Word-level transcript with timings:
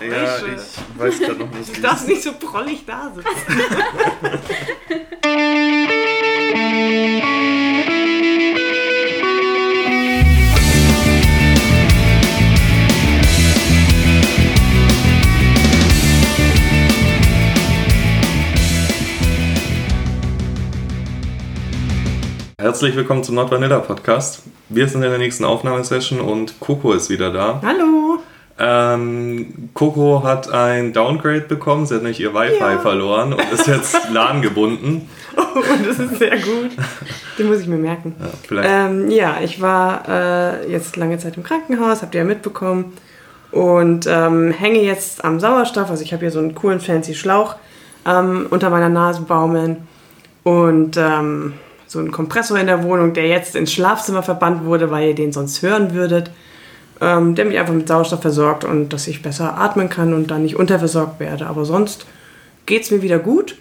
Ja, 0.00 0.36
ich 0.38 1.00
weiß 1.00 1.18
gerade 1.18 1.40
noch 1.40 1.50
nicht. 1.50 1.76
Du 1.76 1.80
darfst 1.80 2.06
nicht 2.06 2.22
so 2.22 2.32
prollig 2.34 2.84
da 2.86 3.12
sitzen. 3.12 3.30
Herzlich 22.60 22.94
willkommen 22.94 23.24
zum 23.24 23.34
Not 23.34 23.50
Vanilla 23.50 23.80
Podcast. 23.80 24.42
Wir 24.68 24.86
sind 24.86 25.02
in 25.02 25.10
der 25.10 25.18
nächsten 25.18 25.44
Aufnahmesession 25.44 26.20
und 26.20 26.60
Coco 26.60 26.92
ist 26.92 27.10
wieder 27.10 27.32
da. 27.32 27.60
Hallo. 27.64 28.20
Ähm, 28.60 29.67
Coco 29.78 30.24
hat 30.24 30.50
ein 30.52 30.92
Downgrade 30.92 31.42
bekommen, 31.42 31.86
sie 31.86 31.94
hat 31.94 32.02
nämlich 32.02 32.18
ihr 32.18 32.34
Wi-Fi 32.34 32.58
Ja. 32.58 32.78
verloren 32.80 33.32
und 33.32 33.42
ist 33.52 33.68
jetzt 33.68 33.96
LAN 34.12 34.42
gebunden. 34.42 35.08
Oh, 35.36 35.42
das 35.86 36.00
ist 36.00 36.18
sehr 36.18 36.36
gut. 36.36 36.70
Den 37.38 37.46
muss 37.46 37.60
ich 37.60 37.68
mir 37.68 37.76
merken. 37.76 38.16
Ja, 38.18 38.26
vielleicht. 38.46 38.68
Ähm, 38.68 39.08
ja, 39.08 39.36
ich 39.40 39.60
war 39.60 40.02
äh, 40.08 40.68
jetzt 40.68 40.96
lange 40.96 41.16
Zeit 41.18 41.36
im 41.36 41.44
Krankenhaus, 41.44 42.02
habt 42.02 42.12
ihr 42.16 42.22
ja 42.22 42.26
mitbekommen. 42.26 42.92
Und 43.52 44.08
ähm, 44.08 44.50
hänge 44.50 44.80
jetzt 44.80 45.24
am 45.24 45.38
Sauerstoff. 45.38 45.88
Also 45.90 46.02
ich 46.02 46.12
habe 46.12 46.22
hier 46.22 46.32
so 46.32 46.40
einen 46.40 46.56
coolen 46.56 46.80
fancy 46.80 47.14
Schlauch 47.14 47.54
ähm, 48.04 48.46
unter 48.50 48.70
meiner 48.70 48.88
Nase 48.88 49.22
baumeln. 49.22 49.76
Und 50.42 50.96
ähm, 50.96 51.54
so 51.86 52.00
einen 52.00 52.10
Kompressor 52.10 52.58
in 52.58 52.66
der 52.66 52.82
Wohnung, 52.82 53.14
der 53.14 53.28
jetzt 53.28 53.54
ins 53.54 53.72
Schlafzimmer 53.72 54.24
verbannt 54.24 54.64
wurde, 54.64 54.90
weil 54.90 55.08
ihr 55.10 55.14
den 55.14 55.32
sonst 55.32 55.62
hören 55.62 55.94
würdet. 55.94 56.32
Ähm, 57.00 57.34
der 57.36 57.44
mich 57.44 57.58
einfach 57.58 57.74
mit 57.74 57.86
Sauerstoff 57.86 58.22
versorgt 58.22 58.64
und 58.64 58.92
dass 58.92 59.06
ich 59.06 59.22
besser 59.22 59.56
atmen 59.56 59.88
kann 59.88 60.14
und 60.14 60.30
dann 60.32 60.42
nicht 60.42 60.56
unterversorgt 60.56 61.20
werde. 61.20 61.46
Aber 61.46 61.64
sonst 61.64 62.06
geht 62.66 62.82
es 62.82 62.90
mir 62.90 63.02
wieder 63.02 63.20
gut. 63.20 63.56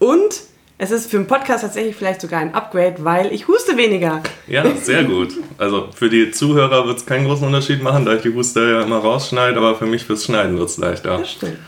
Und 0.00 0.42
es 0.82 0.90
ist 0.90 1.10
für 1.10 1.18
den 1.18 1.26
Podcast 1.26 1.62
tatsächlich 1.62 1.94
vielleicht 1.94 2.20
sogar 2.20 2.40
ein 2.40 2.54
Upgrade, 2.54 2.96
weil 3.00 3.32
ich 3.32 3.46
huste 3.46 3.76
weniger. 3.76 4.22
Ja, 4.48 4.64
sehr 4.74 5.04
gut. 5.04 5.34
Also 5.58 5.88
für 5.94 6.08
die 6.08 6.30
Zuhörer 6.30 6.86
wird 6.86 6.98
es 6.98 7.06
keinen 7.06 7.26
großen 7.26 7.46
Unterschied 7.46 7.82
machen, 7.82 8.06
da 8.06 8.14
ich 8.14 8.22
die 8.22 8.34
Huster 8.34 8.66
ja 8.66 8.82
immer 8.82 8.98
rausschneide, 8.98 9.58
aber 9.58 9.76
für 9.76 9.86
mich 9.86 10.04
fürs 10.04 10.24
Schneiden 10.24 10.58
wird 10.58 10.70
es 10.70 10.78
leichter. 10.78 11.18
Das 11.18 11.32
stimmt. 11.32 11.58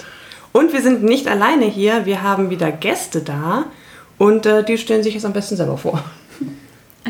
Und 0.52 0.72
wir 0.72 0.82
sind 0.82 1.02
nicht 1.02 1.28
alleine 1.28 1.66
hier, 1.66 2.06
wir 2.06 2.22
haben 2.22 2.50
wieder 2.50 2.72
Gäste 2.72 3.20
da 3.20 3.66
und 4.18 4.46
äh, 4.46 4.64
die 4.64 4.78
stellen 4.78 5.02
sich 5.02 5.14
jetzt 5.14 5.24
am 5.24 5.32
besten 5.32 5.56
selber 5.56 5.76
vor. 5.78 6.02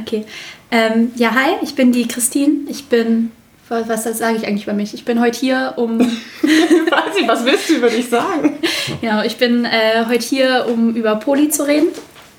Okay. 0.00 0.24
Ähm, 0.70 1.12
ja, 1.16 1.34
hi, 1.34 1.56
ich 1.62 1.74
bin 1.74 1.92
die 1.92 2.08
Christine. 2.08 2.68
Ich 2.68 2.86
bin, 2.86 3.30
was, 3.72 4.04
was 4.06 4.18
sage 4.18 4.36
ich 4.36 4.46
eigentlich 4.46 4.64
über 4.64 4.74
mich? 4.74 4.92
Ich 4.94 5.04
bin 5.04 5.20
heute 5.20 5.38
hier, 5.38 5.74
um, 5.76 5.98
Weiß 6.42 7.16
ich, 7.20 7.26
was 7.28 7.44
willst 7.44 7.68
du 7.70 7.74
über 7.76 7.88
dich 7.88 8.08
sagen? 8.08 8.58
genau, 9.00 9.22
ich 9.22 9.36
bin 9.38 9.64
äh, 9.64 10.04
heute 10.08 10.24
hier, 10.24 10.66
um 10.68 10.94
über 10.94 11.16
Poli 11.16 11.48
zu 11.48 11.66
reden 11.66 11.88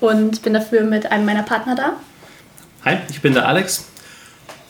und 0.00 0.42
bin 0.42 0.54
dafür 0.54 0.82
mit 0.82 1.10
einem 1.10 1.24
meiner 1.26 1.42
Partner 1.42 1.74
da. 1.74 1.92
Hi, 2.84 2.98
ich 3.10 3.20
bin 3.20 3.34
der 3.34 3.48
Alex. 3.48 3.86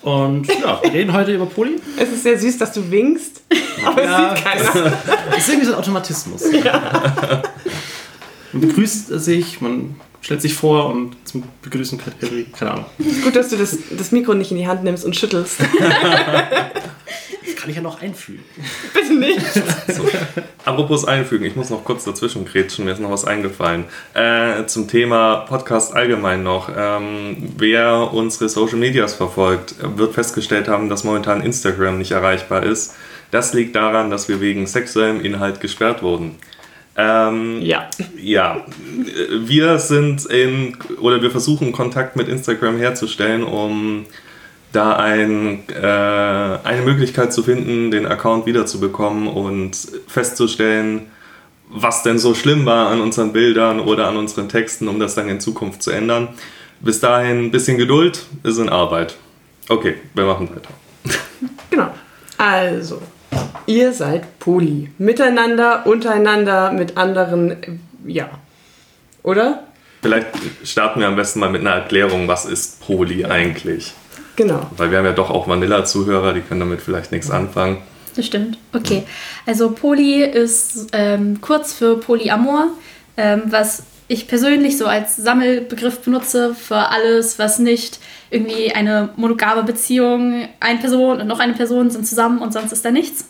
Und 0.02 0.46
ja, 0.48 0.80
wir 0.82 0.92
reden 0.92 1.12
heute 1.12 1.34
über 1.34 1.46
Poli. 1.46 1.80
Es 1.96 2.10
ist 2.10 2.22
sehr 2.22 2.38
süß, 2.38 2.58
dass 2.58 2.72
du 2.72 2.90
winkst, 2.90 3.42
aber 3.86 4.04
Ja. 4.04 4.32
es 4.34 4.38
sieht 4.38 4.44
keiner. 4.44 4.92
Das 5.30 5.38
ist 5.38 5.48
irgendwie 5.48 5.66
so 5.66 5.72
ein 5.72 5.78
Automatismus. 5.78 6.42
Man 8.52 8.60
begrüßt 8.60 9.08
sich, 9.20 9.60
man 9.60 9.96
stellt 10.24 10.40
sich 10.40 10.54
vor 10.54 10.86
und 10.86 11.16
zum 11.24 11.42
Begrüßen, 11.60 12.00
keine 12.58 12.72
Ahnung. 12.72 12.86
Gut, 13.24 13.36
dass 13.36 13.50
du 13.50 13.56
das, 13.56 13.76
das 13.90 14.10
Mikro 14.10 14.32
nicht 14.32 14.50
in 14.50 14.56
die 14.56 14.66
Hand 14.66 14.82
nimmst 14.82 15.04
und 15.04 15.14
schüttelst. 15.14 15.60
Das 17.46 17.56
kann 17.56 17.68
ich 17.68 17.76
ja 17.76 17.82
noch 17.82 18.00
einfügen. 18.00 18.42
Bitte 18.94 19.14
nicht. 19.14 19.40
So. 19.88 20.06
Apropos 20.64 21.04
einfügen, 21.04 21.44
ich 21.44 21.56
muss 21.56 21.68
noch 21.68 21.84
kurz 21.84 22.04
dazwischen 22.04 22.46
grätschen, 22.46 22.86
mir 22.86 22.92
ist 22.92 23.00
noch 23.00 23.10
was 23.10 23.26
eingefallen. 23.26 23.84
Äh, 24.14 24.64
zum 24.64 24.88
Thema 24.88 25.36
Podcast 25.46 25.94
allgemein 25.94 26.42
noch. 26.42 26.70
Ähm, 26.74 27.52
wer 27.56 28.12
unsere 28.14 28.48
Social 28.48 28.78
Medias 28.78 29.14
verfolgt, 29.14 29.74
wird 29.78 30.14
festgestellt 30.14 30.68
haben, 30.68 30.88
dass 30.88 31.04
momentan 31.04 31.42
Instagram 31.42 31.98
nicht 31.98 32.12
erreichbar 32.12 32.62
ist. 32.62 32.94
Das 33.30 33.52
liegt 33.52 33.76
daran, 33.76 34.10
dass 34.10 34.28
wir 34.28 34.40
wegen 34.40 34.66
sexuellem 34.66 35.22
Inhalt 35.22 35.60
gesperrt 35.60 36.02
wurden. 36.02 36.36
Ähm, 36.96 37.60
Ja. 37.62 37.90
ja, 38.16 38.64
wir 39.30 39.78
sind 39.78 40.26
in, 40.26 40.76
oder 41.00 41.20
wir 41.22 41.30
versuchen 41.30 41.72
Kontakt 41.72 42.14
mit 42.16 42.28
Instagram 42.28 42.78
herzustellen, 42.78 43.42
um 43.42 44.06
da 44.72 44.96
ein, 44.96 45.62
äh, 45.68 45.82
eine 45.82 46.82
Möglichkeit 46.84 47.32
zu 47.32 47.42
finden, 47.42 47.90
den 47.90 48.06
Account 48.06 48.46
wiederzubekommen 48.46 49.28
und 49.28 49.76
festzustellen, 50.06 51.06
was 51.68 52.02
denn 52.02 52.18
so 52.18 52.34
schlimm 52.34 52.66
war 52.66 52.88
an 52.88 53.00
unseren 53.00 53.32
Bildern 53.32 53.80
oder 53.80 54.08
an 54.08 54.16
unseren 54.16 54.48
Texten, 54.48 54.88
um 54.88 55.00
das 55.00 55.14
dann 55.14 55.28
in 55.28 55.40
Zukunft 55.40 55.82
zu 55.82 55.90
ändern. 55.90 56.28
Bis 56.80 57.00
dahin 57.00 57.46
ein 57.46 57.50
bisschen 57.50 57.78
Geduld 57.78 58.24
ist 58.42 58.58
in 58.58 58.68
Arbeit. 58.68 59.16
Okay, 59.68 59.94
wir 60.14 60.24
machen 60.24 60.48
weiter. 60.50 60.70
Genau. 61.70 61.88
Also, 62.36 63.00
ihr 63.66 63.92
seid 63.92 64.38
Poli. 64.38 64.90
Miteinander, 64.98 65.86
untereinander, 65.86 66.72
mit 66.72 66.96
anderen, 66.96 67.80
ja. 68.06 68.28
Oder? 69.22 69.64
Vielleicht 70.02 70.26
starten 70.64 71.00
wir 71.00 71.08
am 71.08 71.16
besten 71.16 71.40
mal 71.40 71.50
mit 71.50 71.62
einer 71.62 71.72
Erklärung, 71.72 72.28
was 72.28 72.44
ist 72.44 72.80
Poli 72.80 73.24
eigentlich? 73.24 73.94
Genau. 74.36 74.68
Weil 74.76 74.90
wir 74.90 74.98
haben 74.98 75.04
ja 75.04 75.12
doch 75.12 75.30
auch 75.30 75.48
Vanilla-Zuhörer, 75.48 76.32
die 76.32 76.40
können 76.40 76.60
damit 76.60 76.80
vielleicht 76.80 77.12
nichts 77.12 77.30
anfangen. 77.30 77.78
Das 78.16 78.26
stimmt. 78.26 78.58
Okay. 78.72 79.04
Also 79.46 79.70
Poly 79.70 80.24
ist 80.24 80.88
ähm, 80.92 81.40
kurz 81.40 81.72
für 81.72 81.98
Polyamor, 81.98 82.68
ähm, 83.16 83.42
was 83.46 83.84
ich 84.06 84.28
persönlich 84.28 84.76
so 84.76 84.86
als 84.86 85.16
Sammelbegriff 85.16 86.00
benutze 86.00 86.54
für 86.54 86.90
alles, 86.90 87.38
was 87.38 87.58
nicht 87.58 87.98
irgendwie 88.34 88.72
eine 88.72 89.10
monogame 89.16 89.62
Beziehung, 89.62 90.48
eine 90.60 90.78
Person 90.78 91.20
und 91.20 91.26
noch 91.26 91.38
eine 91.38 91.52
Person 91.52 91.90
sind 91.90 92.06
zusammen 92.06 92.38
und 92.40 92.52
sonst 92.52 92.72
ist 92.72 92.84
da 92.84 92.90
nichts. 92.90 93.28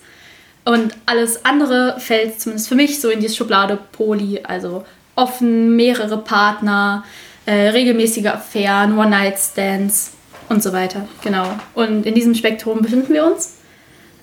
Und 0.64 0.94
alles 1.04 1.44
andere 1.44 1.96
fällt 1.98 2.40
zumindest 2.40 2.68
für 2.68 2.74
mich 2.74 3.00
so 3.00 3.10
in 3.10 3.20
die 3.20 3.28
Schublade 3.28 3.78
Poly, 3.92 4.40
also 4.44 4.84
offen, 5.14 5.76
mehrere 5.76 6.18
Partner, 6.18 7.04
äh, 7.44 7.68
regelmäßige 7.68 8.26
Affären, 8.26 8.98
One-Night-Stands 8.98 10.12
und 10.48 10.62
so 10.62 10.72
weiter. 10.72 11.06
Genau. 11.22 11.46
Und 11.74 12.06
in 12.06 12.14
diesem 12.14 12.34
Spektrum 12.34 12.80
befinden 12.80 13.12
wir 13.12 13.26
uns. 13.26 13.58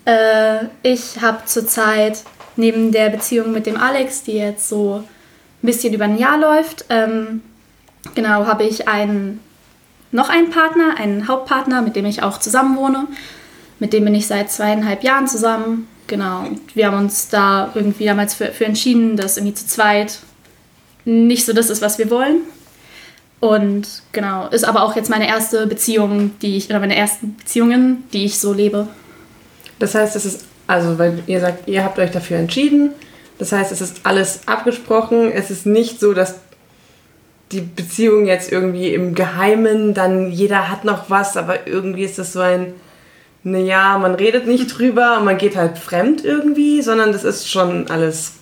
Äh, 0.06 0.66
ich 0.82 1.22
habe 1.22 1.46
zurzeit 1.46 2.24
neben 2.56 2.92
der 2.92 3.10
Beziehung 3.10 3.52
mit 3.52 3.68
dem 3.68 3.78
Alex, 3.78 4.24
die 4.24 4.34
jetzt 4.34 4.68
so 4.68 5.04
ein 5.62 5.66
bisschen 5.66 5.94
über 5.94 6.06
ein 6.06 6.18
Jahr 6.18 6.40
läuft, 6.40 6.86
ähm, 6.90 7.44
genau, 8.16 8.46
habe 8.46 8.64
ich 8.64 8.88
einen, 8.88 9.40
noch 10.12 10.30
einen 10.30 10.50
Partner, 10.50 10.96
einen 10.98 11.28
Hauptpartner, 11.28 11.82
mit 11.82 11.96
dem 11.96 12.06
ich 12.06 12.24
auch 12.24 12.40
zusammen 12.40 12.78
wohne. 12.78 13.08
Mit 13.80 13.94
dem 13.94 14.06
bin 14.06 14.16
ich 14.16 14.28
seit 14.28 14.52
zweieinhalb 14.52 15.04
Jahren 15.04 15.28
zusammen. 15.28 15.88
Genau. 16.08 16.42
Und 16.42 16.76
wir 16.76 16.88
haben 16.88 16.98
uns 16.98 17.30
da 17.30 17.72
irgendwie 17.74 18.06
damals 18.06 18.34
für, 18.34 18.48
für 18.48 18.66
entschieden, 18.66 19.16
dass 19.16 19.38
irgendwie 19.38 19.56
zu 19.56 19.66
zweit 19.66 20.20
nicht 21.06 21.46
so 21.46 21.54
das 21.54 21.70
ist, 21.70 21.82
was 21.82 21.98
wir 21.98 22.10
wollen. 22.10 22.42
Und 23.40 24.04
genau, 24.12 24.48
ist 24.50 24.66
aber 24.66 24.84
auch 24.84 24.96
jetzt 24.96 25.10
meine 25.10 25.28
erste 25.28 25.66
Beziehung, 25.66 26.32
die 26.42 26.58
ich, 26.58 26.70
oder 26.70 26.80
meine 26.80 26.96
ersten 26.96 27.36
Beziehungen, 27.38 28.04
die 28.14 28.26
ich 28.26 28.40
so 28.40 28.54
lebe. 28.54 28.88
Das 29.80 29.96
heißt, 29.96 30.16
es 30.16 30.26
ist, 30.26 30.46
also, 30.68 31.00
weil 31.00 31.24
ihr 31.26 31.40
sagt, 31.40 31.68
ihr 31.68 31.84
habt 31.84 31.98
euch 31.98 32.12
dafür 32.12 32.38
entschieden. 32.38 32.92
Das 33.40 33.52
heißt, 33.52 33.72
es 33.72 33.82
ist 33.82 34.02
alles 34.04 34.42
abgesprochen. 34.48 35.32
Es 35.32 35.50
ist 35.50 35.66
nicht 35.66 36.00
so, 36.00 36.14
dass 36.14 36.36
die 37.52 37.62
Beziehung 37.62 38.26
jetzt 38.26 38.52
irgendwie 38.52 38.94
im 38.94 39.16
Geheimen, 39.16 39.94
dann 39.94 40.32
jeder 40.32 40.70
hat 40.70 40.86
noch 40.86 41.10
was, 41.10 41.38
aber 41.38 41.68
irgendwie 41.68 42.04
ist 42.04 42.18
das 42.18 42.34
so 42.34 42.40
ein, 42.40 42.74
naja, 43.44 43.98
man 43.98 44.16
redet 44.16 44.48
nicht 44.48 44.68
drüber 44.78 45.18
und 45.18 45.26
man 45.26 45.38
geht 45.38 45.56
halt 45.56 45.78
fremd 45.78 46.24
irgendwie, 46.24 46.82
sondern 46.82 47.12
das 47.12 47.24
ist 47.24 47.50
schon 47.50 47.90
alles 47.90 48.34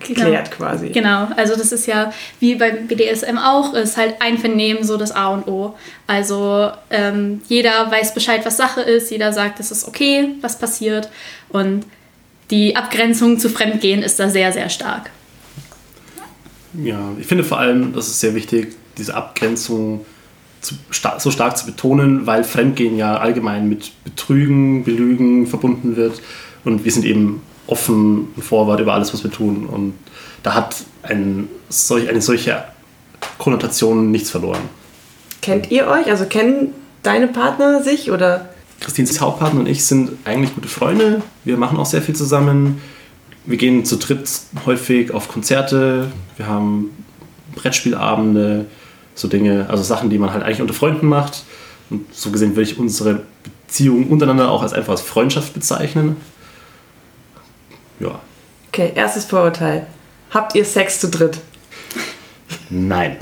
geklärt 0.00 0.50
quasi. 0.50 0.88
Genau, 0.90 1.28
also 1.36 1.56
das 1.56 1.72
ist 1.72 1.86
ja 1.86 2.12
wie 2.40 2.56
beim 2.56 2.86
BDSM 2.86 3.38
auch, 3.38 3.74
ist 3.74 3.96
halt 3.96 4.16
Einvernehmen 4.20 4.84
so 4.84 4.96
das 4.96 5.12
A 5.12 5.28
und 5.28 5.48
O. 5.48 5.74
Also 6.06 6.70
ähm, 6.90 7.42
jeder 7.48 7.90
weiß 7.90 8.12
Bescheid, 8.12 8.44
was 8.44 8.56
Sache 8.56 8.82
ist, 8.82 9.10
jeder 9.10 9.32
sagt, 9.32 9.60
es 9.60 9.70
ist 9.70 9.88
okay, 9.88 10.30
was 10.40 10.58
passiert 10.58 11.08
und 11.48 11.86
die 12.50 12.76
Abgrenzung 12.76 13.38
zu 13.38 13.48
Fremdgehen 13.48 14.02
ist 14.02 14.20
da 14.20 14.28
sehr, 14.28 14.52
sehr 14.52 14.68
stark. 14.68 15.10
Ja, 16.82 16.98
ich 17.20 17.26
finde 17.26 17.44
vor 17.44 17.58
allem, 17.58 17.92
das 17.92 18.08
ist 18.08 18.20
sehr 18.20 18.34
wichtig, 18.34 18.74
diese 18.98 19.14
Abgrenzung 19.14 20.04
zu, 20.60 20.74
sta 20.90 21.20
so 21.20 21.30
stark 21.30 21.56
zu 21.56 21.66
betonen, 21.66 22.26
weil 22.26 22.42
Fremdgehen 22.42 22.96
ja 22.96 23.18
allgemein 23.18 23.68
mit 23.68 23.92
Betrügen, 24.04 24.84
Belügen 24.84 25.46
verbunden 25.46 25.96
wird. 25.96 26.20
Und 26.64 26.84
wir 26.84 26.92
sind 26.92 27.04
eben 27.04 27.42
offen 27.66 28.28
und 28.34 28.42
forward 28.42 28.80
über 28.80 28.94
alles, 28.94 29.12
was 29.12 29.22
wir 29.22 29.30
tun. 29.30 29.66
Und 29.66 29.94
da 30.42 30.54
hat 30.54 30.76
ein, 31.02 31.48
solch, 31.68 32.08
eine 32.08 32.22
solche 32.22 32.64
Konnotation 33.38 34.10
nichts 34.10 34.30
verloren. 34.30 34.62
Kennt 35.42 35.70
ihr 35.70 35.86
euch? 35.86 36.06
Also 36.06 36.24
kennen 36.24 36.72
deine 37.02 37.28
Partner 37.28 37.82
sich 37.82 38.10
oder? 38.10 38.48
Christines 38.80 39.20
Hauptpartner 39.20 39.60
und 39.60 39.68
ich 39.68 39.84
sind 39.84 40.12
eigentlich 40.24 40.54
gute 40.54 40.68
Freunde. 40.68 41.22
Wir 41.44 41.56
machen 41.56 41.78
auch 41.78 41.86
sehr 41.86 42.02
viel 42.02 42.14
zusammen. 42.14 42.80
Wir 43.46 43.56
gehen 43.56 43.84
zu 43.84 43.96
dritt 43.96 44.28
häufig 44.66 45.12
auf 45.12 45.28
Konzerte, 45.28 46.10
wir 46.36 46.46
haben 46.46 46.90
Brettspielabende, 47.54 48.66
so 49.14 49.28
Dinge, 49.28 49.66
also 49.68 49.82
Sachen, 49.82 50.10
die 50.10 50.18
man 50.18 50.32
halt 50.32 50.42
eigentlich 50.42 50.60
unter 50.60 50.74
Freunden 50.74 51.06
macht. 51.06 51.44
Und 51.90 52.12
so 52.14 52.30
gesehen 52.30 52.56
würde 52.56 52.70
ich 52.70 52.78
unsere 52.78 53.22
Beziehung 53.66 54.08
untereinander 54.08 54.50
auch 54.50 54.62
als 54.62 54.72
einfach 54.72 54.92
als 54.92 55.02
Freundschaft 55.02 55.54
bezeichnen. 55.54 56.16
Ja. 58.00 58.20
Okay, 58.68 58.92
erstes 58.94 59.24
Vorurteil. 59.26 59.86
Habt 60.30 60.54
ihr 60.54 60.64
Sex 60.64 60.98
zu 61.00 61.08
dritt? 61.08 61.38
Nein. 62.70 63.16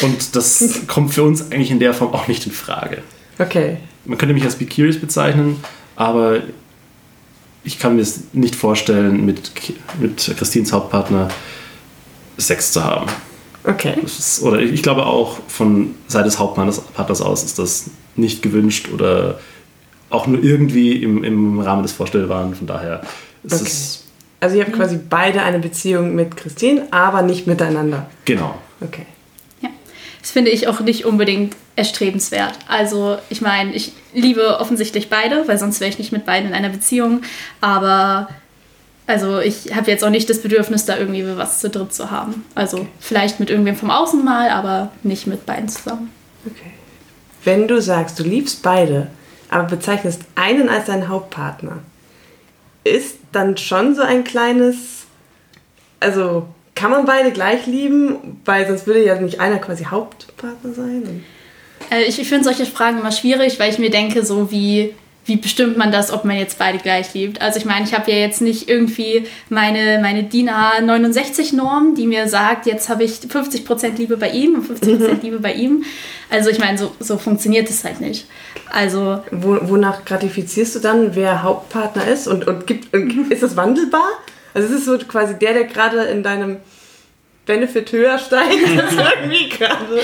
Und 0.00 0.34
das 0.36 0.86
kommt 0.86 1.12
für 1.12 1.22
uns 1.24 1.50
eigentlich 1.50 1.70
in 1.70 1.78
der 1.78 1.92
Form 1.92 2.12
auch 2.14 2.28
nicht 2.28 2.46
in 2.46 2.52
Frage. 2.52 3.02
Okay. 3.38 3.78
Man 4.04 4.16
könnte 4.18 4.34
mich 4.34 4.44
als 4.44 4.56
Be 4.56 4.66
Curious 4.66 4.98
bezeichnen, 4.98 5.62
aber 5.96 6.42
ich 7.64 7.78
kann 7.78 7.96
mir 7.96 8.02
es 8.02 8.20
nicht 8.32 8.54
vorstellen, 8.54 9.24
mit, 9.24 9.50
mit 9.98 10.34
Christins 10.36 10.72
Hauptpartner 10.72 11.28
Sex 12.36 12.72
zu 12.72 12.84
haben. 12.84 13.06
Okay. 13.64 13.94
Ist, 14.04 14.42
oder 14.42 14.60
ich 14.60 14.82
glaube 14.82 15.06
auch 15.06 15.38
von 15.48 15.94
Seite 16.06 16.24
des 16.26 16.38
Hauptpartners 16.38 17.20
aus 17.22 17.42
ist 17.44 17.58
das 17.58 17.84
nicht 18.16 18.42
gewünscht 18.42 18.88
oder 18.92 19.38
auch 20.10 20.26
nur 20.26 20.42
irgendwie 20.42 21.02
im, 21.02 21.24
im 21.24 21.58
Rahmen 21.60 21.82
des 21.82 21.92
Vorstellbaren. 21.92 22.54
Von 22.54 22.66
daher 22.66 23.00
ist 23.42 23.54
Okay. 23.54 23.62
es 23.64 24.04
Also 24.40 24.56
ihr 24.56 24.64
habt 24.64 24.74
quasi 24.74 24.98
beide 25.08 25.42
eine 25.42 25.58
Beziehung 25.58 26.14
mit 26.14 26.36
Christine, 26.36 26.86
aber 26.90 27.22
nicht 27.22 27.46
miteinander. 27.46 28.08
genau. 28.26 28.54
Okay. 28.80 29.06
Das 30.24 30.30
finde 30.30 30.52
ich 30.52 30.68
auch 30.68 30.80
nicht 30.80 31.04
unbedingt 31.04 31.54
erstrebenswert. 31.76 32.54
Also, 32.66 33.18
ich 33.28 33.42
meine, 33.42 33.74
ich 33.74 33.92
liebe 34.14 34.58
offensichtlich 34.58 35.10
beide, 35.10 35.46
weil 35.46 35.58
sonst 35.58 35.80
wäre 35.80 35.90
ich 35.90 35.98
nicht 35.98 36.12
mit 36.12 36.24
beiden 36.24 36.48
in 36.48 36.54
einer 36.54 36.70
Beziehung. 36.70 37.20
Aber, 37.60 38.28
also, 39.06 39.38
ich 39.40 39.76
habe 39.76 39.90
jetzt 39.90 40.02
auch 40.02 40.08
nicht 40.08 40.30
das 40.30 40.40
Bedürfnis, 40.40 40.86
da 40.86 40.96
irgendwie 40.96 41.36
was 41.36 41.60
zu 41.60 41.68
dritt 41.68 41.92
zu 41.92 42.10
haben. 42.10 42.42
Also, 42.54 42.86
vielleicht 43.00 43.38
mit 43.38 43.50
irgendwem 43.50 43.76
vom 43.76 43.90
Außen 43.90 44.24
mal, 44.24 44.48
aber 44.48 44.92
nicht 45.02 45.26
mit 45.26 45.44
beiden 45.44 45.68
zusammen. 45.68 46.10
Okay. 46.46 46.70
Wenn 47.44 47.68
du 47.68 47.82
sagst, 47.82 48.18
du 48.18 48.22
liebst 48.22 48.62
beide, 48.62 49.08
aber 49.50 49.64
bezeichnest 49.64 50.22
einen 50.36 50.70
als 50.70 50.86
deinen 50.86 51.08
Hauptpartner, 51.08 51.80
ist 52.82 53.18
dann 53.32 53.58
schon 53.58 53.94
so 53.94 54.00
ein 54.00 54.24
kleines, 54.24 55.04
also 56.00 56.48
kann 56.74 56.90
man 56.90 57.06
beide 57.06 57.30
gleich 57.30 57.66
lieben, 57.66 58.40
weil 58.44 58.66
sonst 58.66 58.86
würde 58.86 59.04
ja 59.04 59.20
nicht 59.20 59.40
einer 59.40 59.58
quasi 59.58 59.84
Hauptpartner 59.84 60.72
sein. 60.72 61.24
Äh, 61.90 62.04
ich 62.04 62.18
ich 62.18 62.28
finde 62.28 62.44
solche 62.44 62.66
Fragen 62.66 62.98
immer 62.98 63.12
schwierig, 63.12 63.58
weil 63.60 63.70
ich 63.70 63.78
mir 63.78 63.90
denke, 63.90 64.24
so 64.24 64.50
wie, 64.50 64.94
wie 65.24 65.36
bestimmt 65.36 65.76
man 65.76 65.92
das, 65.92 66.12
ob 66.12 66.24
man 66.24 66.36
jetzt 66.36 66.58
beide 66.58 66.78
gleich 66.78 67.14
liebt. 67.14 67.40
Also 67.40 67.58
ich 67.58 67.64
meine, 67.64 67.84
ich 67.84 67.94
habe 67.94 68.10
ja 68.10 68.18
jetzt 68.18 68.40
nicht 68.40 68.68
irgendwie 68.68 69.26
meine, 69.48 70.00
meine 70.00 70.24
DIN 70.24 70.50
A69-Norm, 70.50 71.94
die 71.94 72.06
mir 72.06 72.28
sagt, 72.28 72.66
jetzt 72.66 72.88
habe 72.88 73.04
ich 73.04 73.12
50% 73.12 73.96
Liebe 73.96 74.16
bei 74.16 74.30
ihm 74.30 74.56
und 74.56 74.66
50% 74.66 75.20
Liebe 75.22 75.38
bei 75.38 75.54
ihm. 75.54 75.84
Also 76.28 76.50
ich 76.50 76.58
meine, 76.58 76.76
so, 76.76 76.92
so 76.98 77.18
funktioniert 77.18 77.70
es 77.70 77.84
halt 77.84 78.00
nicht. 78.00 78.26
Also 78.70 79.22
Wo, 79.30 79.58
wonach 79.62 80.04
gratifizierst 80.04 80.74
du 80.74 80.80
dann, 80.80 81.14
wer 81.14 81.42
Hauptpartner 81.42 82.06
ist? 82.08 82.26
Und, 82.26 82.46
und, 82.46 82.66
gibt, 82.66 82.92
und 82.92 83.30
ist 83.30 83.42
das 83.42 83.56
wandelbar? 83.56 84.08
Also 84.54 84.72
ist 84.72 84.80
es 84.80 84.84
so 84.86 84.96
quasi 84.98 85.38
der, 85.38 85.52
der 85.52 85.64
gerade 85.64 86.04
in 86.04 86.22
deinem 86.22 86.58
Benefit 87.46 87.92
höher 87.92 88.18
steigt, 88.18 88.78
als 88.78 88.92
irgendwie 88.94 89.48
gerade. 89.50 90.00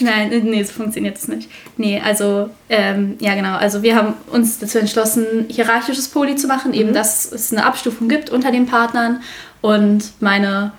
Nein, 0.00 0.30
nee, 0.44 0.62
so 0.62 0.72
funktioniert 0.72 1.18
es 1.18 1.28
nicht. 1.28 1.50
Nee, 1.76 2.00
also, 2.02 2.48
ähm, 2.68 3.16
ja 3.20 3.34
genau, 3.34 3.56
also 3.56 3.82
wir 3.82 3.94
haben 3.94 4.14
uns 4.32 4.58
dazu 4.58 4.78
entschlossen, 4.78 5.46
hierarchisches 5.48 6.08
Poly 6.08 6.36
zu 6.36 6.46
machen, 6.46 6.72
eben 6.72 6.94
dass 6.94 7.30
es 7.30 7.52
eine 7.52 7.66
Abstufung 7.66 8.08
gibt 8.08 8.30
unter 8.30 8.52
den 8.52 8.66
Partnern 8.66 9.22
und 9.60 10.12
meine, 10.20 10.72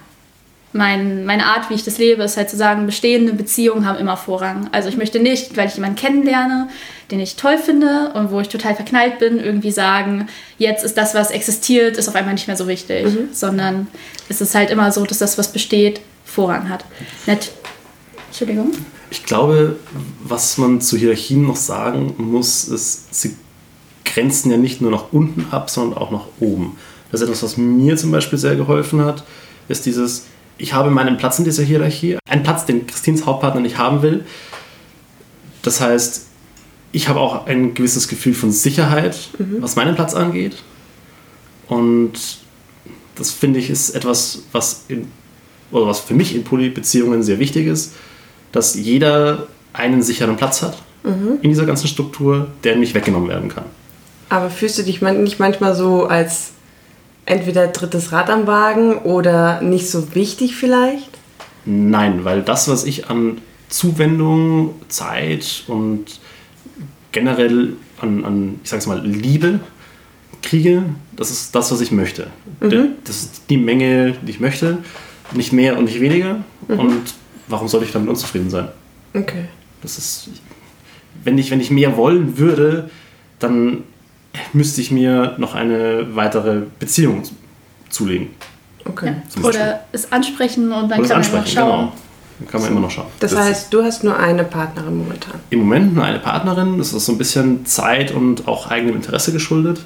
mein, 0.73 1.25
meine 1.25 1.45
Art, 1.45 1.69
wie 1.69 1.73
ich 1.73 1.83
das 1.83 1.97
lebe, 1.97 2.23
ist 2.23 2.37
halt 2.37 2.49
zu 2.49 2.55
sagen, 2.55 2.85
bestehende 2.85 3.33
Beziehungen 3.33 3.85
haben 3.85 3.99
immer 3.99 4.15
Vorrang. 4.15 4.69
Also 4.71 4.87
ich 4.87 4.97
möchte 4.97 5.19
nicht, 5.19 5.57
weil 5.57 5.67
ich 5.67 5.75
jemanden 5.75 5.97
kennenlerne, 5.97 6.69
den 7.11 7.19
ich 7.19 7.35
toll 7.35 7.57
finde 7.57 8.11
und 8.13 8.31
wo 8.31 8.39
ich 8.39 8.47
total 8.47 8.75
verknallt 8.75 9.19
bin, 9.19 9.37
irgendwie 9.37 9.71
sagen, 9.71 10.29
jetzt 10.57 10.85
ist 10.85 10.97
das, 10.97 11.13
was 11.13 11.31
existiert, 11.31 11.97
ist 11.97 12.07
auf 12.07 12.15
einmal 12.15 12.33
nicht 12.33 12.47
mehr 12.47 12.55
so 12.55 12.67
wichtig, 12.67 13.07
sondern 13.33 13.87
es 14.29 14.39
ist 14.39 14.55
halt 14.55 14.69
immer 14.69 14.91
so, 14.91 15.05
dass 15.05 15.17
das, 15.17 15.37
was 15.37 15.51
besteht, 15.51 16.01
Vorrang 16.23 16.69
hat. 16.69 16.85
Nat 17.27 17.51
Entschuldigung. 18.27 18.71
Ich 19.09 19.25
glaube, 19.25 19.75
was 20.23 20.57
man 20.57 20.79
zu 20.79 20.95
Hierarchien 20.95 21.45
noch 21.45 21.57
sagen 21.57 22.13
muss, 22.17 22.63
ist, 22.63 23.13
sie 23.13 23.35
grenzen 24.05 24.51
ja 24.51 24.57
nicht 24.57 24.79
nur 24.79 24.89
nach 24.89 25.11
unten 25.11 25.47
ab, 25.51 25.69
sondern 25.69 25.97
auch 25.97 26.11
nach 26.11 26.27
oben. 26.39 26.77
Das 27.11 27.19
ist 27.19 27.27
etwas, 27.27 27.43
was 27.43 27.57
mir 27.57 27.97
zum 27.97 28.11
Beispiel 28.11 28.39
sehr 28.39 28.55
geholfen 28.55 29.03
hat, 29.03 29.25
ist 29.67 29.85
dieses, 29.85 30.27
ich 30.61 30.73
habe 30.73 30.91
meinen 30.91 31.17
Platz 31.17 31.39
in 31.39 31.45
dieser 31.45 31.63
Hierarchie, 31.63 32.19
einen 32.29 32.43
Platz, 32.43 32.65
den 32.65 32.85
Christins 32.85 33.25
Hauptpartner 33.25 33.61
nicht 33.61 33.77
haben 33.77 34.01
will. 34.01 34.25
Das 35.63 35.81
heißt, 35.81 36.27
ich 36.91 37.07
habe 37.07 37.19
auch 37.19 37.47
ein 37.47 37.73
gewisses 37.73 38.07
Gefühl 38.07 38.33
von 38.33 38.51
Sicherheit, 38.51 39.17
was 39.59 39.75
meinen 39.75 39.95
Platz 39.95 40.13
angeht. 40.13 40.57
Und 41.67 42.13
das 43.15 43.31
finde 43.31 43.59
ich 43.59 43.69
ist 43.69 43.91
etwas, 43.91 44.43
was, 44.51 44.85
in, 44.87 45.07
oder 45.71 45.87
was 45.87 45.99
für 45.99 46.13
mich 46.13 46.35
in 46.35 46.43
Polybeziehungen 46.43 47.23
sehr 47.23 47.39
wichtig 47.39 47.67
ist, 47.67 47.93
dass 48.51 48.75
jeder 48.75 49.47
einen 49.73 50.03
sicheren 50.03 50.37
Platz 50.37 50.61
hat 50.61 50.77
in 51.03 51.49
dieser 51.49 51.65
ganzen 51.65 51.87
Struktur, 51.87 52.49
der 52.63 52.75
nicht 52.75 52.93
weggenommen 52.93 53.29
werden 53.29 53.49
kann. 53.49 53.65
Aber 54.29 54.51
fühlst 54.51 54.77
du 54.77 54.83
dich 54.83 55.01
nicht 55.01 55.39
manchmal 55.39 55.75
so 55.75 56.05
als 56.05 56.51
entweder 57.31 57.67
drittes 57.67 58.11
Rad 58.11 58.29
am 58.29 58.45
Wagen 58.47 58.97
oder 58.99 59.61
nicht 59.61 59.89
so 59.89 60.13
wichtig 60.15 60.55
vielleicht? 60.55 61.09
Nein, 61.65 62.23
weil 62.25 62.41
das, 62.41 62.67
was 62.67 62.83
ich 62.83 63.09
an 63.09 63.39
Zuwendung, 63.69 64.75
Zeit 64.89 65.63
und 65.67 66.19
generell 67.11 67.73
an, 68.01 68.25
an 68.25 68.59
ich 68.63 68.69
sag's 68.69 68.87
mal, 68.87 68.99
Liebe 69.05 69.59
kriege, 70.41 70.83
das 71.15 71.29
ist 71.31 71.53
das, 71.55 71.71
was 71.71 71.81
ich 71.81 71.91
möchte. 71.91 72.27
Der- 72.61 72.87
Das 73.03 73.21
ist 73.21 73.43
die 73.49 73.57
Menge, 73.57 74.15
die 74.25 74.31
ich 74.31 74.39
möchte, 74.39 74.79
nicht 75.33 75.53
mehr 75.53 75.77
und 75.77 75.85
nicht 75.85 76.01
weniger. 76.01 76.43
Und 76.67 77.13
warum 77.47 77.67
sollte 77.67 77.85
ich 77.85 77.91
damit 77.91 78.09
unzufrieden 78.09 78.49
sein? 78.49 78.67
Okay. 79.13 79.45
Das 79.81 79.97
ist, 79.97 80.29
wenn 81.23 81.37
ich, 81.37 81.51
wenn 81.51 81.59
ich 81.61 81.69
mehr 81.71 81.95
wollen 81.95 82.37
würde, 82.37 82.89
dann 83.39 83.83
müsste 84.53 84.81
ich 84.81 84.91
mir 84.91 85.35
noch 85.37 85.55
eine 85.55 86.07
weitere 86.15 86.61
Beziehung 86.79 87.23
zulegen. 87.89 88.29
Okay. 88.85 89.15
Ja. 89.37 89.43
Oder 89.43 89.79
es 89.91 90.11
ansprechen 90.11 90.71
und 90.71 90.89
dann 90.89 90.99
Oder 90.99 91.09
kann 91.09 91.21
man 91.21 91.29
immer 91.29 91.37
ansprechen, 91.37 91.47
schauen. 91.47 91.79
genau. 91.79 91.93
Dann 92.39 92.47
kann 92.49 92.61
man 92.61 92.71
immer 92.71 92.79
noch 92.79 92.89
schauen. 92.91 93.05
Das, 93.19 93.31
Das 93.31 93.39
heißt, 93.39 93.73
du 93.73 93.83
hast 93.83 94.03
nur 94.03 94.17
eine 94.17 94.43
Partnerin 94.43 94.97
momentan. 94.97 95.35
Im 95.51 95.59
Moment 95.59 95.93
nur 95.93 96.03
eine 96.03 96.17
Partnerin, 96.19 96.77
das 96.79 96.91
ist 96.93 97.05
so 97.05 97.11
ein 97.11 97.17
bisschen 97.19 97.65
Zeit 97.67 98.11
und 98.11 98.47
auch 98.47 98.71
eigenem 98.71 98.95
Interesse 98.95 99.31
geschuldet. 99.31 99.81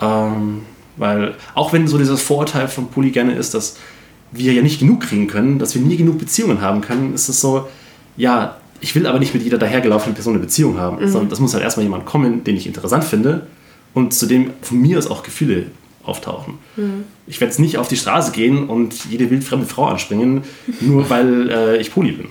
Ähm, 0.00 0.62
weil 0.96 1.34
auch 1.54 1.72
wenn 1.72 1.88
so 1.88 1.98
dieses 1.98 2.22
Vorurteil 2.22 2.68
von 2.68 2.88
Poly 2.88 3.10
gerne 3.10 3.34
ist, 3.34 3.54
dass 3.54 3.76
wir 4.32 4.52
ja 4.52 4.62
nicht 4.62 4.78
genug 4.80 5.00
kriegen 5.00 5.26
können, 5.26 5.58
dass 5.58 5.74
wir 5.74 5.82
nie 5.82 5.96
genug 5.96 6.18
Beziehungen 6.18 6.60
haben 6.60 6.80
können, 6.82 7.14
ist 7.14 7.28
es 7.28 7.40
so, 7.40 7.68
ja, 8.16 8.56
ich 8.80 8.94
will 8.94 9.06
aber 9.06 9.18
nicht 9.18 9.34
mit 9.34 9.42
jeder 9.42 9.58
dahergelaufenen 9.58 10.14
Person 10.14 10.34
eine 10.34 10.42
Beziehung 10.42 10.78
haben, 10.78 11.06
sondern 11.08 11.30
das 11.30 11.40
muss 11.40 11.54
halt 11.54 11.62
erstmal 11.62 11.84
jemand 11.84 12.06
kommen, 12.06 12.44
den 12.44 12.56
ich 12.56 12.66
interessant 12.66 13.04
finde 13.04 13.46
und 13.94 14.12
zu 14.12 14.26
dem 14.26 14.50
von 14.62 14.78
mir 14.80 14.98
aus 14.98 15.06
auch 15.06 15.22
Gefühle 15.22 15.66
auftauchen. 16.04 16.54
Ich 17.26 17.40
werde 17.40 17.50
jetzt 17.50 17.58
nicht 17.58 17.78
auf 17.78 17.88
die 17.88 17.96
Straße 17.96 18.32
gehen 18.32 18.68
und 18.68 19.06
jede 19.10 19.30
wildfremde 19.30 19.66
Frau 19.66 19.86
anspringen, 19.86 20.44
nur 20.80 21.08
weil 21.10 21.50
äh, 21.50 21.76
ich 21.78 21.92
Poly 21.92 22.12
bin. 22.12 22.28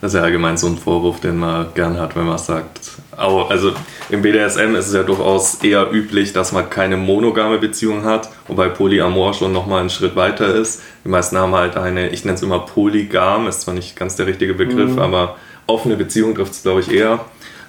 Das 0.00 0.12
ist 0.12 0.18
ja 0.18 0.24
allgemein 0.24 0.56
so 0.56 0.66
ein 0.66 0.76
Vorwurf, 0.76 1.20
den 1.20 1.38
man 1.38 1.68
gern 1.74 1.98
hat, 1.98 2.16
wenn 2.16 2.26
man 2.26 2.38
sagt, 2.38 2.90
au- 3.16 3.44
also 3.44 3.72
im 4.10 4.22
BDSM 4.22 4.74
ist 4.74 4.88
es 4.88 4.94
ja 4.94 5.02
durchaus 5.02 5.56
eher 5.62 5.90
üblich, 5.92 6.32
dass 6.32 6.52
man 6.52 6.68
keine 6.70 6.96
monogame 6.96 7.58
Beziehung 7.58 8.04
hat, 8.04 8.28
wobei 8.48 8.68
Polyamor 8.68 9.34
schon 9.34 9.52
nochmal 9.52 9.80
einen 9.80 9.90
Schritt 9.90 10.16
weiter 10.16 10.54
ist. 10.54 10.82
Die 11.04 11.08
meisten 11.08 11.36
haben 11.38 11.54
halt 11.54 11.76
eine, 11.76 12.10
ich 12.10 12.24
nenne 12.24 12.36
es 12.36 12.42
immer 12.42 12.60
polygam, 12.60 13.46
ist 13.48 13.62
zwar 13.62 13.74
nicht 13.74 13.96
ganz 13.96 14.16
der 14.16 14.26
richtige 14.26 14.54
Begriff, 14.54 14.98
aber 14.98 15.36
offene 15.66 15.96
Beziehung 15.96 16.34
trifft 16.34 16.52
es 16.52 16.62
glaube 16.62 16.80
ich 16.80 16.90
eher. 16.92 17.20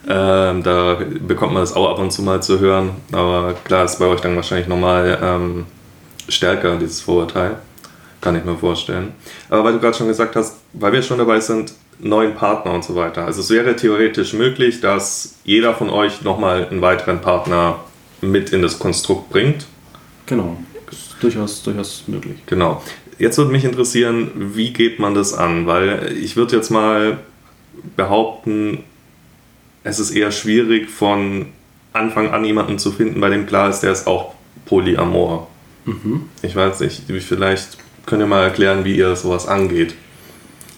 Ähm, 0.08 0.62
da 0.62 0.98
bekommt 1.28 1.54
man 1.54 1.64
das 1.64 1.74
auch 1.76 1.90
ab 1.90 1.98
und 2.00 2.12
zu 2.12 2.22
mal 2.22 2.42
zu 2.44 2.60
hören, 2.60 2.92
aber 3.12 3.56
klar 3.64 3.86
ist 3.86 3.98
bei 3.98 4.06
euch 4.06 4.22
dann 4.22 4.36
wahrscheinlich 4.36 4.68
nochmal 4.68 5.18
ähm, 5.22 5.66
stärker, 6.30 6.76
dieses 6.78 7.02
Vorurteil. 7.02 7.56
Kann 8.22 8.36
ich 8.36 8.44
mir 8.44 8.56
vorstellen. 8.58 9.14
Aber 9.50 9.64
weil 9.66 9.74
du 9.74 9.80
gerade 9.80 9.96
schon 9.96 10.08
gesagt 10.08 10.36
hast, 10.36 10.56
weil 10.74 10.92
wir 10.94 11.02
schon 11.04 11.20
dabei 11.20 11.40
sind, 11.40 11.74
neuen 12.00 12.36
Partner 12.36 12.74
und 12.74 12.84
so 12.84 12.96
weiter. 12.96 13.26
Also 13.26 13.42
es 13.42 13.50
wäre 13.50 13.76
theoretisch 13.76 14.34
möglich, 14.34 14.82
dass 14.82 15.36
jeder 15.44 15.74
von 15.74 15.90
euch 15.90 16.22
nochmal 16.22 16.68
einen 16.68 16.82
weiteren 16.82 17.22
Partner 17.22 17.80
mit 18.22 18.52
in 18.52 18.62
das 18.62 18.80
Konstrukt 18.80 19.30
bringt. 19.30 19.66
Genau, 20.26 20.58
ist 20.92 21.16
durchaus, 21.20 21.64
durchaus 21.64 22.04
möglich. 22.08 22.38
Genau. 22.46 22.82
Jetzt 23.18 23.38
würde 23.38 23.52
mich 23.52 23.64
interessieren, 23.64 24.32
wie 24.56 24.74
geht 24.74 25.00
man 25.00 25.14
das 25.14 25.34
an? 25.34 25.68
Weil 25.68 26.12
ich 26.22 26.36
würde 26.36 26.56
jetzt 26.56 26.70
mal 26.70 27.20
behaupten, 27.96 28.84
es 29.84 30.00
ist 30.00 30.12
eher 30.12 30.32
schwierig 30.32 30.90
von 30.90 31.48
Anfang 31.94 32.32
an 32.32 32.44
jemanden 32.44 32.78
zu 32.78 32.92
finden, 32.92 33.22
bei 33.22 33.30
dem 33.30 33.46
klar 33.46 33.70
ist, 33.70 33.82
der 33.82 33.94
ist 33.94 34.06
auch 34.06 34.34
Polyamor. 34.66 35.48
Ich 36.42 36.56
weiß 36.56 36.80
nicht, 36.80 37.04
vielleicht 37.08 37.78
könnt 38.06 38.22
ihr 38.22 38.26
mal 38.26 38.44
erklären, 38.44 38.84
wie 38.84 38.98
ihr 38.98 39.16
sowas 39.16 39.48
angeht. 39.48 39.94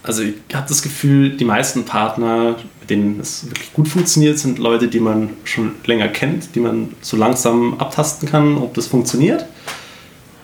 Also 0.08 0.24
ich 0.24 0.36
habe 0.54 0.66
das 0.70 0.82
Gefühl, 0.82 1.32
die 1.32 1.44
meisten 1.44 1.84
Partner, 1.84 2.56
mit 2.80 2.90
denen 2.90 3.20
es 3.20 3.46
wirklich 3.46 3.74
gut 3.74 3.90
funktioniert, 3.90 4.40
sind 4.40 4.58
Leute, 4.58 4.88
die 4.88 5.02
man 5.02 5.32
schon 5.44 5.74
länger 5.86 6.08
kennt, 6.08 6.56
die 6.56 6.62
man 6.62 6.94
so 7.02 7.18
langsam 7.18 7.74
abtasten 7.78 8.30
kann, 8.30 8.58
ob 8.58 8.74
das 8.74 8.88
funktioniert. 8.88 9.46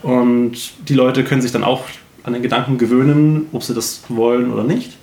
Und 0.02 0.52
die 0.86 0.92
Leute 0.92 1.24
können 1.24 1.40
sich 1.40 1.50
dann 1.50 1.64
auch 1.64 1.84
an 2.24 2.34
den 2.34 2.42
Gedanken 2.42 2.76
gewöhnen, 2.76 3.46
ob 3.52 3.62
sie 3.62 3.72
das 3.72 4.02
wollen 4.10 4.52
oder 4.52 4.64
nicht. 4.64 4.98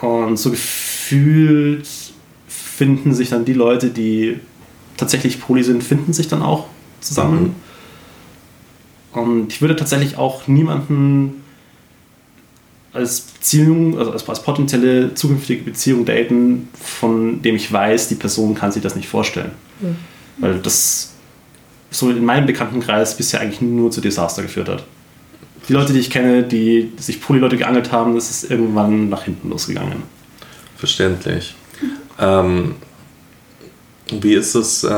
Und 0.00 0.36
so 0.36 0.50
gefühlt 0.50 1.86
finden 2.48 3.14
sich 3.14 3.30
dann 3.30 3.44
die 3.44 3.52
Leute, 3.52 3.90
die 3.90 4.40
tatsächlich 4.96 5.40
poly 5.40 5.62
sind, 5.62 5.84
finden 5.84 6.12
sich 6.12 6.26
dann 6.26 6.42
auch 6.42 6.66
zusammen. 7.00 7.54
Und 9.12 9.52
ich 9.52 9.60
würde 9.60 9.76
tatsächlich 9.76 10.16
auch 10.16 10.48
niemanden 10.48 11.43
als 12.94 13.20
Beziehung, 13.22 13.98
also 13.98 14.12
als, 14.12 14.28
als 14.28 14.42
potenzielle 14.42 15.14
zukünftige 15.14 15.64
Beziehung 15.64 16.04
daten, 16.04 16.68
von 16.80 17.42
dem 17.42 17.56
ich 17.56 17.70
weiß, 17.70 18.08
die 18.08 18.14
Person 18.14 18.54
kann 18.54 18.72
sich 18.72 18.82
das 18.82 18.94
nicht 18.94 19.08
vorstellen. 19.08 19.52
Weil 20.38 20.58
das 20.60 21.12
so 21.90 22.10
in 22.10 22.24
meinem 22.24 22.46
Bekanntenkreis 22.46 23.16
bisher 23.16 23.40
eigentlich 23.40 23.60
nur 23.60 23.90
zu 23.90 24.00
Desaster 24.00 24.42
geführt 24.42 24.68
hat. 24.68 24.84
Die 25.68 25.72
Leute, 25.72 25.92
die 25.92 26.00
ich 26.00 26.10
kenne, 26.10 26.42
die 26.42 26.92
sich 26.98 27.20
Poly-Leute 27.20 27.56
geangelt 27.56 27.90
haben, 27.90 28.14
das 28.14 28.30
ist 28.30 28.50
irgendwann 28.50 29.08
nach 29.08 29.24
hinten 29.24 29.50
losgegangen. 29.50 30.02
Verständlich. 30.76 31.54
Ähm, 32.18 32.74
wie 34.10 34.34
ist 34.34 34.54
es, 34.54 34.84
äh, 34.84 34.88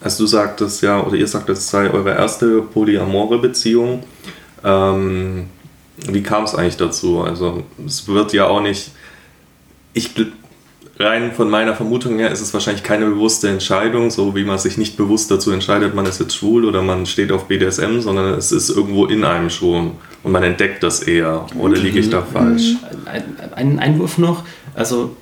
also 0.00 0.24
du 0.24 0.26
sagtest 0.26 0.82
ja, 0.82 1.02
oder 1.02 1.16
ihr 1.16 1.26
sagt, 1.26 1.48
es 1.48 1.70
sei 1.70 1.90
eure 1.90 2.10
erste 2.10 2.60
polyamore 2.60 3.38
Beziehung. 3.38 4.02
Ähm, 4.62 5.46
wie 5.96 6.22
kam 6.22 6.44
es 6.44 6.54
eigentlich 6.54 6.76
dazu? 6.76 7.20
Also 7.20 7.64
es 7.86 8.06
wird 8.08 8.32
ja 8.32 8.46
auch 8.46 8.60
nicht, 8.60 8.90
ich 9.92 10.10
rein 10.98 11.32
von 11.32 11.50
meiner 11.50 11.74
Vermutung 11.74 12.18
her 12.18 12.30
ist 12.30 12.40
es 12.40 12.54
wahrscheinlich 12.54 12.84
keine 12.84 13.06
bewusste 13.06 13.48
Entscheidung, 13.48 14.10
so 14.10 14.34
wie 14.34 14.44
man 14.44 14.58
sich 14.58 14.76
nicht 14.76 14.96
bewusst 14.96 15.30
dazu 15.30 15.50
entscheidet, 15.50 15.94
man 15.94 16.06
ist 16.06 16.20
jetzt 16.20 16.36
schwul 16.36 16.64
oder 16.64 16.82
man 16.82 17.06
steht 17.06 17.32
auf 17.32 17.46
BDSM, 17.46 18.00
sondern 18.00 18.34
es 18.34 18.52
ist 18.52 18.70
irgendwo 18.70 19.06
in 19.06 19.24
einem 19.24 19.50
schon 19.50 19.92
und 20.22 20.32
man 20.32 20.42
entdeckt 20.42 20.82
das 20.82 21.02
eher. 21.02 21.46
Oder 21.58 21.76
liege 21.76 21.98
ich 21.98 22.10
da 22.10 22.22
falsch? 22.22 22.76
Ein, 23.06 23.24
ein 23.54 23.78
Einwurf 23.78 24.18
noch, 24.18 24.44
also 24.74 25.16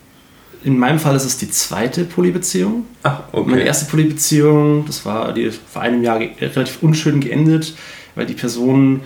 in 0.65 0.79
meinem 0.79 0.99
Fall 0.99 1.17
ist 1.17 1.25
es 1.25 1.39
die 1.39 1.51
zweite 1.51 2.05
Polybeziehung. 2.05 2.85
Ach, 3.03 3.23
okay. 3.33 3.51
Meine 3.51 3.63
erste 3.63 3.91
Polybeziehung, 3.91 4.85
das 4.87 5.05
war 5.05 5.33
die 5.33 5.51
vor 5.51 5.83
einem 5.83 6.05
Jahr 6.05 6.21
relativ 6.21 6.83
unschön 6.83 7.21
geendet, 7.21 7.75
weil 8.15 8.27
die 8.27 8.35
Person 8.35 9.01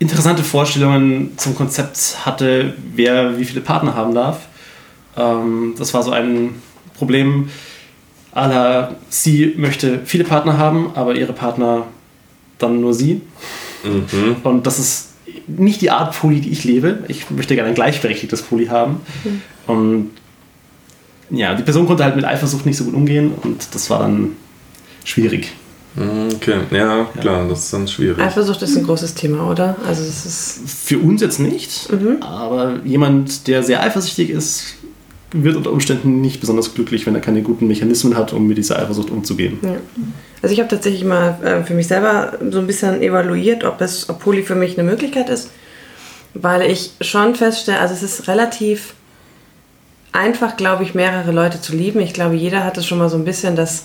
interessante 0.00 0.42
Vorstellungen 0.42 1.32
zum 1.36 1.54
Konzept 1.54 2.26
hatte, 2.26 2.74
wer 2.94 3.38
wie 3.38 3.44
viele 3.44 3.60
Partner 3.60 3.94
haben 3.94 4.14
darf. 4.14 4.48
Ähm, 5.16 5.74
das 5.78 5.94
war 5.94 6.02
so 6.02 6.10
ein 6.10 6.56
Problem 6.94 7.50
aller, 8.32 8.96
sie 9.08 9.54
möchte 9.56 10.00
viele 10.04 10.24
Partner 10.24 10.58
haben, 10.58 10.92
aber 10.94 11.14
ihre 11.14 11.32
Partner 11.32 11.84
dann 12.58 12.80
nur 12.80 12.94
sie. 12.94 13.20
Mhm. 13.84 14.36
Und 14.42 14.66
das 14.66 14.78
ist 14.78 15.14
nicht 15.46 15.80
die 15.82 15.90
Art 15.90 16.18
Poly, 16.18 16.40
die 16.40 16.50
ich 16.50 16.64
lebe. 16.64 17.04
Ich 17.08 17.30
möchte 17.30 17.54
gerne 17.54 17.68
ein 17.68 17.74
gleichberechtigtes 17.74 18.42
Poly 18.42 18.66
haben. 18.66 19.00
Und 19.66 20.10
ja, 21.30 21.54
die 21.54 21.62
Person 21.62 21.86
konnte 21.86 22.04
halt 22.04 22.16
mit 22.16 22.24
Eifersucht 22.24 22.66
nicht 22.66 22.76
so 22.76 22.84
gut 22.84 22.94
umgehen 22.94 23.32
und 23.42 23.74
das 23.74 23.90
war 23.90 24.00
dann 24.00 24.32
schwierig. 25.04 25.52
Mhm, 25.96 26.28
Okay, 26.36 26.60
ja, 26.70 27.06
klar, 27.20 27.46
das 27.48 27.64
ist 27.64 27.72
dann 27.72 27.88
schwierig. 27.88 28.18
Eifersucht 28.22 28.62
ist 28.62 28.76
ein 28.76 28.84
großes 28.84 29.14
Thema, 29.14 29.50
oder? 29.50 29.76
Also 29.86 30.02
es 30.02 30.24
ist 30.24 30.60
Für 30.84 30.98
uns 30.98 31.20
jetzt 31.20 31.40
nicht, 31.40 31.88
aber 32.20 32.76
jemand, 32.84 33.46
der 33.48 33.62
sehr 33.62 33.82
eifersüchtig 33.82 34.30
ist, 34.30 34.74
wird 35.32 35.56
unter 35.56 35.72
Umständen 35.72 36.20
nicht 36.20 36.40
besonders 36.40 36.74
glücklich, 36.74 37.06
wenn 37.06 37.14
er 37.14 37.20
keine 37.20 37.42
guten 37.42 37.66
Mechanismen 37.66 38.16
hat, 38.16 38.32
um 38.32 38.46
mit 38.46 38.58
dieser 38.58 38.78
Eifersucht 38.78 39.10
umzugehen. 39.10 39.58
Ja. 39.62 39.76
Also 40.42 40.52
ich 40.52 40.58
habe 40.60 40.68
tatsächlich 40.68 41.04
mal 41.04 41.38
äh, 41.42 41.62
für 41.64 41.74
mich 41.74 41.86
selber 41.86 42.32
so 42.50 42.58
ein 42.58 42.66
bisschen 42.66 43.02
evaluiert, 43.02 43.64
ob 43.64 43.80
es, 43.80 44.08
ob 44.08 44.20
Poly 44.20 44.42
für 44.42 44.54
mich 44.54 44.78
eine 44.78 44.88
Möglichkeit 44.88 45.28
ist, 45.28 45.50
weil 46.34 46.62
ich 46.62 46.92
schon 47.00 47.34
feststelle, 47.34 47.78
also 47.78 47.94
es 47.94 48.02
ist 48.02 48.26
relativ 48.26 48.94
einfach, 50.12 50.56
glaube 50.56 50.82
ich, 50.82 50.94
mehrere 50.94 51.30
Leute 51.30 51.60
zu 51.60 51.74
lieben. 51.74 52.00
Ich 52.00 52.14
glaube, 52.14 52.34
jeder 52.34 52.64
hatte 52.64 52.82
schon 52.82 52.98
mal 52.98 53.08
so 53.08 53.16
ein 53.16 53.24
bisschen 53.24 53.54
das 53.54 53.84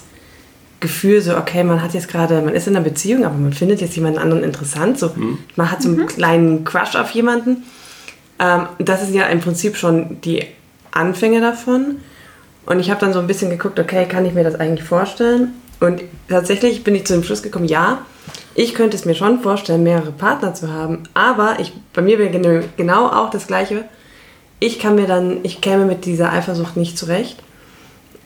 Gefühl, 0.86 1.22
so 1.22 1.38
okay, 1.38 1.64
man 1.64 1.82
hat 1.82 1.94
jetzt 1.94 2.08
gerade, 2.08 2.42
man 2.42 2.54
ist 2.54 2.68
in 2.68 2.76
einer 2.76 2.84
Beziehung, 2.84 3.26
aber 3.26 3.36
man 3.36 3.54
findet 3.54 3.82
jetzt 3.82 3.96
jemanden 3.96 4.20
anderen 4.20 4.44
interessant, 4.44 5.00
so 5.00 5.12
man 5.56 5.72
hat 5.72 5.82
so 5.82 5.90
einen 5.90 6.06
kleinen 6.06 6.64
Crush 6.64 6.96
auf 6.96 7.12
jemanden. 7.12 7.64
Ähm, 8.40 8.68
das 8.80 9.02
ist 9.04 9.14
ja 9.14 9.26
im 9.26 9.40
Prinzip 9.40 9.78
schon 9.78 10.22
die 10.22 10.46
Anfänge 10.92 11.42
davon. 11.42 11.98
Und 12.66 12.80
ich 12.80 12.90
habe 12.90 13.00
dann 13.00 13.14
so 13.14 13.20
ein 13.20 13.28
bisschen 13.28 13.50
geguckt, 13.50 13.80
okay, 13.80 14.06
kann 14.08 14.26
ich 14.26 14.34
mir 14.34 14.44
das 14.44 14.56
eigentlich 14.56 14.88
vorstellen? 14.88 15.54
Und 15.80 16.02
tatsächlich 16.30 16.84
bin 16.84 16.96
ich 16.96 17.06
zu 17.06 17.14
dem 17.14 17.24
Schluss 17.24 17.44
gekommen, 17.44 17.66
ja, 17.66 18.00
ich 18.56 18.74
könnte 18.74 18.96
es 18.96 19.06
mir 19.06 19.16
schon 19.16 19.42
vorstellen, 19.42 19.84
mehrere 19.84 20.12
Partner 20.12 20.54
zu 20.54 20.72
haben. 20.72 21.04
Aber 21.14 21.58
ich, 21.60 21.74
bei 21.94 22.02
mir 22.02 22.18
wäre 22.18 22.64
genau 22.78 23.08
auch 23.08 23.30
das 23.30 23.48
Gleiche. 23.48 23.84
Ich 24.60 24.80
kann 24.80 24.96
mir 24.96 25.08
dann, 25.08 25.40
ich 25.44 25.62
käme 25.62 25.86
mit 25.86 26.06
dieser 26.06 26.32
Eifersucht 26.32 26.78
nicht 26.78 26.98
zurecht, 26.98 27.44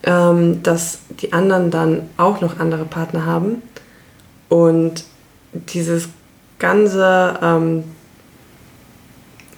ähm, 0.04 0.64
dass 0.64 1.00
die 1.22 1.34
anderen 1.34 1.72
dann 1.72 2.02
auch 2.18 2.42
noch 2.42 2.60
andere 2.60 2.86
Partner 2.86 3.26
haben. 3.26 3.62
Und 4.48 5.04
dieses 5.54 6.10
ganze, 6.58 7.38
ähm, 7.42 7.84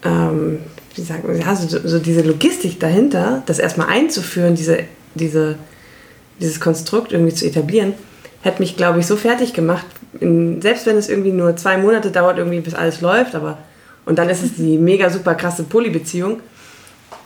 ähm, 0.04 0.60
wie 0.96 1.02
sagt 1.02 1.28
man, 1.28 1.40
ja, 1.40 1.56
so, 1.56 1.80
so 1.84 2.00
diese 2.00 2.22
Logistik 2.22 2.80
dahinter, 2.80 3.44
das 3.46 3.60
erstmal 3.60 3.88
einzuführen, 3.88 4.56
diese, 4.56 4.80
diese, 5.16 5.56
dieses 6.40 6.60
Konstrukt 6.60 7.12
irgendwie 7.12 7.34
zu 7.34 7.46
etablieren, 7.46 7.94
hätte 8.42 8.62
mich, 8.62 8.78
glaube 8.78 9.00
ich, 9.00 9.08
so 9.08 9.16
fertig 9.16 9.54
gemacht. 9.54 9.86
In, 10.20 10.62
selbst 10.62 10.86
wenn 10.86 10.98
es 10.98 11.10
irgendwie 11.10 11.32
nur 11.32 11.56
zwei 11.56 11.78
Monate 11.78 12.12
dauert, 12.12 12.38
irgendwie 12.38 12.60
bis 12.60 12.74
alles 12.74 13.02
läuft, 13.02 13.36
aber 13.36 13.58
und 14.06 14.18
dann 14.18 14.30
ist 14.30 14.44
es 14.44 14.56
die 14.56 14.78
mega 14.78 15.10
super 15.10 15.36
krasse 15.36 15.64
Polybeziehung. 15.64 16.42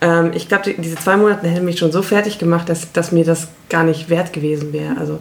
Ähm, 0.06 0.32
ich 0.36 0.48
glaube, 0.48 0.64
die, 0.66 0.80
diese 0.80 0.96
zwei 0.96 1.18
Monate 1.18 1.48
hätten 1.48 1.66
mich 1.66 1.80
schon 1.80 1.92
so 1.92 2.04
fertig 2.04 2.38
gemacht, 2.38 2.70
dass, 2.70 2.92
dass 2.92 3.12
mir 3.12 3.26
das 3.26 3.48
gar 3.70 3.84
nicht 3.84 4.10
wert 4.10 4.34
gewesen 4.34 4.72
wäre. 4.72 4.98
Also 5.00 5.20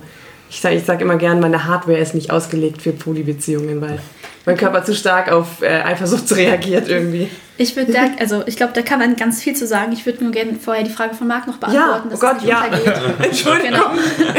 ich 0.50 0.60
sage 0.60 0.76
ich 0.76 0.84
sag 0.84 1.00
immer 1.00 1.16
gern, 1.16 1.40
meine 1.40 1.64
Hardware 1.64 1.98
ist 1.98 2.14
nicht 2.14 2.30
ausgelegt 2.30 2.82
für 2.82 2.92
Polybeziehungen, 2.92 3.80
weil 3.80 3.98
mein 4.44 4.58
Körper 4.58 4.84
zu 4.84 4.94
stark 4.94 5.32
auf 5.32 5.62
äh, 5.62 5.68
Eifersucht 5.68 6.30
reagiert 6.36 6.88
irgendwie. 6.88 7.30
Ich 7.56 7.74
würde 7.76 7.92
da, 7.92 8.00
also 8.18 8.42
ich 8.46 8.56
glaube, 8.56 8.72
da 8.74 8.82
kann 8.82 8.98
man 8.98 9.16
ganz 9.16 9.40
viel 9.40 9.56
zu 9.56 9.66
sagen. 9.66 9.92
Ich 9.92 10.04
würde 10.04 10.22
nur 10.22 10.32
gerne 10.32 10.54
vorher 10.56 10.84
die 10.84 10.90
Frage 10.90 11.14
von 11.14 11.28
Marc 11.28 11.46
noch 11.46 11.56
beantworten, 11.56 12.08
oh 12.08 12.10
dass 12.10 12.20
Gott, 12.20 12.42
ja. 12.42 12.66
Entschuldigung. 13.22 13.70
Genau. 13.70 13.90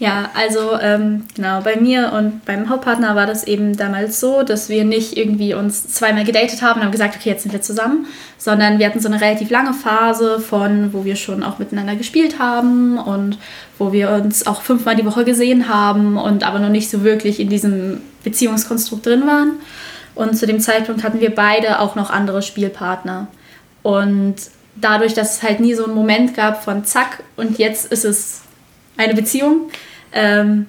ja, 0.00 0.30
also 0.34 0.78
ähm, 0.80 1.24
genau, 1.36 1.60
bei 1.60 1.76
mir 1.76 2.12
und 2.12 2.44
beim 2.44 2.68
Hauptpartner 2.68 3.14
war 3.14 3.26
das 3.26 3.46
eben 3.46 3.76
damals 3.76 4.18
so, 4.18 4.42
dass 4.42 4.68
wir 4.68 4.84
nicht 4.84 5.16
irgendwie 5.16 5.54
uns 5.54 5.86
zweimal 5.86 6.24
gedatet 6.24 6.62
haben 6.62 6.80
und 6.80 6.86
haben 6.86 6.92
gesagt, 6.92 7.14
okay, 7.16 7.30
jetzt 7.30 7.44
sind 7.44 7.52
wir 7.52 7.62
zusammen, 7.62 8.06
sondern 8.36 8.80
wir 8.80 8.86
hatten 8.86 8.98
so 8.98 9.08
eine 9.08 9.20
relativ 9.20 9.50
lange 9.50 9.72
Phase 9.72 10.40
von, 10.40 10.92
wo 10.92 11.04
wir 11.04 11.14
schon 11.14 11.44
auch 11.44 11.60
miteinander 11.60 11.94
gespielt 11.94 12.40
haben 12.40 12.98
und 12.98 13.38
wo 13.78 13.92
wir 13.92 14.10
uns 14.10 14.48
auch 14.48 14.62
fünfmal 14.62 14.96
die 14.96 15.06
Woche 15.06 15.24
gesehen 15.24 15.68
haben 15.68 16.16
und 16.16 16.42
aber 16.42 16.58
noch 16.58 16.70
nicht 16.70 16.90
so 16.90 17.04
wirklich 17.04 17.38
in 17.38 17.48
diesem 17.48 18.00
Beziehungskonstrukt 18.24 19.06
drin 19.06 19.26
waren. 19.28 19.52
Und 20.16 20.36
zu 20.36 20.46
dem 20.46 20.58
Zeitpunkt 20.58 21.04
hatten 21.04 21.20
wir 21.20 21.32
beide 21.32 21.78
auch 21.78 21.94
noch 21.94 22.10
andere 22.10 22.42
Spielpartner. 22.42 23.28
Und 23.84 24.36
dadurch, 24.74 25.14
dass 25.14 25.36
es 25.36 25.42
halt 25.44 25.60
nie 25.60 25.74
so 25.74 25.84
einen 25.84 25.94
Moment 25.94 26.34
gab 26.34 26.64
von 26.64 26.84
zack 26.84 27.22
und 27.36 27.58
jetzt 27.58 27.92
ist 27.92 28.04
es 28.04 28.42
eine 28.96 29.14
Beziehung, 29.14 29.70
ähm, 30.14 30.66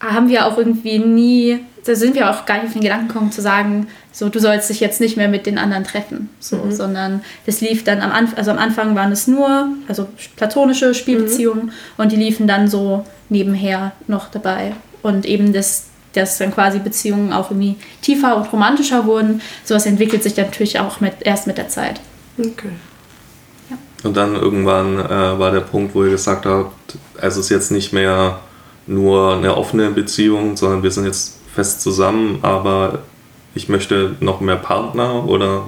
haben 0.00 0.28
wir 0.28 0.46
auch 0.46 0.58
irgendwie 0.58 0.98
nie, 0.98 1.60
da 1.84 1.94
sind 1.94 2.16
wir 2.16 2.30
auch 2.30 2.44
gar 2.44 2.56
nicht 2.56 2.66
auf 2.66 2.72
den 2.72 2.82
Gedanken 2.82 3.08
gekommen 3.08 3.30
zu 3.30 3.40
sagen, 3.40 3.86
so 4.10 4.28
du 4.28 4.40
sollst 4.40 4.68
dich 4.68 4.80
jetzt 4.80 5.00
nicht 5.00 5.16
mehr 5.16 5.28
mit 5.28 5.46
den 5.46 5.58
anderen 5.58 5.84
treffen, 5.84 6.28
so, 6.40 6.70
sondern 6.70 7.22
das 7.46 7.60
lief 7.60 7.84
dann 7.84 8.00
am 8.00 8.10
Anfang, 8.10 8.38
also 8.38 8.50
am 8.50 8.58
Anfang 8.58 8.96
waren 8.96 9.12
es 9.12 9.28
nur, 9.28 9.68
also 9.86 10.08
platonische 10.36 10.94
Spielbeziehungen 10.94 11.70
und 11.98 12.10
die 12.10 12.16
liefen 12.16 12.48
dann 12.48 12.66
so 12.66 13.04
nebenher 13.28 13.92
noch 14.08 14.28
dabei 14.28 14.72
und 15.02 15.24
eben 15.24 15.52
das 15.52 15.86
dass 16.14 16.36
dann 16.36 16.52
quasi 16.52 16.78
Beziehungen 16.78 17.32
auch 17.32 17.50
irgendwie 17.50 17.76
tiefer 18.02 18.36
und 18.36 18.52
romantischer 18.52 19.06
wurden. 19.06 19.40
Sowas 19.64 19.86
entwickelt 19.86 20.22
sich 20.22 20.34
dann 20.34 20.44
natürlich 20.44 20.78
auch 20.78 21.00
mit, 21.00 21.14
erst 21.20 21.46
mit 21.46 21.56
der 21.56 21.68
Zeit. 21.68 22.00
Okay. 22.38 22.68
Und 24.02 24.16
dann 24.16 24.34
irgendwann 24.34 24.98
äh, 24.98 25.38
war 25.38 25.52
der 25.52 25.60
Punkt, 25.60 25.94
wo 25.94 26.04
ihr 26.04 26.10
gesagt 26.10 26.44
habt, 26.44 26.98
es 27.20 27.36
ist 27.36 27.50
jetzt 27.50 27.70
nicht 27.70 27.92
mehr 27.92 28.40
nur 28.92 29.36
eine 29.36 29.56
offene 29.56 29.90
Beziehung, 29.90 30.56
sondern 30.56 30.82
wir 30.82 30.90
sind 30.90 31.04
jetzt 31.06 31.38
fest 31.54 31.80
zusammen, 31.82 32.38
aber 32.42 33.00
ich 33.54 33.68
möchte 33.68 34.16
noch 34.20 34.40
mehr 34.40 34.56
Partner 34.56 35.26
oder 35.28 35.64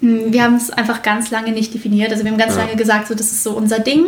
Wir 0.00 0.42
haben 0.42 0.56
es 0.56 0.70
einfach 0.70 1.02
ganz 1.02 1.30
lange 1.30 1.52
nicht 1.52 1.72
definiert. 1.74 2.12
Also 2.12 2.22
wir 2.24 2.30
haben 2.30 2.38
ganz 2.38 2.54
Ja. 2.54 2.62
lange 2.64 2.76
gesagt, 2.76 3.08
so 3.08 3.14
das 3.14 3.26
ist 3.32 3.42
so 3.42 3.52
unser 3.52 3.78
Ding. 3.78 4.06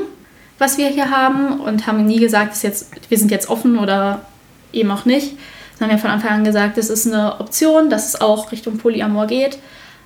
was 0.60 0.76
wir 0.76 0.88
hier 0.88 1.10
haben 1.12 1.60
und 1.60 1.87
haben 1.87 2.04
nie 2.04 2.18
gesagt, 2.18 2.50
dass 2.50 2.62
jetzt, 2.62 2.90
wir 3.08 3.16
sind 3.16 3.30
jetzt 3.30 3.48
offen 3.48 3.78
oder 3.78 4.22
eben 4.72 4.90
auch 4.90 5.04
nicht. 5.04 5.37
Sondern 5.78 5.90
wir 5.90 5.92
haben 5.92 6.00
von 6.00 6.10
Anfang 6.10 6.30
an 6.38 6.42
gesagt, 6.44 6.76
das 6.76 6.90
ist 6.90 7.06
eine 7.06 7.38
Option, 7.38 7.90
dass 7.90 8.08
es 8.08 8.20
auch 8.20 8.50
Richtung 8.50 8.76
Polyamor 8.76 9.28
geht. 9.28 9.58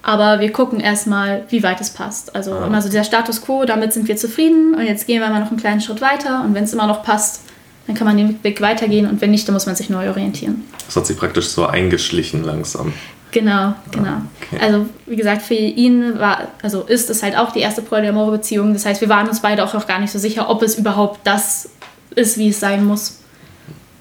Aber 0.03 0.41
wir 0.41 0.53
gucken 0.53 0.79
erstmal, 0.79 1.45
wie 1.49 1.63
weit 1.63 1.81
es 1.81 1.89
passt. 1.91 2.37
Also 2.37 2.53
Ah. 2.53 2.67
immer 2.67 2.83
so 2.83 2.91
der 2.91 3.03
Status 3.05 3.41
quo, 3.41 3.65
damit 3.65 3.95
sind 3.95 4.09
wir 4.09 4.17
zufrieden 4.19 4.75
und 4.75 4.83
jetzt 4.85 5.07
gehen 5.07 5.23
wir 5.23 5.31
mal 5.31 5.41
noch 5.41 5.49
einen 5.51 5.57
kleinen 5.59 5.81
Schritt 5.81 6.03
weiter 6.03 6.43
und 6.45 6.55
wenn 6.55 6.65
es 6.65 6.75
immer 6.75 6.87
noch 6.87 7.03
passt, 7.03 7.41
dann 7.87 7.97
kann 7.97 8.07
man 8.07 8.17
den 8.17 8.43
Weg 8.45 8.61
weitergehen 8.61 9.09
und 9.09 9.21
wenn 9.21 9.31
nicht, 9.31 9.47
dann 9.49 9.55
muss 9.55 9.67
man 9.67 9.75
sich 9.75 9.91
neu 9.91 10.09
orientieren. 10.09 10.65
Das 10.87 10.97
hat 10.97 11.07
sich 11.07 11.17
praktisch 11.17 11.49
so 11.49 11.67
eingeschlichen 11.67 12.45
langsam. 12.45 12.93
Genau, 13.33 13.75
genau. 13.91 14.21
okay. 14.41 14.63
Also 14.63 14.87
wie 15.07 15.17
gesagt, 15.17 15.43
für 15.43 15.55
ihn 15.55 16.19
war, 16.19 16.49
also 16.63 16.83
ist 16.83 17.09
es 17.09 17.23
halt 17.23 17.37
auch 17.37 17.51
die 17.53 17.61
erste 17.61 17.81
polyamore 17.81 18.31
Beziehung. 18.31 18.75
Das 18.75 18.85
heißt, 18.85 19.01
wir 19.01 19.09
waren 19.09 19.27
uns 19.27 19.41
beide 19.41 19.65
auch 19.65 19.73
noch 19.73 19.87
gar 19.87 19.99
nicht 19.99 20.13
so 20.13 20.19
sicher, 20.19 20.51
ob 20.51 20.63
es 20.63 20.77
überhaupt 20.77 21.21
das 21.25 21.71
ist, 22.15 22.37
wie 22.37 22.51
es 22.51 22.61
sein 22.61 22.85
muss. 22.85 23.21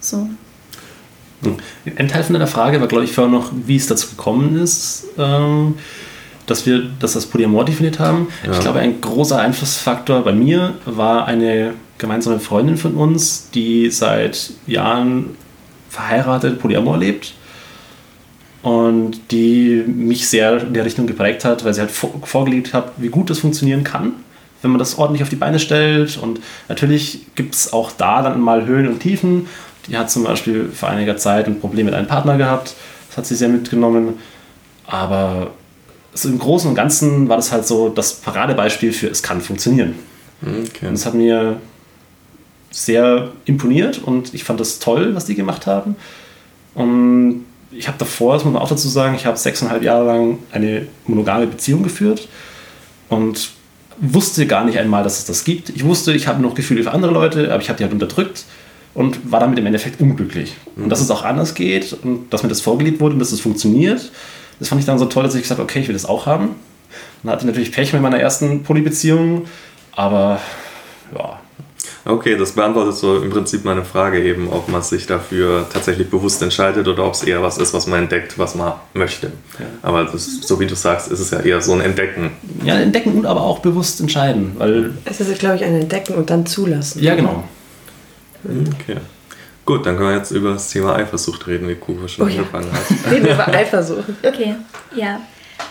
So. 0.02 0.30
Ein 1.96 2.08
Teil 2.10 2.24
von 2.24 2.34
deiner 2.34 2.48
Frage 2.48 2.82
war, 2.82 2.88
glaube 2.88 3.06
ich, 3.06 3.14
vorher 3.14 3.32
noch, 3.32 3.52
wie 3.66 3.78
es 3.78 3.88
dazu 3.88 4.10
gekommen 4.10 4.62
ist, 4.62 5.06
ähm, 5.18 5.76
dass 6.46 6.66
wir 6.66 6.90
dass 7.00 7.14
das 7.14 7.26
Polyamor 7.26 7.64
definiert 7.64 8.00
haben. 8.00 8.28
Ja. 8.46 8.52
Ich 8.52 8.60
glaube, 8.60 8.80
ein 8.80 9.00
großer 9.00 9.40
Einflussfaktor 9.40 10.22
bei 10.24 10.34
mir 10.34 10.76
war 10.86 11.26
eine 11.26 11.74
gemeinsame 12.01 12.39
Freundin 12.39 12.75
von 12.75 12.96
uns, 12.96 13.50
die 13.51 13.89
seit 13.91 14.51
Jahren 14.67 15.38
verheiratet 15.89 16.60
Polyamor 16.60 16.98
lebt 16.98 17.34
und 18.63 19.31
die 19.31 19.84
mich 19.86 20.27
sehr 20.27 20.62
in 20.62 20.74
der 20.74 20.84
Richtung 20.84 21.08
geprägt 21.08 21.46
hat, 21.46 21.63
weil 21.63 21.74
sie 21.74 21.81
halt 21.81 21.91
vor, 21.91 22.12
vorgelegt 22.24 22.74
hat, 22.74 22.93
wie 22.98 23.10
gut 23.10 23.29
das 23.29 23.39
funktionieren 23.39 23.84
kann, 23.84 24.13
wenn 24.62 24.72
man 24.72 24.79
das 24.79 24.98
ordentlich 24.98 25.22
auf 25.22 25.29
die 25.29 25.36
Beine 25.36 25.60
stellt. 25.60 26.17
Und 26.17 26.41
natürlich 26.67 27.27
gibt 27.36 27.55
es 27.55 27.72
auch 27.72 27.91
da 27.91 28.22
dann 28.24 28.41
mal 28.41 28.65
Höhen 28.65 28.88
und 28.88 29.00
Tiefen. 29.00 29.48
Die 29.88 29.98
hat 29.98 30.10
zum 30.10 30.24
Beispiel 30.24 30.70
vor 30.70 30.89
einiger 30.89 31.17
Zeit 31.17 31.48
ein 31.48 31.60
Problem 31.60 31.86
mit 31.86 31.96
einem 31.96 32.08
Partner 32.08 32.38
gehabt. 32.38 32.74
Das 33.10 33.17
hat 33.17 33.25
sie 33.25 33.36
sehr 33.36 33.50
mitgenommen. 33.50 34.15
Aber 34.88 35.51
so 36.13 36.29
im 36.29 36.39
Großen 36.39 36.67
und 36.67 36.75
Ganzen 36.75 37.29
war 37.29 37.38
das 37.38 37.51
halt 37.51 37.67
so 37.67 37.89
das 37.89 38.13
Paradebeispiel 38.13 38.91
für 38.91 39.08
es 39.08 39.22
kann 39.22 39.41
funktionieren. 39.41 39.96
Okay. 40.41 40.88
Und 40.88 40.93
das 40.93 41.05
hat 41.05 41.13
mir 41.13 41.60
sehr 42.72 43.32
imponiert 43.46 44.00
und 44.00 44.34
ich 44.34 44.44
fand 44.44 44.60
das 44.60 44.80
toll, 44.80 45.13
was 45.13 45.25
die 45.25 45.36
gemacht 45.36 45.68
haben. 45.68 45.96
Und 46.74 47.46
ich 47.72 47.88
habe 47.88 47.98
davor, 47.98 48.34
das 48.34 48.44
muss 48.44 48.54
man 48.54 48.62
auch 48.62 48.70
dazu 48.70 48.88
sagen, 48.88 49.16
ich 49.16 49.25
habe 49.25 49.38
sechseinhalb 49.38 49.84
Jahre 49.84 50.06
lang 50.06 50.40
eine 50.51 50.88
monogame 51.06 51.48
Beziehung 51.48 51.84
geführt 51.84 52.28
und 53.10 53.51
wusste 54.00 54.48
gar 54.48 54.66
nicht 54.66 54.80
einmal, 54.80 55.04
dass 55.04 55.20
es 55.20 55.25
das 55.25 55.44
gibt. 55.44 55.70
Ich 55.70 55.86
wusste, 55.86 56.13
ich 56.13 56.28
habe 56.28 56.42
noch 56.42 56.56
Gefühle 56.56 56.84
für 56.84 56.92
andere 56.92 57.12
Leute, 57.12 57.54
aber 57.54 57.62
ich 57.62 57.70
habe 57.70 57.78
die 57.78 57.84
halt 57.84 57.94
unterdrückt 57.94 58.46
und 58.94 59.32
war 59.32 59.40
damit 59.40 59.60
im 59.60 59.66
Endeffekt 59.66 60.01
unglücklich. 60.01 60.56
Und 60.75 60.90
dass 60.90 61.01
es 61.01 61.12
auch 61.12 61.24
anders 61.24 61.54
geht 61.54 61.94
und 62.04 62.32
dass 62.34 62.44
mir 62.44 62.50
das 62.50 62.62
vorgelebt 62.62 63.00
wurde 63.00 63.13
und 63.13 63.20
dass 63.20 63.32
es 63.32 63.42
funktioniert, 63.42 64.12
das 64.60 64.70
fand 64.70 64.80
ich 64.80 64.86
dann 64.86 65.00
so 65.00 65.06
toll, 65.06 65.24
dass 65.24 65.36
ich 65.36 65.42
gesagt 65.42 65.60
habe, 65.60 65.70
okay, 65.70 65.80
ich 65.80 65.88
will 65.88 65.94
das 65.94 66.06
auch 66.06 66.25
haben. 66.25 66.56
Dann 67.24 67.32
hatte 67.32 67.42
ich 67.42 67.48
natürlich 67.48 67.72
Pech 67.72 67.94
mit 67.94 68.01
meiner 68.01 68.20
ersten 68.20 68.63
Polybeziehung, 68.63 69.46
aber 69.92 70.40
ja, 71.18 71.40
Okay, 72.03 72.36
das 72.36 72.53
beantwortet 72.53 72.96
so 72.96 73.17
im 73.22 73.29
Prinzip 73.29 73.63
meine 73.63 73.86
Frage 73.86 74.24
eben, 74.24 74.50
ob 74.50 74.67
man 74.70 74.81
sich 74.81 75.05
dafür 75.05 75.67
tatsächlich 75.72 76.10
bewusst 76.10 76.41
entscheidet 76.41 76.88
oder 76.88 77.05
ob 77.05 77.13
es 77.13 77.24
eher 77.24 77.43
was 77.43 77.60
ist, 77.60 77.74
was 77.75 77.86
man 77.86 78.03
entdeckt, 78.03 78.39
was 78.39 78.55
man 78.55 78.74
möchte. 78.96 79.31
Aber 79.84 80.05
das, 80.05 80.25
so 80.41 80.60
wie 80.60 80.65
du 80.65 80.75
sagst, 80.75 81.12
ist 81.12 81.20
es 81.20 81.29
ja 81.29 81.39
eher 81.41 81.62
so 81.62 81.74
ein 81.74 81.81
Entdecken. 81.81 82.31
ja, 82.63 82.79
entdecken 82.79 83.13
und 83.17 83.25
aber 83.27 83.41
auch 83.41 83.60
bewusst 83.60 84.01
entscheiden, 84.01 84.53
weil, 84.58 84.93
Es 85.05 85.22
ist, 85.22 85.38
glaube 85.39 85.58
ich, 85.58 85.63
ein 85.63 85.75
Entdecken 85.75 86.15
und 86.15 86.29
dann 86.31 86.46
zulassen. 86.48 87.03
ja 87.03 87.13
genau. 87.13 87.43
Okay. 88.43 88.98
Gut, 89.63 89.86
dann 89.86 89.96
können 89.96 90.10
wir 90.10 90.17
jetzt 90.17 90.31
über 90.31 90.53
das 90.53 90.70
Thema 90.72 90.96
Eifersucht 90.96 91.46
reden, 91.46 91.67
wie 91.70 91.75
Kuba 91.75 92.08
schon 92.08 92.26
Oh 92.26 92.28
ja. 92.28 92.39
angefangen 92.39 92.71
hat. 92.73 93.12
Reden 93.12 93.26
wir 93.26 93.34
über 93.36 93.47
Eifersucht. 93.47 94.06
Okay, 94.23 94.56
ja. 94.95 95.19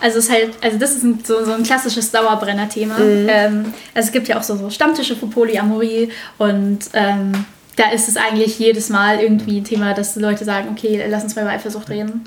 Also 0.00 0.18
es 0.18 0.26
ist 0.26 0.30
halt, 0.30 0.50
also 0.60 0.78
das 0.78 0.92
ist 0.92 1.02
ein, 1.02 1.20
so, 1.24 1.44
so 1.44 1.52
ein 1.52 1.62
klassisches 1.62 2.10
Dauerbrenner-Thema. 2.10 2.98
Ähm, 2.98 3.74
also 3.94 4.06
es 4.06 4.12
gibt 4.12 4.28
ja 4.28 4.38
auch 4.38 4.42
so, 4.42 4.56
so 4.56 4.70
Stammtische 4.70 5.16
für 5.16 5.26
Polyamorie 5.26 6.10
und 6.38 6.78
ähm, 6.94 7.44
da 7.76 7.90
ist 7.90 8.08
es 8.08 8.16
eigentlich 8.16 8.58
jedes 8.58 8.88
Mal 8.88 9.20
irgendwie 9.20 9.60
ein 9.60 9.64
Thema, 9.64 9.94
dass 9.94 10.16
Leute 10.16 10.44
sagen, 10.44 10.68
okay, 10.70 11.04
lass 11.08 11.22
uns 11.22 11.34
mal 11.34 11.42
über 11.42 11.52
Eifersucht 11.52 11.88
reden. 11.88 12.24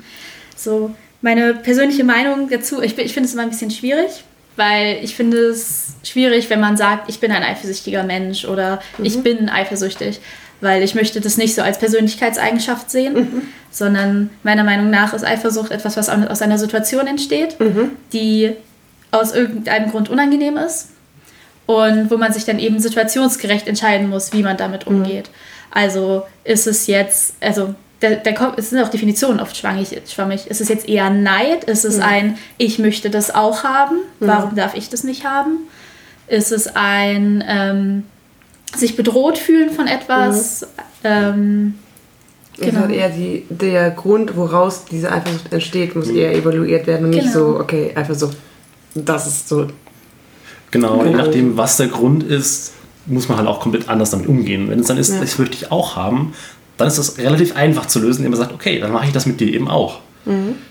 So, 0.56 0.94
meine 1.20 1.54
persönliche 1.54 2.04
Meinung 2.04 2.48
dazu, 2.48 2.82
ich, 2.82 2.98
ich 2.98 3.14
finde 3.14 3.28
es 3.28 3.34
immer 3.34 3.44
ein 3.44 3.50
bisschen 3.50 3.70
schwierig, 3.70 4.24
weil 4.56 4.98
ich 5.02 5.14
finde 5.14 5.38
es 5.38 5.94
schwierig, 6.02 6.50
wenn 6.50 6.60
man 6.60 6.76
sagt, 6.76 7.08
ich 7.08 7.20
bin 7.20 7.32
ein 7.32 7.42
eifersüchtiger 7.42 8.02
Mensch 8.02 8.44
oder 8.44 8.80
ich 9.02 9.22
bin 9.22 9.48
eifersüchtig, 9.48 10.20
weil 10.64 10.82
ich 10.82 10.96
möchte 10.96 11.20
das 11.20 11.36
nicht 11.36 11.54
so 11.54 11.62
als 11.62 11.78
Persönlichkeitseigenschaft 11.78 12.90
sehen, 12.90 13.42
sondern 13.70 14.30
meiner 14.42 14.64
Meinung 14.64 14.90
nach 14.90 15.14
ist 15.14 15.24
Eifersucht 15.24 15.70
etwas, 15.70 15.96
was 15.96 16.08
aus 16.08 16.42
einer 16.42 16.58
Situation 16.58 17.06
entsteht, 17.06 17.56
die 18.12 18.52
aus 19.12 19.32
irgendeinem 19.32 19.90
Grund 19.90 20.08
unangenehm 20.08 20.56
ist 20.56 20.88
und 21.66 22.10
wo 22.10 22.16
man 22.16 22.32
sich 22.32 22.44
dann 22.44 22.58
eben 22.58 22.80
situationsgerecht 22.80 23.68
entscheiden 23.68 24.08
muss, 24.08 24.32
wie 24.32 24.42
man 24.42 24.56
damit 24.56 24.86
umgeht. 24.86 25.30
Also 25.70 26.24
ist 26.44 26.66
es 26.66 26.86
jetzt, 26.86 27.36
also 27.40 27.74
der, 28.02 28.16
der, 28.16 28.54
es 28.56 28.70
sind 28.70 28.80
auch 28.80 28.88
Definitionen 28.88 29.40
oft 29.40 29.56
schwammig, 29.56 29.88
schwammig. 30.08 30.46
Ist 30.46 30.60
es 30.60 30.68
jetzt 30.68 30.88
eher 30.88 31.10
Neid? 31.10 31.64
Ist 31.64 31.84
es 31.84 32.00
ein, 32.00 32.38
ich 32.58 32.78
möchte 32.78 33.08
das 33.08 33.34
auch 33.34 33.64
haben? 33.64 33.96
Warum 34.20 34.54
darf 34.56 34.74
ich 34.74 34.90
das 34.90 35.04
nicht 35.04 35.24
haben? 35.24 35.68
Ist 36.26 36.52
es 36.52 36.74
ein 36.74 37.42
ähm, 37.46 38.04
sich 38.78 38.96
bedroht 38.96 39.38
fühlen 39.38 39.70
von 39.70 39.86
etwas? 39.86 40.66
Ähm, 41.02 41.74
Es 42.56 42.66
Genau. 42.66 42.80
hat 42.82 42.90
eher 42.92 43.08
die, 43.10 43.44
der 43.50 43.90
Grund, 43.90 44.36
woraus 44.36 44.84
diese 44.84 45.10
Eifersucht 45.10 45.52
entsteht, 45.52 45.96
muss 45.96 46.08
eher 46.08 46.32
evaluiert 46.36 46.86
werden 46.86 47.04
und 47.06 47.10
nicht 47.10 47.32
Genau. 47.32 47.54
so, 47.54 47.58
okay, 47.60 47.90
Eifersucht, 47.96 48.36
das 48.94 49.26
ist 49.26 49.48
so. 49.48 49.66
Genau, 50.70 51.02
je 51.04 51.10
Genau. 51.10 51.24
nachdem, 51.24 51.56
was 51.56 51.76
der 51.78 51.88
Grund 51.88 52.22
ist, 52.22 52.72
muss 53.06 53.28
man 53.28 53.38
halt 53.38 53.48
auch 53.48 53.58
komplett 53.60 53.88
anders 53.88 54.10
damit 54.10 54.28
umgehen. 54.28 54.70
Wenn 54.70 54.78
es 54.78 54.86
dann 54.86 54.98
ist, 54.98 55.12
Ja. 55.12 55.20
das 55.20 55.36
möchte 55.38 55.56
ich 55.56 55.72
auch 55.72 55.96
haben, 55.96 56.32
dann 56.76 56.86
ist 56.86 56.96
das 56.98 57.18
relativ 57.18 57.56
einfach 57.56 57.86
zu 57.86 57.98
lösen, 57.98 58.18
indem 58.24 58.30
man 58.38 58.40
sagt, 58.40 58.52
okay, 58.52 58.78
dann 58.78 58.92
mache 58.92 59.06
ich 59.06 59.12
das 59.12 59.26
mit 59.26 59.40
dir 59.40 59.52
eben 59.52 59.66
auch. 59.68 59.98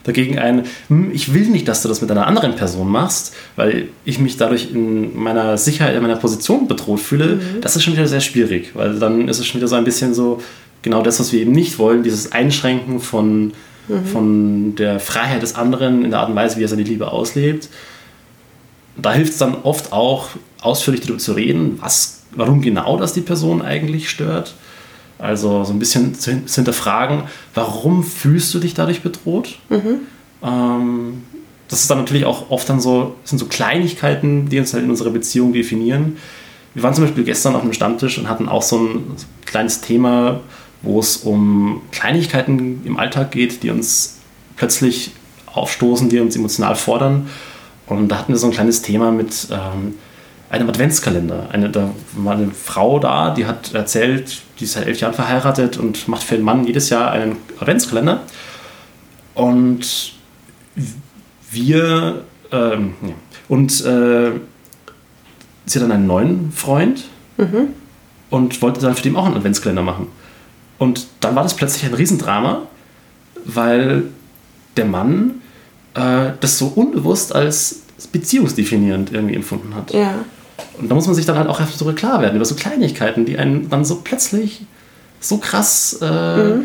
Dagegen 0.04 0.40
ein, 0.40 0.64
hm, 0.88 1.12
ich 1.14 1.34
will 1.34 1.48
nicht, 1.48 1.68
dass 1.68 1.82
du 1.82 1.88
das 1.88 2.02
mit 2.02 2.10
einer 2.10 2.28
anderen 2.28 2.56
Person 2.56 2.90
machst, 2.90 3.36
weil 3.56 3.90
ich 4.04 4.20
mich 4.20 4.38
dadurch 4.38 4.72
in 4.72 5.16
meiner 5.18 5.58
Sicherheit, 5.58 5.96
in 5.96 6.02
meiner 6.02 6.16
Position 6.16 6.68
bedroht 6.68 7.00
fühle, 7.00 7.40
das 7.62 7.76
ist 7.76 7.84
schon 7.84 7.94
wieder 7.94 8.08
sehr 8.08 8.22
schwierig, 8.22 8.72
weil 8.74 8.98
dann 9.00 9.28
ist 9.28 9.40
es 9.40 9.46
schon 9.46 9.60
wieder 9.60 9.68
so 9.68 9.76
ein 9.76 9.84
bisschen 9.84 10.14
so, 10.14 10.42
genau 10.82 11.02
das, 11.02 11.20
was 11.20 11.32
wir 11.32 11.42
eben 11.42 11.52
nicht 11.52 11.80
wollen, 11.80 12.04
dieses 12.04 12.32
Einschränken 12.32 13.00
von, 13.00 13.54
von 14.12 14.76
der 14.76 15.00
Freiheit 15.00 15.42
des 15.42 15.56
anderen 15.56 16.04
in 16.04 16.12
der 16.12 16.20
Art 16.20 16.30
und 16.30 16.36
Weise, 16.36 16.58
wie 16.58 16.64
er 16.64 16.68
seine 16.68 16.84
Liebe 16.84 17.12
auslebt. 17.12 17.70
Da 19.02 19.14
hilft 19.14 19.34
es 19.34 19.38
dann 19.38 19.56
oft 19.64 19.92
auch, 19.92 20.30
ausführlich 20.62 21.02
darüber 21.02 21.20
zu 21.20 21.34
reden, 21.34 21.80
was, 21.82 22.24
warum 22.32 22.62
genau 22.62 22.98
das 22.98 23.14
die 23.14 23.22
Person 23.22 23.62
eigentlich 23.62 24.10
stört. 24.10 24.54
Also 25.24 25.64
so 25.64 25.72
ein 25.72 25.80
bisschen 25.80 26.14
zu, 26.16 26.32
hin- 26.32 26.48
zu 26.48 26.56
hinterfragen, 26.56 27.24
warum 27.54 28.04
fühlst 28.04 28.54
du 28.54 28.60
dich 28.60 28.74
dadurch 28.74 29.02
bedroht? 29.02 29.58
Ähm, 30.44 31.24
das 31.70 31.80
ist 31.82 31.90
dann 31.90 31.98
natürlich 32.00 32.26
auch 32.26 32.50
oft 32.52 32.70
dann 32.70 32.80
so, 32.82 33.16
sind 33.24 33.40
so 33.40 33.46
Kleinigkeiten, 33.46 34.50
die 34.50 34.60
uns 34.60 34.74
halt 34.74 34.84
in 34.84 34.90
unserer 34.90 35.10
Beziehung 35.12 35.54
definieren. 35.54 36.18
Wir 36.74 36.84
waren 36.84 36.94
zum 36.94 37.06
Beispiel 37.06 37.24
gestern 37.24 37.56
auf 37.56 37.62
einem 37.62 37.74
Stammtisch 37.74 38.18
und 38.18 38.28
hatten 38.28 38.50
auch 38.50 38.62
so 38.64 38.78
ein 38.78 39.04
kleines 39.46 39.82
Thema, 39.82 40.42
wo 40.82 41.00
es 41.00 41.18
um 41.18 41.82
Kleinigkeiten 41.92 42.82
im 42.84 42.98
Alltag 42.98 43.32
geht, 43.32 43.64
die 43.64 43.70
uns 43.70 44.18
plötzlich 44.58 45.12
aufstoßen, 45.54 46.10
die 46.10 46.20
uns 46.20 46.36
emotional 46.36 46.76
fordern. 46.76 47.30
Und 47.88 48.10
da 48.10 48.18
hatten 48.18 48.34
wir 48.34 48.38
so 48.40 48.48
ein 48.48 48.54
kleines 48.54 48.82
Thema 48.82 49.12
mit 49.12 49.48
ähm, 49.52 49.96
einem 50.54 50.70
Adventskalender. 50.70 51.50
Eine, 51.52 51.70
da 51.70 51.90
war 52.16 52.36
eine 52.36 52.52
Frau 52.52 53.00
da, 53.00 53.34
die 53.34 53.46
hat 53.46 53.74
erzählt, 53.74 54.42
die 54.60 54.66
ist 54.66 54.74
seit 54.74 54.86
elf 54.86 55.00
Jahren 55.00 55.14
verheiratet 55.14 55.78
und 55.78 56.08
macht 56.08 56.24
für 56.24 56.36
den 56.36 56.46
Mann 56.46 56.66
jedes 56.66 56.90
Jahr 56.90 57.12
einen 57.12 57.38
Adventskalender. 57.60 58.22
Und 59.34 60.14
wir, 61.50 62.24
ähm, 62.52 62.94
nee. 63.02 63.16
und 63.48 63.72
äh, 63.84 64.32
sie 65.66 65.80
hat 65.80 65.84
dann 65.84 65.92
einen 65.92 66.08
neuen 66.08 66.52
Freund 66.52 67.06
und 68.30 68.62
wollte 68.62 68.80
dann 68.80 68.96
für 68.96 69.02
den 69.02 69.16
auch 69.16 69.26
einen 69.26 69.38
Adventskalender 69.38 69.82
machen. 69.82 70.08
Und 70.78 71.08
dann 71.20 71.36
war 71.36 71.42
das 71.42 71.56
plötzlich 71.56 71.86
ein 71.86 71.96
Riesendrama, 71.96 72.68
weil 73.44 74.04
der 74.78 74.86
Mann 74.86 75.42
äh, 75.96 76.32
das 76.40 76.60
so 76.60 76.68
unbewusst 76.68 77.34
als 77.34 77.82
beziehungsdefinierend 78.12 79.12
irgendwie 79.12 79.36
empfunden 79.36 79.74
hat. 79.74 79.94
Ja. 79.94 80.26
Und 80.80 80.90
da 80.90 80.96
muss 80.96 81.06
man 81.06 81.16
sich 81.16 81.26
dann 81.26 81.38
halt 81.38 81.48
auch 81.48 81.60
einfach 81.60 81.78
darüber 81.78 81.94
klar 81.94 82.22
werden, 82.22 82.36
über 82.36 82.46
so 82.46 82.56
Kleinigkeiten, 82.56 83.26
die 83.26 83.38
einen 83.38 83.70
dann 83.70 83.86
so 83.86 84.02
plötzlich 84.04 84.66
so 85.20 85.38
krass 85.38 86.00
äh, 86.02 86.56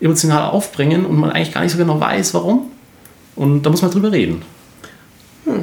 emotional 0.00 0.50
aufbringen 0.50 1.04
und 1.04 1.16
man 1.18 1.30
eigentlich 1.30 1.52
gar 1.52 1.60
nicht 1.62 1.72
so 1.72 1.78
genau 1.78 2.00
weiß, 2.00 2.34
warum. 2.34 2.70
Und 3.36 3.62
da 3.62 3.70
muss 3.70 3.82
man 3.82 3.90
drüber 3.90 4.10
reden. 4.12 4.42
Das 5.44 5.56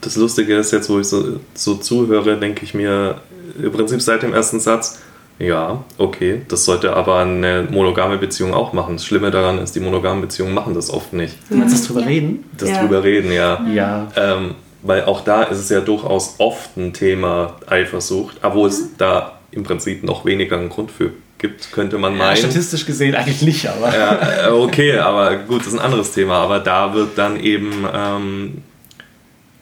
das 0.00 0.16
Lustige 0.16 0.56
ist 0.56 0.70
jetzt, 0.72 0.88
wo 0.88 1.00
ich 1.00 1.06
so, 1.08 1.40
so 1.54 1.74
zuhöre, 1.74 2.38
denke 2.38 2.64
ich 2.64 2.72
mir 2.74 3.20
im 3.62 3.72
Prinzip 3.72 4.00
seit 4.00 4.22
dem 4.22 4.32
ersten 4.32 4.60
Satz, 4.60 5.00
ja, 5.38 5.82
okay, 5.98 6.42
das 6.48 6.64
sollte 6.64 6.94
aber 6.94 7.18
eine 7.20 7.66
monogame 7.70 8.18
Beziehung 8.18 8.54
auch 8.54 8.72
machen. 8.72 8.96
Das 8.96 9.04
Schlimme 9.04 9.30
daran 9.30 9.58
ist, 9.58 9.74
die 9.74 9.80
monogamen 9.80 10.20
Beziehungen 10.22 10.54
machen 10.54 10.74
das 10.74 10.90
oft 10.90 11.12
nicht. 11.12 11.36
Du 11.48 11.56
meinst 11.56 11.74
das 11.74 11.86
drüber 11.86 12.00
Ja. 12.00 12.06
reden? 12.06 12.44
Das 12.56 12.70
Ja. 12.70 12.80
drüber 12.80 13.02
reden, 13.04 13.32
ja. 13.32 13.64
Ja. 13.72 14.08
Ähm, 14.16 14.54
weil 14.82 15.04
auch 15.04 15.22
da 15.22 15.44
ist 15.44 15.58
es 15.58 15.68
ja 15.68 15.80
durchaus 15.80 16.36
oft 16.38 16.76
ein 16.76 16.92
Thema 16.92 17.56
Eifersucht, 17.66 18.38
aber 18.42 18.54
wo 18.54 18.66
es 18.66 18.96
da 18.96 19.38
im 19.50 19.64
Prinzip 19.64 20.04
noch 20.04 20.24
weniger 20.24 20.56
einen 20.56 20.68
Grund 20.68 20.90
für 20.90 21.12
gibt, 21.38 21.72
könnte 21.72 21.98
man 21.98 22.12
ja. 22.12 22.18
meinen. 22.18 22.36
Statistisch 22.36 22.84
gesehen 22.84 23.14
eigentlich 23.14 23.42
nicht, 23.42 23.68
aber. 23.68 23.96
Ja, 23.96 24.48
äh, 24.48 24.50
okay, 24.50 24.98
aber 24.98 25.36
gut, 25.36 25.60
das 25.60 25.68
ist 25.68 25.74
ein 25.74 25.80
anderes 25.80 26.12
Thema. 26.12 26.38
Aber 26.38 26.58
da 26.58 26.94
wird 26.94 27.16
dann 27.16 27.40
eben 27.40 27.86
ähm, 27.92 28.62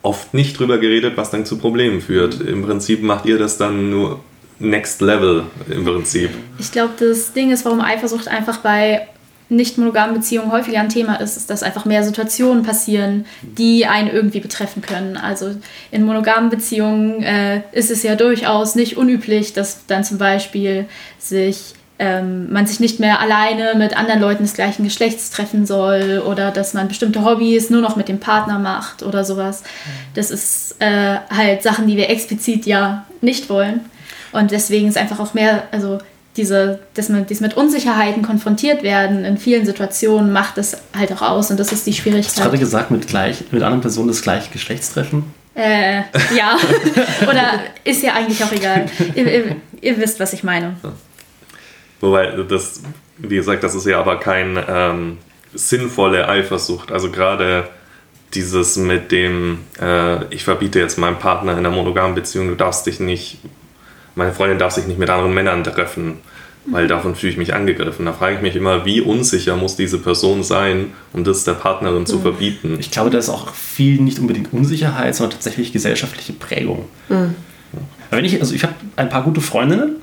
oft 0.01 0.33
nicht 0.33 0.59
drüber 0.59 0.79
geredet, 0.79 1.13
was 1.15 1.31
dann 1.31 1.45
zu 1.45 1.57
Problemen 1.57 2.01
führt. 2.01 2.41
Im 2.41 2.63
Prinzip 2.63 3.03
macht 3.03 3.25
ihr 3.25 3.37
das 3.37 3.57
dann 3.57 3.89
nur 3.89 4.19
next 4.59 5.01
level 5.01 5.43
im 5.69 5.85
Prinzip. 5.85 6.31
Ich 6.57 6.71
glaube, 6.71 6.93
das 6.99 7.31
Ding 7.33 7.51
ist, 7.51 7.63
warum 7.63 7.79
Eifersucht 7.79 8.27
einfach 8.27 8.57
bei 8.57 9.07
nicht 9.49 9.77
monogamen 9.77 10.15
Beziehungen 10.15 10.51
häufiger 10.51 10.79
ein 10.79 10.89
Thema 10.89 11.15
ist, 11.15 11.37
ist, 11.37 11.49
dass 11.49 11.63
einfach 11.63 11.85
mehr 11.85 12.03
Situationen 12.03 12.63
passieren, 12.63 13.25
die 13.41 13.85
einen 13.85 14.09
irgendwie 14.09 14.39
betreffen 14.39 14.81
können. 14.81 15.15
Also 15.15 15.51
in 15.91 16.03
monogamen 16.03 16.49
Beziehungen 16.49 17.23
äh, 17.23 17.61
ist 17.71 17.91
es 17.91 18.03
ja 18.03 18.15
durchaus 18.15 18.75
nicht 18.75 18.97
unüblich, 18.97 19.53
dass 19.53 19.85
dann 19.87 20.03
zum 20.03 20.17
Beispiel 20.17 20.85
sich 21.19 21.73
ähm, 21.99 22.51
man 22.51 22.67
sich 22.67 22.79
nicht 22.79 22.99
mehr 22.99 23.19
alleine 23.19 23.73
mit 23.75 23.97
anderen 23.97 24.21
Leuten 24.21 24.43
des 24.43 24.53
gleichen 24.53 24.83
Geschlechts 24.83 25.31
treffen 25.31 25.65
soll 25.65 26.21
oder 26.25 26.51
dass 26.51 26.73
man 26.73 26.87
bestimmte 26.87 27.23
Hobbys 27.23 27.69
nur 27.69 27.81
noch 27.81 27.95
mit 27.95 28.07
dem 28.07 28.19
Partner 28.19 28.59
macht 28.59 29.01
oder 29.01 29.23
sowas. 29.23 29.63
Das 30.13 30.29
ist 30.29 30.75
äh, 30.79 31.17
halt 31.29 31.63
Sachen, 31.63 31.87
die 31.87 31.97
wir 31.97 32.09
explizit 32.09 32.65
ja 32.65 33.05
nicht 33.21 33.49
wollen. 33.49 33.81
Und 34.31 34.51
deswegen 34.51 34.87
ist 34.87 34.97
einfach 34.97 35.19
auch 35.19 35.33
mehr, 35.33 35.63
also 35.71 35.99
diese, 36.37 36.79
dass 36.93 37.09
man 37.09 37.25
dies 37.25 37.41
mit 37.41 37.57
Unsicherheiten 37.57 38.21
konfrontiert 38.21 38.83
werden 38.83 39.25
in 39.25 39.37
vielen 39.37 39.65
Situationen, 39.65 40.31
macht 40.31 40.57
das 40.57 40.77
halt 40.95 41.11
auch 41.11 41.21
aus 41.21 41.51
und 41.51 41.59
das 41.59 41.71
ist 41.71 41.87
die 41.87 41.91
Hast 41.91 42.05
du 42.05 42.11
gerade 42.11 42.23
Schwierigkeit. 42.23 42.59
gesagt, 42.59 42.91
mit, 42.91 43.07
gleich, 43.07 43.43
mit 43.51 43.63
anderen 43.63 43.81
Personen 43.81 44.07
des 44.07 44.21
gleichen 44.21 44.51
Geschlechts 44.53 44.93
treffen? 44.93 45.33
Äh, 45.55 46.03
ja, 46.35 46.55
oder 47.23 47.59
ist 47.83 48.03
ja 48.03 48.13
eigentlich 48.13 48.43
auch 48.43 48.51
egal. 48.51 48.85
Ihr, 49.15 49.25
ihr, 49.25 49.55
ihr 49.81 49.97
wisst, 49.97 50.19
was 50.19 50.33
ich 50.33 50.43
meine. 50.43 50.75
Wobei 51.99 52.27
das, 52.47 52.81
wie 53.17 53.35
gesagt, 53.35 53.63
das 53.63 53.73
ist 53.73 53.87
ja 53.87 53.99
aber 53.99 54.19
keine 54.19 54.65
ähm, 54.69 55.17
sinnvolle 55.55 56.29
Eifersucht. 56.29 56.91
Also 56.91 57.09
gerade 57.09 57.67
dieses 58.33 58.75
mit 58.77 59.11
dem, 59.11 59.59
äh, 59.81 60.25
ich 60.33 60.43
verbiete 60.43 60.79
jetzt 60.79 60.97
meinem 60.97 61.17
Partner 61.17 61.53
in 61.53 61.59
einer 61.59 61.71
monogamen 61.71 62.13
Beziehung, 62.13 62.49
du 62.49 62.55
darfst 62.55 62.85
dich 62.85 62.99
nicht, 62.99 63.39
meine 64.17 64.33
Freundin 64.33 64.57
darf 64.57 64.73
sich 64.73 64.87
nicht 64.87 64.97
mit 64.97 65.09
anderen 65.09 65.33
Männern 65.33 65.63
treffen, 65.63 66.15
weil 66.65 66.87
davon 66.87 67.15
fühle 67.15 67.31
ich 67.31 67.37
mich 67.37 67.53
angegriffen. 67.53 68.05
Da 68.05 68.13
frage 68.13 68.35
ich 68.35 68.41
mich 68.41 68.55
immer, 68.55 68.83
wie 68.83 68.99
unsicher 68.99 69.55
muss 69.55 69.75
diese 69.75 69.99
Person 69.99 70.43
sein, 70.43 70.87
um 71.13 71.23
das 71.23 71.43
der 71.43 71.53
Partnerin 71.53 72.05
zu 72.05 72.19
verbieten. 72.19 72.77
Ich 72.79 72.91
glaube, 72.91 73.11
da 73.11 73.19
ist 73.19 73.29
auch 73.29 73.53
viel 73.53 74.01
nicht 74.01 74.19
unbedingt 74.19 74.51
Unsicherheit, 74.51 75.15
sondern 75.15 75.33
tatsächlich 75.33 75.71
gesellschaftliche 75.71 76.33
Prägung. 76.33 76.85
Weil 77.09 77.29
Wenn 78.09 78.25
ich, 78.25 78.41
also 78.41 78.55
ich 78.55 78.63
habe 78.63 78.73
ein 78.95 79.09
paar 79.09 79.23
gute 79.23 79.39
Freundinnen 79.39 79.97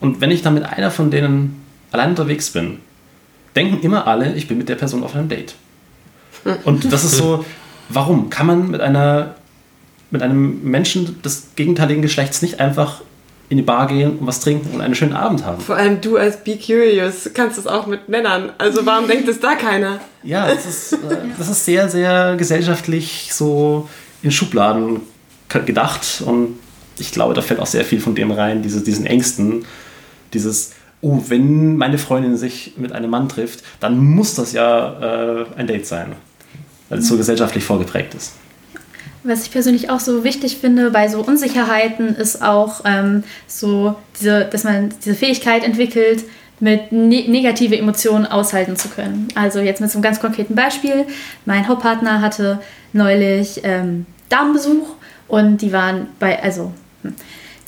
und 0.00 0.20
wenn 0.20 0.30
ich 0.30 0.42
dann 0.42 0.54
mit 0.54 0.64
einer 0.64 0.90
von 0.90 1.10
denen 1.10 1.64
allein 1.92 2.10
unterwegs 2.10 2.50
bin, 2.50 2.78
denken 3.56 3.80
immer 3.82 4.06
alle, 4.06 4.34
ich 4.34 4.48
bin 4.48 4.58
mit 4.58 4.68
der 4.68 4.76
Person 4.76 5.02
auf 5.02 5.16
einem 5.16 5.28
Date. 5.28 5.54
Und 6.64 6.92
das 6.92 7.04
ist 7.04 7.16
so, 7.16 7.44
warum 7.88 8.28
kann 8.30 8.46
man 8.46 8.70
mit 8.70 8.80
einer 8.80 9.34
mit 10.10 10.22
einem 10.22 10.62
Menschen 10.64 11.22
des 11.22 11.50
gegenteiligen 11.54 12.02
Geschlechts 12.02 12.42
nicht 12.42 12.58
einfach 12.58 13.02
in 13.50 13.56
die 13.56 13.62
Bar 13.64 13.88
gehen 13.88 14.16
und 14.18 14.26
was 14.26 14.40
trinken 14.40 14.70
und 14.72 14.80
einen 14.80 14.94
schönen 14.94 15.12
Abend 15.12 15.44
haben? 15.44 15.60
Vor 15.60 15.76
allem 15.76 16.00
du 16.00 16.16
als 16.16 16.42
Be 16.42 16.56
Curious 16.56 17.30
kannst 17.34 17.58
es 17.58 17.66
auch 17.66 17.86
mit 17.86 18.08
Männern. 18.08 18.52
Also 18.58 18.86
warum 18.86 19.08
denkt 19.08 19.28
es 19.28 19.40
da 19.40 19.56
keiner? 19.56 20.00
Ja, 20.22 20.48
das 20.48 20.66
ist, 20.66 20.92
äh, 20.92 21.16
das 21.36 21.50
ist 21.50 21.64
sehr, 21.64 21.88
sehr 21.88 22.36
gesellschaftlich 22.36 23.30
so 23.32 23.88
in 24.22 24.30
Schubladen 24.30 25.00
gedacht 25.66 26.22
und 26.24 26.58
ich 26.98 27.10
glaube, 27.10 27.34
da 27.34 27.42
fällt 27.42 27.58
auch 27.58 27.66
sehr 27.66 27.84
viel 27.84 28.00
von 28.00 28.14
dem 28.14 28.30
rein, 28.30 28.62
diese, 28.62 28.82
diesen 28.82 29.04
Ängsten, 29.04 29.64
dieses, 30.32 30.72
oh, 31.00 31.20
wenn 31.26 31.76
meine 31.76 31.98
Freundin 31.98 32.36
sich 32.36 32.74
mit 32.76 32.92
einem 32.92 33.10
Mann 33.10 33.28
trifft, 33.28 33.64
dann 33.80 33.98
muss 33.98 34.36
das 34.36 34.52
ja 34.52 35.40
äh, 35.40 35.46
ein 35.56 35.66
Date 35.66 35.86
sein, 35.86 36.12
weil 36.88 37.00
es 37.00 37.08
so 37.08 37.16
gesellschaftlich 37.16 37.64
vorgeprägt 37.64 38.14
ist. 38.14 38.34
Was 39.22 39.42
ich 39.42 39.50
persönlich 39.50 39.90
auch 39.90 40.00
so 40.00 40.24
wichtig 40.24 40.56
finde 40.56 40.90
bei 40.90 41.08
so 41.08 41.20
Unsicherheiten 41.22 42.16
ist 42.16 42.42
auch 42.42 42.80
ähm, 42.84 43.22
so, 43.46 43.96
diese, 44.18 44.46
dass 44.46 44.64
man 44.64 44.90
diese 45.04 45.14
Fähigkeit 45.14 45.62
entwickelt, 45.62 46.24
mit 46.60 46.92
ne 46.92 47.26
negative 47.28 47.76
Emotionen 47.76 48.26
aushalten 48.26 48.76
zu 48.76 48.88
können. 48.88 49.28
Also 49.34 49.60
jetzt 49.60 49.80
mit 49.80 49.90
so 49.90 49.96
einem 49.96 50.02
ganz 50.02 50.20
konkreten 50.20 50.54
Beispiel. 50.54 51.06
Mein 51.46 51.66
Hauptpartner 51.66 52.20
hatte 52.20 52.60
neulich 52.92 53.60
ähm, 53.64 54.06
Damenbesuch 54.28 54.88
und 55.28 55.58
die 55.58 55.72
waren 55.72 56.08
bei, 56.18 56.42
also 56.42 56.72
hm, 57.02 57.14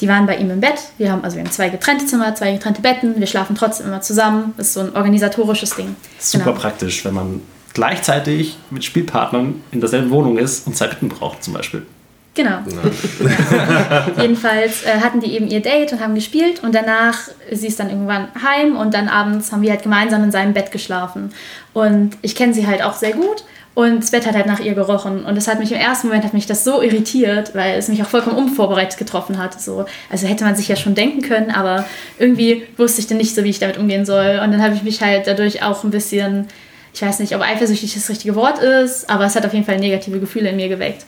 die 0.01 0.09
waren 0.09 0.27
bei 0.27 0.37
ihm 0.37 0.51
im 0.51 0.61
Bett. 0.61 0.79
Wir 0.99 1.13
haben 1.13 1.25
also 1.25 1.37
wir 1.37 1.45
haben 1.45 1.51
zwei 1.51 1.69
getrennte 1.69 2.07
Zimmer, 2.07 2.35
zwei 2.35 2.53
getrennte 2.53 2.83
Betten. 2.83 3.19
Wir 3.19 3.27
schlafen 3.27 3.57
trotzdem 3.57 3.87
immer 3.87 4.03
zusammen. 4.03 4.53
Das 4.57 4.69
ist 4.69 4.75
so 4.75 4.81
ein 4.81 4.95
organisatorisos 4.95 5.75
Ding. 5.77 5.97
Super 6.19 6.45
Genau. 6.45 6.59
praktisch, 6.59 7.05
wenn 7.05 7.15
man 7.15 7.41
gleichzeitig 7.75 8.57
mit 8.71 8.85
Spielpartnern 8.85 9.63
in 9.71 9.81
derselben 9.81 10.11
Wohnung 10.11 10.39
ist 10.39 10.67
und 10.67 10.77
zwei 10.77 10.89
Betten 10.89 11.09
braucht 11.09 11.43
zum 11.43 11.55
Beispiel. 11.55 11.87
Genau. 12.35 12.61
Jedenfalls 14.21 14.85
äh, 14.85 15.01
hatten 15.01 15.21
die 15.21 15.35
eben 15.35 15.49
ihr 15.49 15.61
Date 15.61 15.93
und 15.93 16.01
haben 16.01 16.15
gespielt 16.15 16.63
und 16.63 16.75
danach, 16.75 17.19
sie 17.51 17.67
ist 17.67 17.79
dann 17.79 17.91
irgendwann 17.91 18.29
heim 18.43 18.77
und 18.77 18.95
dann 18.95 19.09
abends 19.09 19.53
haben 19.53 19.61
wir 19.61 19.71
halt 19.71 19.83
gemeinsam 19.83 20.25
in 20.25 20.33
seinem 20.33 20.55
Bett 20.55 20.73
geschlafen. 20.73 21.35
Und 21.75 22.17
ich 22.23 22.35
kenne 22.35 22.55
sie 22.55 22.67
halt 22.67 22.83
auch 22.83 22.95
sehr 22.95 23.13
gut 23.13 23.45
und 23.75 24.03
das 24.03 24.11
Bett 24.11 24.27
hat 24.27 24.35
halt 24.35 24.47
nach 24.47 24.61
ihr 24.61 24.75
gerochen 24.75 25.25
und 25.25 25.35
das 25.35 25.47
hat 25.47 25.59
mich 25.59 25.73
im 25.73 25.79
ersten 25.79 26.09
Moment 26.09 26.25
hat 26.25 26.33
mich 26.33 26.47
das 26.47 26.65
so 26.65 26.81
irritiert, 26.81 27.55
weil 27.55 27.79
es 27.79 27.89
mich 27.89 28.03
auch 28.03 28.09
vollkommen 28.09 28.37
unvorbereitet 28.37 28.99
getroffen 28.99 29.37
hat. 29.37 29.61
So, 29.61 29.85
also 30.11 30.27
hätte 30.27 30.45
man 30.45 30.57
sich 30.57 30.69
ja 30.69 30.77
schon 30.77 30.95
denken 30.95 31.21
können, 31.21 31.51
aber 31.51 31.85
irgendwie 32.19 32.67
wusste 32.79 33.01
ich 33.01 33.09
dann 33.09 33.19
nicht 33.19 33.35
so, 33.35 33.45
wie 33.45 33.51
ich 33.51 33.59
damit 33.59 33.77
umgehen 33.77 34.07
soll. 34.07 34.41
Und 34.43 34.53
dann 34.53 34.63
habe 34.63 34.75
ich 34.75 34.83
mich 34.83 35.03
halt 35.03 35.27
dadurch 35.27 35.63
auch 35.63 35.85
ein 35.85 35.91
bisschen, 35.91 36.49
ich 36.95 37.03
weiß 37.03 37.21
nicht, 37.21 37.35
ob 37.35 37.43
eifersüchtig 37.43 37.95
das 37.95 38.09
richtige 38.09 38.35
Wort 38.35 38.59
ist, 38.59 39.09
aber 39.09 39.25
es 39.25 39.35
hat 39.35 39.47
auf 39.47 39.53
jeden 39.53 39.65
Fall 39.65 39.79
negative 39.79 40.21
Gefühle 40.21 40.51
in 40.51 40.57
mir 40.57 40.69
geweckt. 40.69 41.07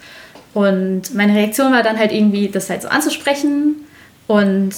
Und 0.54 1.14
meine 1.14 1.34
Reaktion 1.34 1.72
war 1.72 1.82
dann 1.82 1.98
halt 1.98 2.12
irgendwie, 2.12 2.48
das 2.48 2.70
halt 2.70 2.82
so 2.82 2.88
anzusprechen. 2.88 3.84
Und 4.26 4.72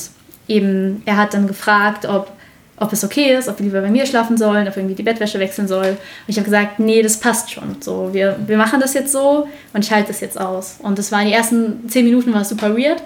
eben, 0.49 1.03
er 1.05 1.19
hat 1.19 1.35
dann 1.35 1.47
gefragt, 1.47 2.07
ob, 2.07 2.33
ob 2.79 2.92
es 2.92 3.05
okay 3.05 3.37
ist, 3.37 3.49
ob 3.49 3.59
wir 3.59 3.66
lieber 3.66 3.83
bei 3.83 3.90
mir 3.90 4.07
schlafen 4.07 4.37
sollen, 4.37 4.66
ob 4.66 4.77
irgendwie 4.77 4.95
die 4.95 5.03
Bettwäsche 5.03 5.38
wechseln 5.38 5.69
soll. 5.69 5.88
Und 5.88 5.99
ich 6.27 6.37
habe 6.37 6.47
gesagt, 6.47 6.81
nee, 6.81 7.03
das 7.03 7.21
passt 7.21 7.53
schon. 7.53 7.77
So, 7.81 8.12
wir, 8.12 8.37
wir 8.47 8.57
machen 8.57 8.81
das 8.81 8.95
jetzt 8.95 9.12
so 9.12 9.47
und 9.75 9.85
ich 9.85 9.92
halte 9.92 10.09
das 10.09 10.21
jetzt 10.21 10.40
aus. 10.40 10.79
Und 10.83 10.99
das 10.99 11.12
war 11.12 11.21
in 11.21 11.29
die 11.29 11.35
ersten 11.35 11.88
zehn 11.88 12.05
Minuten 12.05 12.33
war 12.33 12.45
super 12.45 12.77
weird. 12.77 13.03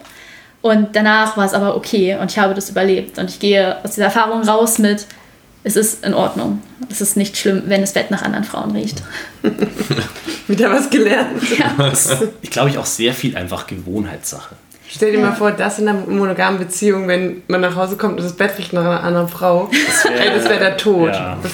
Und 0.62 0.94
danach 0.94 1.36
war 1.36 1.46
es 1.46 1.54
aber 1.54 1.74
okay 1.74 2.16
und 2.20 2.30
ich 2.30 2.38
habe 2.38 2.54
das 2.54 2.70
überlebt. 2.70 3.18
Und 3.18 3.30
ich 3.30 3.40
gehe 3.40 3.82
aus 3.82 3.92
dieser 3.92 4.06
Erfahrung 4.06 4.42
raus 4.42 4.78
mit, 4.78 5.06
es 5.62 5.76
ist 5.76 6.04
in 6.04 6.14
Ordnung. 6.14 6.62
Es 6.90 7.00
ist 7.00 7.16
nicht 7.16 7.36
schlimm, 7.36 7.64
wenn 7.66 7.82
das 7.82 7.92
Bett 7.92 8.10
nach 8.10 8.22
anderen 8.22 8.44
Frauen 8.44 8.70
riecht. 8.72 9.02
Wieder 10.48 10.70
was 10.70 10.88
gelernt. 10.90 11.42
Ja. 11.58 11.92
Ich 12.40 12.50
glaube, 12.50 12.70
ich 12.70 12.78
auch 12.78 12.86
sehr 12.86 13.12
viel 13.12 13.36
einfach 13.36 13.66
Gewohnheitssache. 13.66 14.54
Stell 14.88 15.12
dir 15.12 15.20
mal 15.20 15.32
vor, 15.32 15.52
das 15.52 15.78
in 15.78 15.86
einer 15.88 16.00
monogamen 16.00 16.58
Beziehung, 16.58 17.06
wenn 17.06 17.42
man 17.46 17.60
nach 17.60 17.76
Hause 17.76 17.96
kommt 17.96 18.18
und 18.18 18.24
das 18.24 18.32
Bett 18.32 18.58
riecht 18.58 18.72
nach 18.72 18.84
einer 18.84 19.04
anderen 19.04 19.28
Frau. 19.28 19.70
Das 19.70 20.44
wäre 20.44 20.58
der 20.58 20.76
Tod. 20.76 21.12
Ja. 21.12 21.38
Das, 21.42 21.52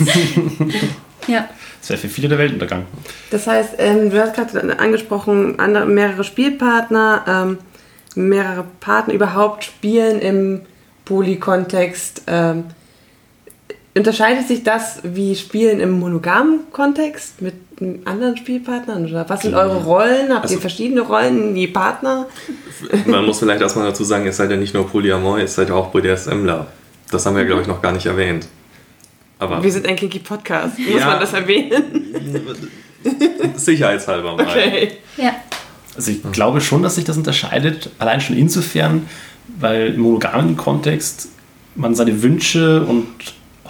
ja. 1.27 1.49
Das 1.81 1.90
wäre 1.90 2.01
für 2.01 2.09
viele 2.09 2.29
der 2.29 2.38
Weltuntergang. 2.38 2.87
das 3.31 3.47
heißt, 3.47 3.75
ähm, 3.79 4.11
du 4.11 4.21
hast 4.21 4.35
gerade 4.35 4.79
angesprochen, 4.79 5.59
andere, 5.59 5.85
mehrere 5.85 6.25
Spielpartner, 6.25 7.25
ähm, 7.29 7.59
mehrere 8.14 8.64
Partner 8.81 9.12
überhaupt 9.12 9.64
spielen 9.64 10.19
im 10.21 10.62
Polykontext. 11.05 12.23
Ähm, 12.27 12.64
unterscheidet 13.96 14.46
sich 14.48 14.62
das 14.64 15.00
wie 15.02 15.35
Spielen 15.37 15.80
im 15.80 15.98
monogamen 15.98 16.61
Kontext 16.72 17.40
mit 17.42 17.54
anderen 18.04 18.37
Spielpartnern? 18.37 19.06
Oder 19.06 19.28
was 19.28 19.42
sind 19.42 19.54
eure 19.54 19.85
Rollen? 19.85 20.28
Habt 20.30 20.44
ihr 20.46 20.50
Also- 20.50 20.61
verschiedene 20.61 21.00
Rollen, 21.02 21.54
je 21.56 21.66
Partner? 21.68 22.26
Man 23.06 23.24
muss 23.26 23.38
vielleicht 23.38 23.61
erstmal 23.61 23.87
dazu 23.87 24.04
sagen, 24.04 24.24
ihr 24.24 24.32
seid 24.32 24.50
ja 24.50 24.56
nicht 24.56 24.74
nur 24.74 24.88
Polyamor, 24.88 25.38
ihr 25.38 25.48
seid 25.48 25.68
ja 25.68 25.74
auch 25.74 25.88
BDSMler. 25.92 26.66
Das 27.11 27.24
haben 27.26 27.37
wir, 27.37 27.44
glaube 27.44 27.62
ich, 27.62 27.68
noch 27.68 27.80
gar 27.82 27.92
nicht 27.92 28.06
erwähnt. 28.06 28.46
Aber 29.38 29.62
Wir 29.62 29.70
sind 29.70 29.87
ein 29.87 29.96
kinky 29.96 30.18
Podcast. 30.20 30.78
Muss 30.78 30.98
Ja. 31.00 31.06
man 31.06 31.20
das 31.20 31.32
erwähnen? 31.35 32.14
sicherheitshalber 33.56 34.35
mal. 34.37 34.46
Okay. 34.46 34.92
Ja. 35.16 35.35
Also 35.94 36.11
ich 36.11 36.20
glaube 36.32 36.61
schon, 36.61 36.82
dass 36.82 36.96
sich 36.96 37.04
das 37.04 37.16
unterscheidet, 37.16 37.90
allein 37.98 38.20
schon 38.20 38.37
insofern, 38.37 39.06
weil 39.59 39.94
im 39.94 40.00
monogamen 40.00 40.56
Kontext 40.56 41.28
man 41.74 41.94
seine 41.94 42.22
Wünsche 42.22 42.82
und 42.85 43.06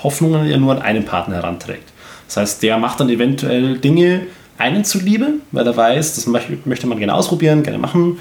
Hoffnungen 0.02 0.48
ja 0.48 0.56
nur 0.56 0.72
an 0.72 0.82
einen 0.82 1.04
Partner 1.04 1.36
heranträgt. 1.36 1.92
Das 2.26 2.36
heißt, 2.36 2.62
der 2.62 2.78
macht 2.78 3.00
dann 3.00 3.08
eventuell 3.08 3.78
Dinge, 3.78 4.26
einen 4.58 4.84
zuliebe, 4.84 5.34
weil 5.52 5.66
er 5.66 5.76
weiß, 5.76 6.14
das 6.14 6.26
möchte 6.26 6.86
man 6.86 6.98
gerne 6.98 7.14
ausprobieren, 7.14 7.62
gerne 7.62 7.78
machen. 7.78 8.18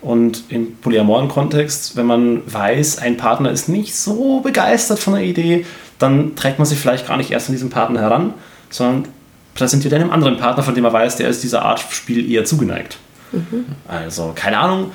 Und 0.00 0.44
im 0.50 0.76
polyamoren 0.76 1.28
Kontext, 1.28 1.96
wenn 1.96 2.06
man 2.06 2.42
weiß, 2.46 2.98
ein 2.98 3.16
Partner 3.16 3.50
ist 3.50 3.68
nicht 3.68 3.96
so 3.96 4.40
begeistert 4.40 4.98
von 4.98 5.14
der 5.14 5.22
Idee, 5.22 5.64
dann 5.98 6.36
trägt 6.36 6.58
man 6.58 6.66
sich 6.66 6.78
vielleicht 6.78 7.08
gar 7.08 7.16
nicht 7.16 7.30
erst 7.30 7.48
an 7.48 7.54
diesen 7.54 7.70
Partner 7.70 8.00
heran, 8.00 8.34
sondern 8.70 9.08
präsentiert 9.54 9.94
einem 9.94 10.10
anderen 10.10 10.36
Partner, 10.36 10.62
von 10.62 10.74
dem 10.74 10.84
er 10.84 10.92
weiß, 10.92 11.16
der 11.16 11.28
ist 11.28 11.42
dieser 11.42 11.62
Art 11.62 11.80
Spiel 11.80 12.30
eher 12.30 12.44
zugeneigt. 12.44 12.98
Mhm. 13.32 13.64
Also, 13.88 14.32
keine 14.34 14.58
Ahnung, 14.58 14.92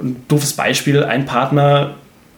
ein 0.00 0.22
doofes 0.28 0.52
Beispiel, 0.52 1.02
ein 1.04 1.26
Partner 1.26 1.94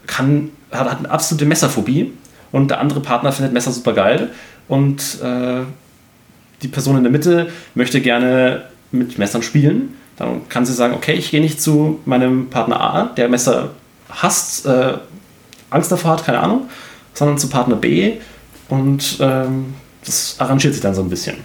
kann, 0.07 0.51
hat, 0.70 0.90
hat 0.90 0.99
eine 0.99 1.11
absolute 1.11 1.44
Messerphobie 1.44 2.12
und 2.55 2.71
der 2.71 2.81
andere 2.81 3.01
Partner 3.01 3.33
findet 3.33 3.53
Messer 3.53 3.73
super 3.73 3.95
geil 3.95 4.31
und 4.69 5.21
äh, 5.21 5.62
die 6.62 6.69
Person 6.69 6.97
in 6.97 7.03
der 7.03 7.11
Mitte 7.11 7.49
möchte 7.75 8.01
gerne 8.01 8.67
mit 8.93 9.19
Messern 9.19 9.43
spielen. 9.43 9.95
Dann 10.17 10.49
kann 10.49 10.64
sie 10.64 10.73
sagen, 10.73 10.95
okay, 10.95 11.14
ich 11.14 11.33
gehe 11.33 11.40
nicht 11.40 11.61
zu 11.61 11.99
meinem 12.05 12.51
Partner 12.51 12.81
A, 12.81 13.03
der 13.07 13.29
Messer 13.29 13.71
hasst, 14.09 14.67
äh, 14.67 14.93
Angst 15.71 15.90
davor 15.90 16.12
hat, 16.12 16.25
keine 16.25 16.38
Ahnung, 16.38 16.69
sondern 17.12 17.38
zu 17.38 17.49
Partner 17.49 17.75
B 17.75 18.19
und 18.69 19.19
ähm, 19.19 19.75
das 20.05 20.37
arrangiert 20.38 20.75
sich 20.75 20.83
dann 20.83 20.95
so 20.95 21.03
ein 21.03 21.11
bisschen. 21.11 21.38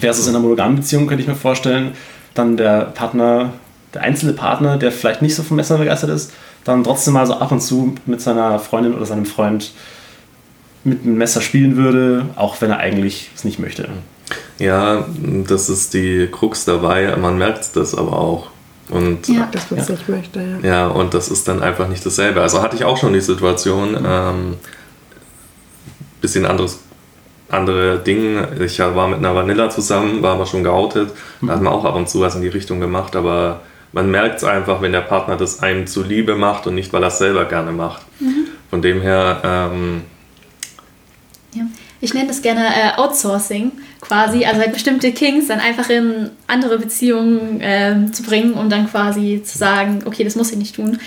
Versus 0.00 0.26
in 0.26 0.34
einer 0.34 0.42
monogamen 0.42 0.76
Beziehung 0.76 1.06
könnte 1.06 1.20
ich 1.20 1.28
mir 1.28 1.34
vorstellen, 1.34 1.92
dann 2.32 2.56
der 2.56 2.86
Partner, 2.86 3.52
der 3.92 4.00
einzelne 4.00 4.32
Partner, 4.32 4.78
der 4.78 4.90
vielleicht 4.90 5.20
nicht 5.20 5.34
so 5.34 5.42
vom 5.42 5.58
Messer 5.58 5.76
begeistert 5.76 6.08
ist, 6.08 6.32
dann 6.64 6.84
trotzdem 6.84 7.14
mal 7.14 7.26
so 7.26 7.34
ab 7.34 7.52
und 7.52 7.60
zu 7.60 7.94
mit 8.06 8.20
seiner 8.20 8.58
Freundin 8.58 8.94
oder 8.94 9.06
seinem 9.06 9.26
Freund 9.26 9.72
mit 10.84 11.02
einem 11.02 11.16
Messer 11.16 11.40
spielen 11.40 11.76
würde, 11.76 12.26
auch 12.36 12.60
wenn 12.60 12.70
er 12.70 12.78
eigentlich 12.78 13.30
es 13.34 13.44
nicht 13.44 13.58
möchte. 13.58 13.88
Ja, 14.58 15.06
das 15.46 15.68
ist 15.68 15.94
die 15.94 16.28
Krux 16.30 16.64
dabei, 16.64 17.16
man 17.16 17.38
merkt 17.38 17.76
das 17.76 17.94
aber 17.94 18.18
auch. 18.18 18.50
Und, 18.88 19.28
ja, 19.28 19.48
dass 19.50 19.70
man 19.70 19.80
es 19.80 19.88
ja. 19.88 19.94
nicht 19.94 20.08
möchte. 20.08 20.58
Ja. 20.62 20.68
ja, 20.68 20.86
und 20.88 21.14
das 21.14 21.28
ist 21.28 21.48
dann 21.48 21.62
einfach 21.62 21.88
nicht 21.88 22.04
dasselbe. 22.04 22.42
Also 22.42 22.62
hatte 22.62 22.76
ich 22.76 22.84
auch 22.84 22.96
schon 22.96 23.12
die 23.12 23.20
Situation, 23.20 23.92
mhm. 23.92 24.06
ähm, 24.06 24.54
bisschen 26.20 26.46
anderes 26.46 26.80
andere 27.52 27.98
Dinge. 27.98 28.48
Ich 28.60 28.78
war 28.78 29.08
mit 29.08 29.18
einer 29.18 29.34
Vanilla 29.34 29.68
zusammen, 29.70 30.22
war 30.22 30.34
aber 30.34 30.46
schon 30.46 30.64
geoutet. 30.64 31.12
Da 31.42 31.52
hat 31.52 31.62
man 31.62 31.72
auch 31.72 31.84
ab 31.84 31.94
und 31.96 32.08
zu 32.08 32.20
was 32.20 32.34
in 32.34 32.42
die 32.42 32.48
Richtung 32.48 32.80
gemacht, 32.80 33.14
aber 33.14 33.60
man 33.92 34.10
merkt 34.10 34.38
es 34.38 34.44
einfach, 34.44 34.80
wenn 34.82 34.92
der 34.92 35.02
Partner 35.02 35.36
das 35.36 35.62
einem 35.62 35.86
zuliebe 35.86 36.34
macht 36.34 36.66
und 36.66 36.74
nicht, 36.74 36.92
weil 36.92 37.02
er 37.02 37.08
es 37.08 37.18
selber 37.18 37.44
gerne 37.44 37.72
macht. 37.72 38.02
Mhm. 38.20 38.46
Von 38.70 38.82
dem 38.82 39.00
her. 39.00 39.40
Ähm, 39.44 40.02
ja. 41.54 41.64
Ich 42.00 42.14
nenne 42.14 42.28
das 42.28 42.42
gerne 42.42 42.66
äh, 42.66 42.98
Outsourcing 42.98 43.72
quasi, 44.00 44.44
also 44.44 44.60
halt 44.60 44.72
bestimmte 44.72 45.12
Kings 45.12 45.46
dann 45.46 45.60
einfach 45.60 45.88
in 45.88 46.30
andere 46.48 46.78
Beziehungen 46.78 47.60
äh, 47.60 48.10
zu 48.10 48.24
bringen, 48.24 48.54
um 48.54 48.68
dann 48.68 48.90
quasi 48.90 49.42
zu 49.44 49.56
sagen, 49.56 50.00
okay, 50.06 50.24
das 50.24 50.34
muss 50.34 50.50
ich 50.50 50.58
nicht 50.58 50.74
tun 50.74 50.98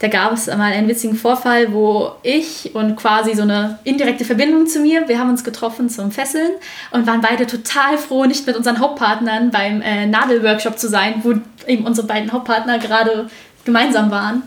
da 0.00 0.08
gab 0.08 0.32
es 0.32 0.46
mal 0.48 0.72
einen 0.72 0.88
witzigen 0.88 1.16
Vorfall, 1.16 1.72
wo 1.72 2.12
ich 2.22 2.74
und 2.74 2.96
quasi 2.96 3.34
so 3.34 3.42
eine 3.42 3.78
indirekte 3.84 4.24
Verbindung 4.24 4.66
zu 4.66 4.80
mir, 4.80 5.08
wir 5.08 5.18
haben 5.18 5.30
uns 5.30 5.44
getroffen 5.44 5.88
zum 5.88 6.10
Fesseln 6.10 6.50
und 6.90 7.06
waren 7.06 7.20
beide 7.20 7.46
total 7.46 7.96
froh, 7.96 8.24
nicht 8.24 8.46
mit 8.46 8.56
unseren 8.56 8.80
Hauptpartnern 8.80 9.50
beim 9.50 9.80
äh, 9.82 10.06
Nadelworkshop 10.06 10.78
zu 10.78 10.88
sein, 10.88 11.20
wo 11.22 11.34
eben 11.66 11.86
unsere 11.86 12.06
beiden 12.06 12.32
Hauptpartner 12.32 12.78
gerade 12.78 13.30
gemeinsam 13.64 14.10
waren. 14.10 14.42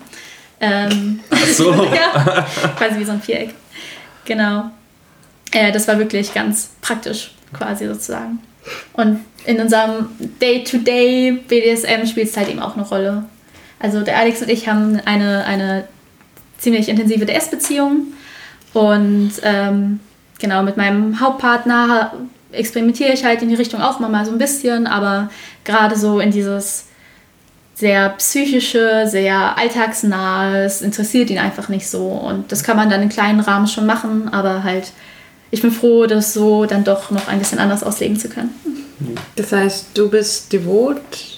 Ähm, 0.59 1.21
Ach 1.29 1.47
so. 1.47 1.71
ja, 1.95 2.45
quasi 2.77 2.99
wie 2.99 3.05
so 3.05 3.13
ein 3.13 3.21
Viereck. 3.21 3.53
Genau. 4.25 4.71
Äh, 5.51 5.71
das 5.71 5.87
war 5.87 5.97
wirklich 5.97 6.33
ganz 6.33 6.71
praktisch, 6.81 7.31
quasi 7.53 7.87
sozusagen. 7.87 8.39
Und 8.93 9.21
in 9.45 9.61
unserem 9.61 10.09
Day-to-Day 10.41 11.43
BDSM 11.47 12.05
spielt 12.05 12.29
es 12.29 12.35
halt 12.35 12.49
eben 12.49 12.59
auch 12.59 12.75
eine 12.75 12.85
Rolle. 12.85 13.23
Also 13.79 14.01
der 14.01 14.17
Alex 14.17 14.41
und 14.41 14.49
ich 14.49 14.67
haben 14.67 14.99
eine, 15.05 15.45
eine 15.45 15.87
ziemlich 16.57 16.89
intensive 16.89 17.25
DS-Beziehung 17.25 18.07
und 18.73 19.31
ähm, 19.43 19.99
genau 20.39 20.63
mit 20.63 20.77
meinem 20.77 21.19
Hauptpartner 21.19 22.13
experimentiere 22.51 23.13
ich 23.13 23.23
halt 23.23 23.41
in 23.41 23.49
die 23.49 23.55
Richtung 23.55 23.81
auch 23.81 23.99
mal 23.99 24.25
so 24.25 24.31
ein 24.31 24.37
bisschen, 24.37 24.87
aber 24.87 25.29
gerade 25.63 25.97
so 25.97 26.19
in 26.19 26.31
dieses 26.31 26.85
sehr 27.75 28.09
psychische, 28.09 29.05
sehr 29.07 29.57
alltagsnahes, 29.57 30.81
interessiert 30.81 31.29
ihn 31.29 31.37
einfach 31.37 31.69
nicht 31.69 31.87
so. 31.87 32.07
Und 32.07 32.51
das 32.51 32.63
kann 32.63 32.75
man 32.75 32.89
dann 32.89 33.03
in 33.03 33.09
kleinen 33.09 33.39
Rahmen 33.39 33.67
schon 33.67 33.85
machen, 33.85 34.29
aber 34.33 34.63
halt, 34.63 34.91
ich 35.51 35.61
bin 35.61 35.71
froh, 35.71 36.07
das 36.07 36.33
so 36.33 36.65
dann 36.65 36.83
doch 36.83 37.11
noch 37.11 37.27
ein 37.27 37.37
bisschen 37.37 37.59
anders 37.59 37.83
auslegen 37.83 38.17
zu 38.17 38.29
können. 38.29 38.49
Das 39.35 39.51
heißt, 39.51 39.95
du 39.95 40.09
bist 40.09 40.51
devot 40.51 41.36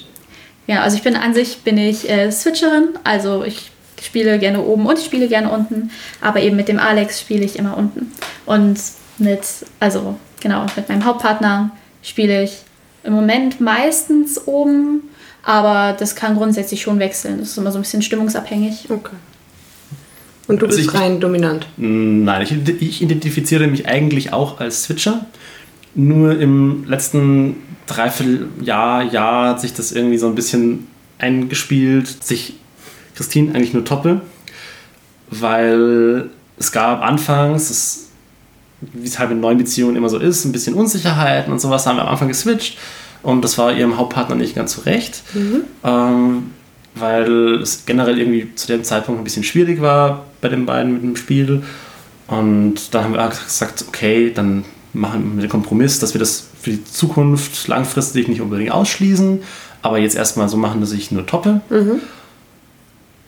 ja, 0.69 0.83
also 0.83 0.97
ich 0.97 1.01
bin 1.01 1.15
an 1.15 1.33
sich 1.33 1.61
bin 1.63 1.79
ich 1.79 2.07
äh, 2.07 2.31
Switcherin, 2.31 2.89
also 3.03 3.43
ich 3.43 3.71
spiele 3.99 4.37
gerne 4.37 4.61
oben 4.61 4.85
und 4.85 4.99
ich 4.99 5.05
spiele 5.05 5.27
gerne 5.27 5.49
unten, 5.49 5.89
aber 6.21 6.41
eben 6.41 6.55
mit 6.55 6.67
dem 6.67 6.77
Alex 6.77 7.19
spiele 7.19 7.43
ich 7.43 7.57
immer 7.57 7.75
unten. 7.75 8.11
Und 8.45 8.79
mit, 9.17 9.41
also 9.79 10.19
genau, 10.39 10.67
mit 10.75 10.87
meinem 10.87 11.05
Hauptpartner 11.05 11.71
spiele 12.03 12.43
ich 12.43 12.57
im 13.03 13.13
Moment 13.13 13.59
meistens 13.59 14.45
oben, 14.45 15.09
aber 15.41 15.97
das 15.97 16.15
kann 16.15 16.35
grundsätzlich 16.35 16.83
schon 16.83 16.99
wechseln. 16.99 17.39
Das 17.39 17.49
ist 17.49 17.57
immer 17.57 17.71
so 17.71 17.79
ein 17.79 17.81
bisschen 17.81 18.03
stimmungsabhängig. 18.03 18.91
Okay. 18.91 19.15
Und 20.47 20.61
du 20.61 20.67
also 20.67 20.77
bist 20.77 20.93
rein 20.93 21.19
dominant? 21.19 21.65
Nein, 21.77 22.43
ich, 22.43 22.79
ich 22.79 23.01
identifiziere 23.01 23.65
mich 23.65 23.87
eigentlich 23.87 24.33
auch 24.33 24.59
als 24.59 24.83
Switcher. 24.83 25.25
Nur 25.95 26.39
im 26.39 26.85
letzten 26.87 27.55
Dreivierteljahr, 27.87 29.03
Jahr 29.03 29.49
hat 29.49 29.61
sich 29.61 29.73
das 29.73 29.91
irgendwie 29.91 30.17
so 30.17 30.27
ein 30.27 30.35
bisschen 30.35 30.87
eingespielt, 31.17 32.23
sich 32.23 32.55
Christine 33.15 33.53
eigentlich 33.53 33.73
nur 33.73 33.83
toppe, 33.83 34.21
weil 35.29 36.29
es 36.57 36.71
gab 36.71 37.01
anfangs, 37.01 38.09
wie 38.81 39.05
es 39.05 39.19
halt 39.19 39.31
in 39.31 39.39
neuen 39.39 39.57
Beziehungen 39.57 39.95
immer 39.95 40.09
so 40.09 40.17
ist, 40.17 40.45
ein 40.45 40.51
bisschen 40.51 40.73
Unsicherheiten 40.73 41.51
und 41.51 41.59
sowas 41.59 41.85
haben 41.85 41.97
wir 41.97 42.03
am 42.03 42.09
Anfang 42.09 42.29
geswitcht 42.29 42.77
und 43.23 43.43
das 43.43 43.57
war 43.57 43.73
ihrem 43.73 43.97
Hauptpartner 43.97 44.35
nicht 44.35 44.55
ganz 44.55 44.73
so 44.73 44.81
recht, 44.83 45.23
mhm. 45.33 45.63
ähm, 45.83 46.51
weil 46.95 47.55
es 47.61 47.85
generell 47.85 48.17
irgendwie 48.19 48.55
zu 48.55 48.67
dem 48.67 48.83
Zeitpunkt 48.83 49.19
ein 49.19 49.23
bisschen 49.23 49.43
schwierig 49.43 49.81
war 49.81 50.25
bei 50.39 50.47
den 50.47 50.65
beiden 50.65 50.93
mit 50.93 51.03
dem 51.03 51.15
Spiel 51.15 51.63
und 52.27 52.93
dann 52.93 53.03
haben 53.03 53.13
wir 53.13 53.27
gesagt, 53.27 53.83
okay, 53.87 54.31
dann 54.33 54.63
machen 54.93 55.35
wir 55.35 55.41
den 55.41 55.49
Kompromiss, 55.49 55.99
dass 55.99 56.13
wir 56.13 56.19
das 56.19 56.47
für 56.61 56.71
die 56.71 56.83
Zukunft 56.83 57.67
langfristig 57.67 58.27
nicht 58.27 58.41
unbedingt 58.41 58.71
ausschließen, 58.71 59.41
aber 59.81 59.99
jetzt 59.99 60.15
erstmal 60.15 60.49
so 60.49 60.57
machen, 60.57 60.81
dass 60.81 60.91
ich 60.91 61.11
nur 61.11 61.25
toppe. 61.25 61.61
Mhm. 61.69 62.01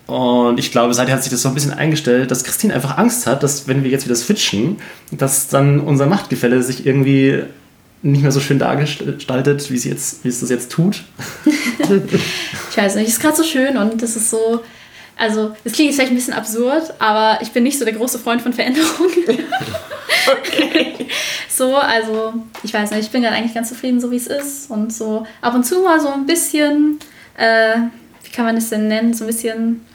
Und 0.07 0.59
ich 0.59 0.71
glaube, 0.71 0.93
seitdem 0.93 1.15
hat 1.15 1.23
sich 1.23 1.31
das 1.31 1.41
so 1.41 1.47
ein 1.47 1.53
bisschen 1.53 1.71
eingestellt, 1.71 2.31
dass 2.31 2.43
Christine 2.43 2.73
einfach 2.73 2.97
Angst 2.97 3.27
hat, 3.27 3.43
dass 3.43 3.67
wenn 3.67 3.83
wir 3.83 3.91
jetzt 3.91 4.05
wieder 4.05 4.15
switchen, 4.15 4.77
dass 5.11 5.47
dann 5.47 5.79
unser 5.79 6.05
Machtgefälle 6.05 6.61
sich 6.63 6.85
irgendwie 6.85 7.43
nicht 8.01 8.21
mehr 8.23 8.31
so 8.31 8.39
schön 8.39 8.59
dargestaltet, 8.59 9.71
wie, 9.71 9.77
sie 9.77 9.89
jetzt, 9.89 10.23
wie 10.23 10.29
es 10.29 10.39
das 10.39 10.49
jetzt 10.49 10.71
tut. 10.71 11.03
ich 11.45 12.77
weiß 12.77 12.95
nicht, 12.95 13.07
es 13.07 13.13
ist 13.13 13.21
gerade 13.21 13.37
so 13.37 13.43
schön 13.43 13.77
und 13.77 14.01
das 14.01 14.15
ist 14.15 14.29
so, 14.29 14.61
also 15.21 15.55
es 15.63 15.73
klingt 15.73 15.89
jetzt 15.89 15.97
vielleicht 15.97 16.11
ein 16.11 16.15
bisschen 16.15 16.33
absurd, 16.33 16.95
aber 16.97 17.37
ich 17.43 17.51
bin 17.51 17.61
nicht 17.61 17.77
so 17.77 17.85
der 17.85 17.93
große 17.93 18.17
Freund 18.17 18.41
von 18.41 18.53
Veränderungen. 18.53 19.45
okay. 20.31 20.95
so, 21.49 21.75
also 21.75 22.33
ich 22.63 22.73
weiß 22.73 22.89
nicht, 22.89 23.01
ich 23.01 23.11
bin 23.11 23.21
gerade 23.21 23.35
eigentlich 23.35 23.53
ganz 23.53 23.69
zufrieden, 23.69 24.01
so 24.01 24.09
wie 24.09 24.15
es 24.15 24.25
ist. 24.25 24.71
Und 24.71 24.91
so 24.91 25.27
ab 25.41 25.53
und 25.53 25.63
zu 25.63 25.81
mal 25.81 25.99
so 25.99 26.07
ein 26.07 26.25
bisschen, 26.25 26.97
äh, 27.37 27.75
wie 28.23 28.31
kann 28.31 28.45
man 28.45 28.55
das 28.55 28.69
denn 28.69 28.87
nennen, 28.87 29.13
so 29.13 29.25
ein 29.25 29.27
bisschen 29.27 29.85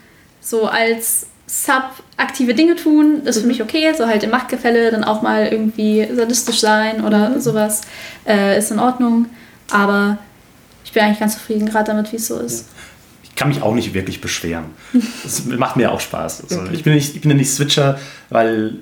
so 0.40 0.66
als 0.66 1.26
Sub 1.48 1.90
aktive 2.16 2.54
Dinge 2.54 2.76
tun, 2.76 3.22
ist 3.24 3.36
mhm. 3.36 3.40
für 3.40 3.46
mich 3.48 3.62
okay. 3.64 3.92
So 3.98 4.06
halt 4.06 4.22
im 4.22 4.30
Machtgefälle 4.30 4.92
dann 4.92 5.02
auch 5.02 5.22
mal 5.22 5.48
irgendwie 5.48 6.06
sadistisch 6.14 6.60
sein 6.60 7.04
oder 7.04 7.30
mhm. 7.30 7.40
sowas 7.40 7.80
äh, 8.28 8.56
ist 8.56 8.70
in 8.70 8.78
Ordnung. 8.78 9.26
Aber 9.72 10.18
ich 10.84 10.92
bin 10.92 11.02
eigentlich 11.02 11.18
ganz 11.18 11.34
zufrieden 11.34 11.66
gerade 11.66 11.86
damit, 11.86 12.12
wie 12.12 12.16
es 12.16 12.28
so 12.28 12.38
ist. 12.38 12.68
Ich 12.75 12.75
kann 13.36 13.48
mich 13.48 13.62
auch 13.62 13.74
nicht 13.74 13.94
wirklich 13.94 14.20
beschweren. 14.20 14.64
Es 15.24 15.44
macht 15.44 15.76
mir 15.76 15.92
auch 15.92 16.00
Spaß. 16.00 16.42
Also 16.44 16.60
okay. 16.60 16.70
ich, 16.72 16.82
bin 16.82 16.94
nicht, 16.94 17.14
ich 17.14 17.20
bin 17.20 17.30
ja 17.30 17.36
nicht 17.36 17.50
Switcher, 17.50 17.98
weil 18.30 18.76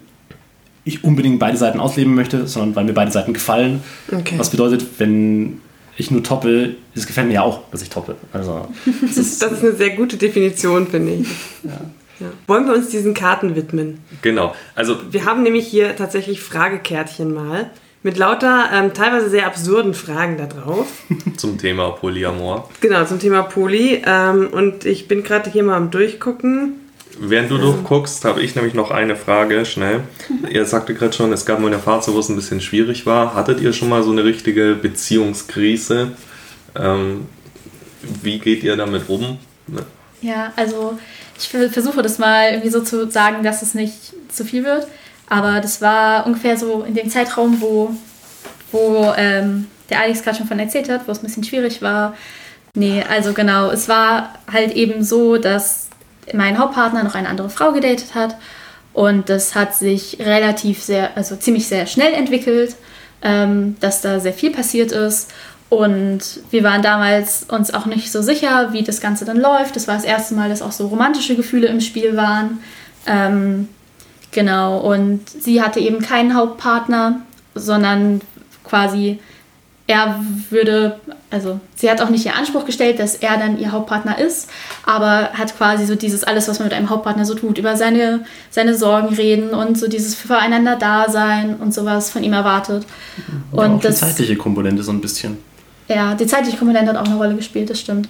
ich 0.85 1.03
unbedingt 1.05 1.39
beide 1.39 1.57
Seiten 1.57 1.81
ausleben 1.81 2.15
möchte, 2.15 2.47
sondern 2.47 2.77
weil 2.77 2.85
mir 2.85 2.93
beide 2.93 3.11
Seiten 3.11 3.33
gefallen. 3.33 3.83
Okay. 4.11 4.35
Was 4.39 4.51
bedeutet, 4.51 4.87
wenn 4.99 5.61
ich 5.97 6.11
nur 6.11 6.23
toppe, 6.23 6.77
es 6.95 7.07
gefällt 7.07 7.29
mir 7.29 7.35
ja 7.35 7.43
auch, 7.43 7.61
dass 7.71 7.83
ich 7.83 7.91
toppe. 7.91 8.17
Also, 8.33 8.69
das, 8.85 9.17
ist, 9.17 9.43
das 9.43 9.53
ist 9.53 9.63
eine 9.63 9.73
sehr 9.73 9.91
gute 9.91 10.17
Definition, 10.17 10.87
finde 10.87 11.15
ich. 11.15 11.29
Ja. 11.65 11.81
Ja. 12.21 12.29
Wollen 12.47 12.67
wir 12.67 12.75
uns 12.75 12.91
diesen 12.91 13.13
Karten 13.13 13.57
widmen? 13.57 13.99
Genau. 14.23 14.55
Also 14.77 14.99
wir 15.11 15.25
haben 15.25 15.43
nämlich 15.43 15.67
hier 15.67 15.97
tatsächlich 15.97 16.41
Fragekärtchen 16.41 17.35
mal 17.35 17.71
mit 18.05 18.19
lauter 18.19 18.69
ähm, 18.73 18.93
teilweise 18.93 19.31
sehr 19.31 19.47
absurden 19.47 19.95
Fragen 19.95 20.37
da 20.37 20.47
drauf. 20.47 20.87
Zum 21.37 21.59
Thema 21.59 21.91
Polyamor. 21.91 22.69
Genau, 22.81 23.05
zum 23.05 23.19
Thema 23.19 23.43
Poly. 23.43 24.03
Ähm, 24.07 24.49
und 24.53 24.85
ich 24.85 25.09
bin 25.09 25.25
gerade 25.25 25.51
hier 25.51 25.65
mal 25.65 25.77
am 25.77 25.91
Durchgucken. 25.91 26.75
Während 27.19 27.51
du 27.51 27.59
durchguckst, 27.59 28.25
habe 28.25 28.43
ich 28.43 28.57
nämlich 28.57 28.75
noch 28.75 28.91
eine 28.91 29.17
Frage, 29.17 29.65
schnell. 29.65 30.01
Ihr 30.51 30.67
sagte 30.67 30.95
gerade 30.95 31.15
schon, 31.15 31.33
es 31.33 31.47
gab 31.47 31.61
mal 31.61 31.69
eine 31.69 31.79
Phase, 31.79 32.13
wo 32.13 32.19
es 32.19 32.29
ein 32.29 32.37
bisschen 32.37 32.61
schwierig 32.61 33.07
war. 33.07 33.35
Hattet 33.35 33.61
ihr 33.61 33.73
schon 33.73 33.89
mal 33.89 34.03
so 34.03 34.11
eine 34.11 34.25
richtige 34.25 34.75
Beziehungskrise? 34.75 36.13
Ähm, 36.75 37.27
wie 38.23 38.39
geht 38.39 38.63
ihr 38.65 38.77
damit 38.77 39.09
um? 39.09 39.39
Ne? 39.67 39.85
Ja, 40.21 40.53
also 40.57 40.99
ich 41.39 41.49
versuche 41.49 42.03
das 42.03 42.19
mal 42.19 42.51
irgendwie 42.51 42.71
so 42.71 42.83
zu 42.83 43.11
sagen, 43.11 43.43
dass 43.45 43.63
es 43.63 43.73
nicht 43.75 44.13
zu 44.29 44.45
viel 44.45 44.65
wird. 44.65 44.87
Aber 45.29 45.61
das 45.61 45.81
war 45.81 46.27
ungefähr 46.27 46.57
so 46.57 46.83
in 46.83 46.95
dem 46.95 47.11
Zeitraum, 47.11 47.61
wo, 47.61 47.91
wo 48.73 49.13
ähm, 49.17 49.69
der 49.91 50.01
Alex 50.01 50.23
gerade 50.23 50.39
schon 50.39 50.47
von 50.47 50.59
erzählt 50.59 50.89
hat, 50.89 51.07
wo 51.07 51.13
es 51.13 51.19
ein 51.19 51.27
bisschen 51.27 51.45
schwierig 51.45 51.83
war. 51.83 52.15
Nee, 52.75 53.05
also 53.09 53.33
genau, 53.33 53.71
es 53.71 53.89
war 53.89 54.35
halt 54.53 54.73
eben 54.73 55.05
so, 55.05 55.37
dass 55.37 55.89
mein 56.33 56.59
Hauptpartner 56.59 57.05
noch 57.05 57.15
eine 57.15 57.29
andere 57.29 57.51
Frau 57.51 57.73
gedatet 57.73 58.15
hat 58.15 58.37
und 58.93 59.29
das 59.29 59.55
hat 59.55 59.75
sich 59.75 60.19
relativ 60.21 60.83
sehr, 60.83 61.17
also 61.17 61.37
ziemlich 61.37 61.69
sehr 61.69 61.87
schnell 61.87 62.13
entwickelt, 62.15 62.75
ähm, 63.23 63.77
dass 63.81 64.01
da 64.01 64.19
sehr 64.21 64.33
viel 64.33 64.51
passiert 64.51 64.93
ist 64.93 65.31
und 65.69 66.21
wir 66.51 66.63
waren 66.63 66.83
damals 66.83 67.45
uns 67.49 67.73
auch 67.75 67.87
nicht 67.87 68.13
so 68.13 68.23
sicher, 68.23 68.73
wie 68.73 68.83
das 68.83 69.01
Ganze 69.01 69.25
dann 69.25 69.39
läuft. 69.39 69.77
Das 69.77 69.89
war 69.89 69.97
das 69.97 70.05
erste 70.05 70.35
Mal, 70.35 70.49
dass 70.49 70.63
auch 70.63 70.73
so 70.73 70.87
romantische 70.87 71.35
Gefühle 71.35 71.67
im 71.67 71.81
Spiel 71.81 72.17
waren. 72.17 72.63
Ähm, 73.07 73.69
genau, 74.35 74.79
und 74.79 75.29
sie 75.29 75.63
hatte 75.63 75.81
eben 75.81 76.01
keinen 76.01 76.35
Hauptpartner, 76.35 77.21
sondern 77.55 78.21
quasi 78.65 79.19
er 79.87 80.19
würde, 80.49 80.99
also 81.31 81.61
sie 81.75 81.91
hat 81.91 82.01
auch 82.01 82.09
nicht 82.09 82.25
ihr 82.25 82.35
Anspruch 82.35 82.65
gestellt, 82.65 82.99
dass 82.99 83.17
er 83.17 83.37
dann 83.37 83.59
ihr 83.59 83.71
Hauptpartner 83.71 84.19
ist, 84.19 84.49
aber 84.87 85.31
hat 85.35 85.57
quasi 85.59 85.85
so 85.85 85.95
dieses 85.95 86.25
alles, 86.25 86.49
was 86.49 86.59
man 86.59 86.69
mit 86.69 86.75
einem 86.75 86.89
Hauptpartner 86.89 87.27
so 87.27 87.35
tut, 87.35 87.59
über 87.59 87.77
seine, 87.77 88.25
seine 88.51 88.75
Sorgen 88.75 89.15
reden 89.15 89.51
und 89.51 89.79
so 89.79 89.87
dieses 89.87 90.15
füreinander 90.15 90.77
Dasein 90.77 91.57
und 91.57 91.75
sowas 91.75 92.11
von 92.11 92.25
ihm 92.25 92.33
erwartet. 92.33 92.87
Und, 93.53 93.59
und 93.59 93.71
auch 93.73 93.81
das, 93.83 93.97
die 93.97 94.07
zeitliche 94.07 94.37
Komponente 94.37 94.83
so 94.83 94.91
ein 94.91 95.03
bisschen. 95.03 95.37
Ja, 95.89 96.15
die 96.15 96.27
zeitliche 96.27 96.57
Komponente 96.57 96.91
hat 96.91 96.97
auch 96.97 97.05
eine 97.05 97.17
Rolle 97.17 97.37
gespielt, 97.37 97.69
das 97.69 97.79
stimmt. 97.79 98.09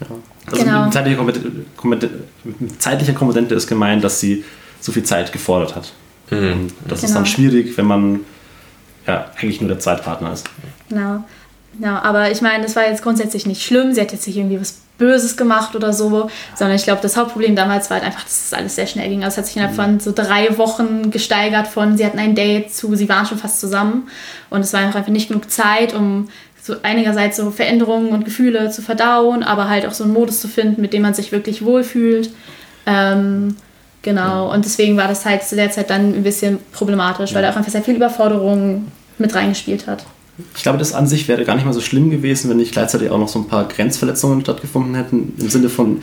Ja. 0.00 0.06
Also 0.46 0.64
genau. 0.64 0.84
mit, 0.84 0.92
zeitlicher 0.92 1.16
Komponente, 1.76 2.10
mit 2.44 2.80
zeitlicher 2.80 3.14
Komponente 3.14 3.56
ist 3.56 3.66
gemeint, 3.66 4.04
dass 4.04 4.20
sie 4.20 4.44
so 4.80 4.92
viel 4.92 5.02
Zeit 5.02 5.32
gefordert 5.32 5.74
hat. 5.76 5.92
Mhm. 6.30 6.68
Das 6.86 7.00
genau. 7.00 7.06
ist 7.08 7.14
dann 7.14 7.24
genau. 7.24 7.24
schwierig, 7.24 7.76
wenn 7.76 7.86
man 7.86 8.20
ja, 9.06 9.26
eigentlich 9.36 9.60
nur 9.60 9.68
der 9.68 9.78
Zweitpartner 9.78 10.32
ist. 10.32 10.48
Genau. 10.88 11.24
Ja, 11.78 12.02
aber 12.02 12.30
ich 12.30 12.40
meine, 12.40 12.62
das 12.62 12.74
war 12.74 12.88
jetzt 12.88 13.02
grundsätzlich 13.02 13.46
nicht 13.46 13.62
schlimm. 13.62 13.92
Sie 13.92 14.00
hat 14.00 14.12
jetzt 14.12 14.26
nicht 14.26 14.36
irgendwie 14.36 14.60
was 14.60 14.80
Böses 14.98 15.36
gemacht 15.36 15.76
oder 15.76 15.92
so, 15.92 16.30
sondern 16.54 16.76
ich 16.76 16.84
glaube, 16.84 17.02
das 17.02 17.16
Hauptproblem 17.16 17.54
damals 17.54 17.90
war 17.90 17.98
halt 17.98 18.06
einfach, 18.06 18.24
dass 18.24 18.32
es 18.32 18.50
das 18.50 18.58
alles 18.58 18.76
sehr 18.76 18.86
schnell 18.86 19.08
ging. 19.10 19.24
Also 19.24 19.34
es 19.34 19.38
hat 19.38 19.46
sich 19.46 19.56
innerhalb 19.56 19.76
von 19.76 20.00
so 20.00 20.12
drei 20.14 20.56
Wochen 20.56 21.10
gesteigert 21.10 21.66
von, 21.66 21.98
sie 21.98 22.06
hatten 22.06 22.18
ein 22.18 22.34
Date 22.34 22.72
zu, 22.72 22.94
sie 22.94 23.08
waren 23.08 23.26
schon 23.26 23.36
fast 23.36 23.60
zusammen 23.60 24.08
und 24.48 24.60
es 24.60 24.72
war 24.72 24.80
einfach 24.80 25.06
nicht 25.08 25.28
genug 25.28 25.50
Zeit, 25.50 25.92
um 25.94 26.28
so 26.62 26.76
einigerseits 26.82 27.36
so 27.36 27.50
Veränderungen 27.50 28.08
und 28.08 28.24
Gefühle 28.24 28.70
zu 28.70 28.80
verdauen, 28.80 29.42
aber 29.42 29.68
halt 29.68 29.86
auch 29.86 29.92
so 29.92 30.04
einen 30.04 30.14
Modus 30.14 30.40
zu 30.40 30.48
finden, 30.48 30.80
mit 30.80 30.94
dem 30.94 31.02
man 31.02 31.14
sich 31.14 31.30
wirklich 31.30 31.62
wohlfühlt. 31.62 32.30
Ähm, 32.86 33.56
genau, 34.06 34.54
und 34.54 34.64
deswegen 34.64 34.96
war 34.96 35.08
das 35.08 35.26
halt 35.26 35.42
zu 35.42 35.56
der 35.56 35.70
Zeit 35.70 35.90
dann 35.90 36.14
ein 36.14 36.22
bisschen 36.22 36.58
problematisch, 36.72 37.34
weil 37.34 37.42
da 37.42 37.50
auch 37.50 37.56
einfach 37.56 37.70
sehr 37.70 37.82
viel 37.82 37.96
Überforderung 37.96 38.86
mit 39.18 39.34
reingespielt 39.34 39.86
hat. 39.86 40.06
Ich 40.54 40.62
glaube, 40.62 40.78
das 40.78 40.92
an 40.94 41.06
sich 41.06 41.26
wäre 41.28 41.44
gar 41.44 41.56
nicht 41.56 41.64
mal 41.64 41.72
so 41.72 41.80
schlimm 41.80 42.10
gewesen, 42.10 42.48
wenn 42.48 42.58
nicht 42.58 42.72
gleichzeitig 42.72 43.10
auch 43.10 43.18
noch 43.18 43.28
so 43.28 43.40
ein 43.40 43.48
paar 43.48 43.66
Grenzverletzungen 43.66 44.42
stattgefunden 44.42 44.94
hätten. 44.94 45.34
Im 45.38 45.48
Sinne 45.48 45.68
von, 45.68 46.02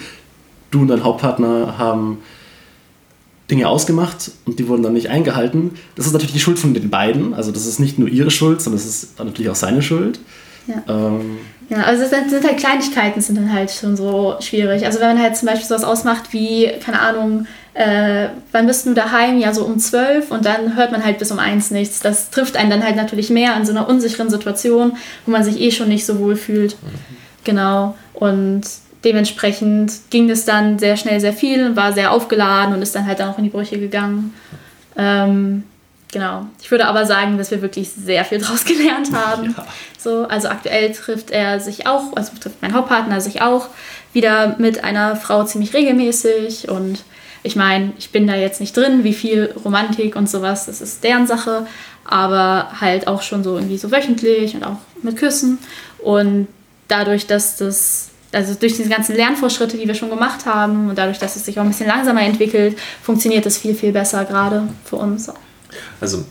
du 0.71 0.81
und 0.81 0.89
dein 0.89 1.03
Hauptpartner 1.03 1.77
haben 1.77 2.17
Dinge 3.49 3.69
ausgemacht 3.69 4.31
und 4.45 4.59
die 4.59 4.67
wurden 4.67 4.83
dann 4.83 4.93
nicht 4.93 5.09
eingehalten. 5.09 5.71
Das 5.95 6.05
ist 6.07 6.13
natürlich 6.13 6.33
die 6.33 6.39
Schuld 6.39 6.59
von 6.59 6.73
den 6.73 6.89
beiden. 6.89 7.33
Also 7.33 7.51
das 7.51 7.65
ist 7.65 7.79
nicht 7.79 7.99
nur 7.99 8.09
ihre 8.09 8.31
Schuld, 8.31 8.61
sondern 8.61 8.81
es 8.81 8.85
ist 8.85 9.19
natürlich 9.19 9.49
auch 9.49 9.55
seine 9.55 9.81
Schuld. 9.81 10.19
Ja. 10.67 10.83
Ähm, 10.87 11.37
ja, 11.69 11.83
also 11.83 12.03
es 12.03 12.09
sind 12.09 12.43
halt 12.43 12.57
Kleinigkeiten, 12.57 13.21
sind 13.21 13.37
dann 13.37 13.53
halt 13.53 13.71
schon 13.71 13.95
so 13.95 14.35
schwierig. 14.39 14.85
Also 14.85 14.99
wenn 14.99 15.15
man 15.15 15.21
halt 15.21 15.37
zum 15.37 15.47
Beispiel 15.47 15.67
sowas 15.67 15.83
ausmacht 15.83 16.33
wie, 16.33 16.71
keine 16.83 16.99
Ahnung, 16.99 17.47
äh, 17.73 18.29
wann 18.51 18.67
bist 18.67 18.85
du 18.85 18.93
daheim? 18.93 19.39
Ja, 19.39 19.53
so 19.53 19.65
um 19.65 19.79
zwölf 19.79 20.29
und 20.29 20.45
dann 20.45 20.75
hört 20.75 20.91
man 20.91 21.03
halt 21.03 21.17
bis 21.17 21.31
um 21.31 21.39
eins 21.39 21.71
nichts. 21.71 22.01
Das 22.01 22.29
trifft 22.29 22.55
einen 22.55 22.69
dann 22.69 22.83
halt 22.83 22.95
natürlich 22.95 23.29
mehr 23.29 23.55
in 23.57 23.65
so 23.65 23.71
einer 23.71 23.89
unsicheren 23.89 24.29
Situation, 24.29 24.95
wo 25.25 25.31
man 25.31 25.43
sich 25.43 25.59
eh 25.59 25.71
schon 25.71 25.89
nicht 25.89 26.05
so 26.05 26.19
wohl 26.19 26.35
fühlt. 26.35 26.73
Mhm. 26.81 26.87
Genau. 27.43 27.95
Und 28.13 28.63
dementsprechend 29.03 29.91
ging 30.11 30.29
es 30.29 30.45
dann 30.45 30.79
sehr 30.79 30.97
schnell 30.97 31.19
sehr 31.19 31.33
viel, 31.33 31.75
war 31.75 31.93
sehr 31.93 32.11
aufgeladen 32.11 32.73
und 32.73 32.81
ist 32.81 32.95
dann 32.95 33.07
halt 33.07 33.19
dann 33.19 33.29
auch 33.29 33.37
in 33.37 33.43
die 33.43 33.49
Brüche 33.49 33.79
gegangen. 33.79 34.33
Ähm, 34.95 35.63
genau. 36.11 36.45
Ich 36.61 36.69
würde 36.69 36.85
aber 36.85 37.05
sagen, 37.05 37.39
dass 37.39 37.49
wir 37.49 37.61
wirklich 37.63 37.89
sehr 37.89 38.23
viel 38.23 38.37
daraus 38.41 38.65
gelernt 38.65 39.11
haben. 39.13 39.55
Ja. 39.57 39.65
So, 39.97 40.27
also 40.27 40.47
aktuell 40.47 40.91
trifft 40.91 41.31
er 41.31 41.59
sich 41.59 41.87
auch, 41.87 42.15
also 42.15 42.31
trifft 42.39 42.61
mein 42.61 42.73
Hauptpartner 42.73 43.19
sich 43.19 43.41
auch 43.41 43.67
wieder 44.13 44.55
mit 44.59 44.83
einer 44.83 45.15
Frau 45.15 45.43
ziemlich 45.43 45.73
regelmäßig 45.73 46.69
und 46.69 47.03
ich 47.43 47.55
meine, 47.55 47.93
ich 47.97 48.11
bin 48.11 48.25
da 48.25 48.35
jetzt 48.35 48.61
nicht 48.61 48.75
drin, 48.75 49.03
wie 49.03 49.13
viel 49.13 49.53
Romantik 49.63 50.15
und 50.15 50.29
sowas, 50.29 50.65
das 50.65 50.81
ist 50.81 51.03
deren 51.03 51.27
Sache, 51.27 51.67
aber 52.05 52.71
halt 52.79 53.07
auch 53.07 53.21
schon 53.21 53.43
so 53.43 53.55
irgendwie 53.55 53.77
so 53.77 53.91
wöchentlich 53.91 54.55
und 54.55 54.63
auch 54.63 54.77
mit 55.01 55.17
Küssen. 55.17 55.59
Und 55.99 56.47
dadurch, 56.87 57.27
dass 57.27 57.57
das, 57.57 58.09
also 58.31 58.53
durch 58.53 58.77
diese 58.77 58.89
ganzen 58.89 59.15
Lernvorschritte, 59.15 59.77
die 59.77 59.87
wir 59.87 59.95
schon 59.95 60.09
gemacht 60.09 60.45
haben 60.45 60.89
und 60.89 60.97
dadurch, 60.97 61.19
dass 61.19 61.35
es 61.35 61.45
sich 61.45 61.59
auch 61.59 61.63
ein 61.63 61.69
bisschen 61.69 61.87
langsamer 61.87 62.21
entwickelt, 62.21 62.77
funktioniert 63.01 63.45
das 63.45 63.57
viel, 63.57 63.75
viel 63.75 63.91
besser 63.91 64.23
gerade 64.23 64.63
für 64.85 64.95
uns. 64.95 65.29
Also 65.99 66.23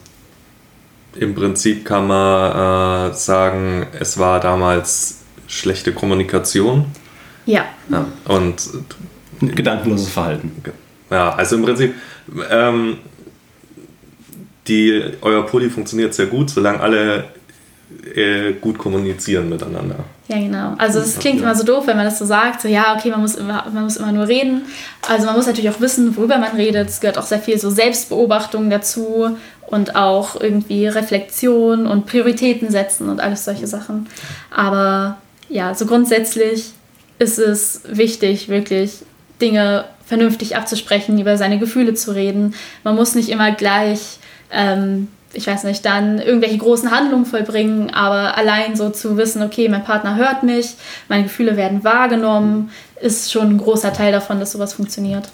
im 1.14 1.35
Prinzip 1.35 1.85
kann 1.85 2.07
man 2.07 3.11
äh, 3.11 3.14
sagen, 3.14 3.87
es 3.98 4.16
war 4.18 4.40
damals 4.40 5.18
schlechte 5.46 5.92
Kommunikation. 5.92 6.87
Ja. 7.44 7.66
ja 7.90 8.07
und 8.25 8.62
gedankenloses 9.40 10.09
Verhalten. 10.09 10.53
Ja, 11.12 11.35
also 11.35 11.57
im 11.57 11.62
Prinzip, 11.62 11.94
ähm, 12.51 12.98
die, 14.66 15.03
euer 15.20 15.44
Pulli 15.44 15.68
funktioniert 15.68 16.14
sehr 16.14 16.27
gut, 16.27 16.51
solange 16.51 16.81
alle 16.81 17.25
äh, 18.14 18.53
gut 18.55 18.79
kommunizieren 18.79 19.48
miteinander. 19.48 19.96
Ja, 20.29 20.38
genau. 20.38 20.75
Also 20.79 21.01
es 21.01 21.18
klingt 21.18 21.40
ja. 21.40 21.42
immer 21.42 21.55
so 21.55 21.64
doof, 21.64 21.87
wenn 21.87 21.96
man 21.96 22.07
das 22.07 22.18
so 22.18 22.25
sagt, 22.25 22.62
so 22.62 22.68
ja, 22.68 22.96
okay, 22.96 23.11
man 23.11 23.20
muss, 23.20 23.35
immer, 23.35 23.66
man 23.72 23.85
muss 23.85 23.98
immer 23.98 24.12
nur 24.12 24.29
reden. 24.29 24.62
Also 25.07 25.27
man 25.27 25.37
muss 25.37 25.46
natürlich 25.46 25.70
auch 25.70 25.81
wissen, 25.81 26.16
worüber 26.16 26.38
man 26.38 26.57
redet. 26.57 26.88
Es 26.88 27.01
gehört 27.01 27.18
auch 27.18 27.27
sehr 27.27 27.40
viel 27.40 27.59
so 27.59 27.68
Selbstbeobachtung 27.68 28.70
dazu 28.70 29.37
und 29.66 29.96
auch 29.96 30.40
irgendwie 30.40 30.87
Reflexion 30.87 31.87
und 31.87 32.07
Prioritäten 32.07 32.70
setzen 32.70 33.11
und 33.11 33.20
alles 33.20 33.44
solche 33.44 33.66
Sachen. 33.66 34.09
Aber 34.51 35.18
ja, 35.48 35.75
so 35.75 35.85
grundsätzlich 35.85 36.72
ist 37.18 37.38
es 37.38 37.83
wichtig, 37.87 38.48
wirklich 38.48 39.01
Dinge 39.42 39.85
vernünftig 40.07 40.57
abzusprechen, 40.57 41.20
über 41.20 41.37
seine 41.37 41.59
Gefühle 41.59 41.94
zu 41.94 42.12
reden. 42.12 42.55
Man 42.85 42.94
muss 42.94 43.14
nicht 43.14 43.28
immer 43.28 43.52
gleich, 43.52 44.18
ähm, 44.50 45.09
ich 45.35 45.46
weiß 45.46 45.64
nicht, 45.64 45.85
dann 45.85 46.18
irgendwelche 46.18 46.59
großen 46.59 46.90
Handlungen 46.90 47.26
vollbringen, 47.26 47.90
aber 47.92 48.37
allein 48.37 48.76
so 48.76 48.90
zu 48.90 49.16
wissen, 49.16 49.42
okay, 49.42 49.68
mein 49.68 49.85
Partner 49.85 50.16
hört 50.16 50.42
mich, 50.42 50.74
meine 51.09 51.24
Gefühle 51.24 51.57
werden 51.57 51.85
wahrgenommen, 51.85 52.70
ist 53.00 53.33
schon 53.33 53.50
ein 53.50 53.59
großer 53.59 53.92
Teil 53.92 54.12
davon, 54.12 54.38
dass 54.38 54.52
sowas 54.52 54.74
funktioniert. 54.74 55.31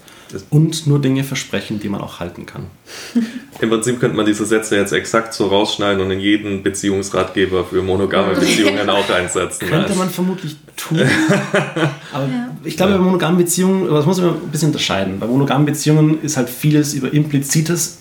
Und 0.50 0.86
nur 0.86 1.00
Dinge 1.00 1.24
versprechen, 1.24 1.80
die 1.80 1.88
man 1.88 2.00
auch 2.00 2.20
halten 2.20 2.46
kann. 2.46 2.66
Im 3.60 3.70
Prinzip 3.70 4.00
könnte 4.00 4.16
man 4.16 4.26
diese 4.26 4.44
Sätze 4.44 4.76
jetzt 4.76 4.92
exakt 4.92 5.34
so 5.34 5.48
rausschneiden 5.48 6.02
und 6.02 6.10
in 6.10 6.20
jeden 6.20 6.62
Beziehungsratgeber 6.62 7.64
für 7.64 7.82
monogame 7.82 8.34
Beziehungen 8.34 8.88
auch 8.90 9.08
einsetzen. 9.10 9.66
Könnte 9.68 9.94
man 9.94 10.10
vermutlich 10.10 10.56
tun. 10.76 11.00
Aber 12.12 12.24
ja. 12.24 12.56
ich 12.64 12.76
glaube, 12.76 12.92
bei 12.92 12.98
monogamen 12.98 13.38
Beziehungen, 13.38 13.88
das 13.88 14.06
muss 14.06 14.20
man 14.20 14.30
ein 14.30 14.50
bisschen 14.50 14.68
unterscheiden. 14.68 15.18
Bei 15.18 15.26
monogamen 15.26 15.66
Beziehungen 15.66 16.22
ist 16.22 16.36
halt 16.36 16.48
vieles 16.50 16.94
über 16.94 17.12
implizites, 17.12 17.98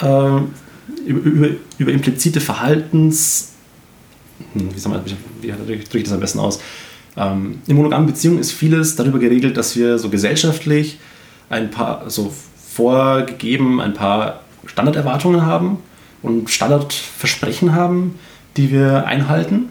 äh, 0.00 0.04
über, 0.04 0.46
über, 1.06 1.48
über, 1.78 1.92
implizite 1.92 2.40
Verhaltens. 2.40 3.52
Hm, 4.54 4.68
wie, 4.74 4.88
man, 4.88 5.02
wie 5.40 5.48
drücke 5.48 5.98
ich 5.98 6.04
das 6.04 6.12
am 6.12 6.20
besten 6.20 6.38
aus? 6.38 6.60
Ähm, 7.16 7.58
in 7.66 7.76
monogamen 7.76 8.06
Beziehungen 8.06 8.38
ist 8.38 8.52
vieles 8.52 8.96
darüber 8.96 9.18
geregelt, 9.18 9.56
dass 9.56 9.76
wir 9.76 9.98
so 9.98 10.08
gesellschaftlich 10.08 10.98
ein 11.50 11.70
paar, 11.70 12.08
so 12.08 12.32
vorgegeben, 12.56 13.80
ein 13.80 13.92
paar 13.92 14.40
Standarderwartungen 14.64 15.44
haben 15.44 15.78
und 16.22 16.48
Standardversprechen 16.48 17.74
haben, 17.74 18.18
die 18.56 18.70
wir 18.70 19.06
einhalten. 19.06 19.70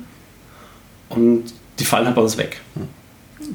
Und 1.10 1.46
die 1.80 1.86
fallen 1.86 2.06
halt 2.06 2.16
bei 2.16 2.22
uns 2.22 2.38
weg. 2.38 2.62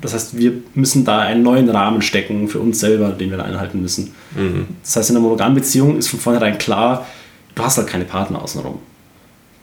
Das 0.00 0.14
heißt, 0.14 0.36
wir 0.36 0.54
müssen 0.74 1.04
da 1.04 1.20
einen 1.20 1.42
neuen 1.42 1.68
Rahmen 1.68 2.02
stecken 2.02 2.48
für 2.48 2.58
uns 2.58 2.80
selber, 2.80 3.10
den 3.10 3.30
wir 3.30 3.36
da 3.36 3.44
einhalten 3.44 3.80
müssen. 3.80 4.14
Mhm. 4.34 4.66
Das 4.82 4.96
heißt, 4.96 5.10
in 5.10 5.16
einer 5.16 5.24
monogamen 5.24 5.54
Beziehung 5.54 5.98
ist 5.98 6.08
von 6.08 6.18
vornherein 6.18 6.58
klar, 6.58 7.06
du 7.54 7.62
hast 7.62 7.76
halt 7.76 7.86
keine 7.86 8.04
Partner 8.04 8.42
außenrum. 8.42 8.78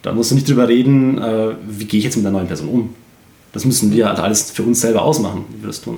Da 0.03 0.13
musst 0.13 0.31
du 0.31 0.35
nicht 0.35 0.47
drüber 0.47 0.67
reden, 0.67 1.17
äh, 1.17 1.55
wie 1.67 1.85
gehe 1.85 1.97
ich 1.97 2.03
jetzt 2.05 2.15
mit 2.15 2.23
der 2.23 2.31
neuen 2.31 2.47
Person 2.47 2.69
um. 2.69 2.95
Das 3.53 3.65
müssen 3.65 3.91
wir 3.91 4.07
halt 4.07 4.19
alles 4.19 4.51
für 4.51 4.63
uns 4.63 4.79
selber 4.79 5.01
ausmachen, 5.01 5.45
wie 5.49 5.63
wir 5.63 5.67
das 5.67 5.81
tun. 5.81 5.97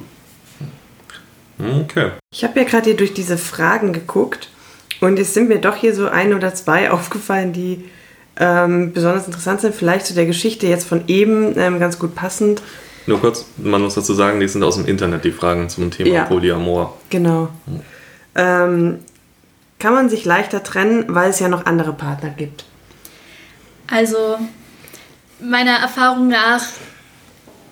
Okay. 1.82 2.12
Ich 2.34 2.44
habe 2.44 2.60
ja 2.60 2.66
gerade 2.66 2.86
hier 2.86 2.98
durch 2.98 3.14
diese 3.14 3.38
Fragen 3.38 3.94
geguckt 3.94 4.50
und 5.02 5.20
es 5.20 5.34
sind 5.34 5.50
mir 5.50 5.60
doch 5.60 5.76
hier 5.76 5.96
so 5.96 6.08
ein 6.08 6.34
oder 6.34 6.54
zwei 6.54 6.92
aufgefallen, 6.92 7.54
die 7.54 7.86
ähm, 8.38 8.94
besonders 8.94 9.28
interessant 9.28 9.62
sind. 9.62 9.76
Vielleicht 9.76 10.06
zu 10.06 10.14
der 10.14 10.26
Geschichte 10.26 10.68
jetzt 10.68 10.88
von 10.88 11.04
eben 11.08 11.58
ähm, 11.58 11.80
ganz 11.80 12.00
gut 12.00 12.16
passend. 12.16 12.62
Nur 13.06 13.20
kurz, 13.20 13.46
man 13.58 13.82
muss 13.82 13.96
dazu 13.96 14.14
sagen, 14.14 14.40
die 14.40 14.48
sind 14.48 14.64
aus 14.64 14.76
dem 14.78 14.86
Internet, 14.86 15.26
die 15.26 15.32
Fragen 15.32 15.70
zum 15.70 15.92
Thema 15.92 16.10
Ja. 16.10 16.26
Polyamor. 16.26 16.98
Genau. 17.10 17.50
Ähm, 18.36 19.00
kann 19.78 19.94
man 19.94 20.10
sich 20.10 20.24
leichter 20.24 20.64
trennen, 20.64 21.06
weil 21.10 21.30
es 21.30 21.40
ja 21.40 21.50
noch 21.50 21.66
andere 21.66 21.92
Partner 21.92 22.30
gibt? 22.30 22.64
Also 23.92 24.38
meiner 25.42 25.78
Erfahrung 25.78 26.30
nach 26.30 26.64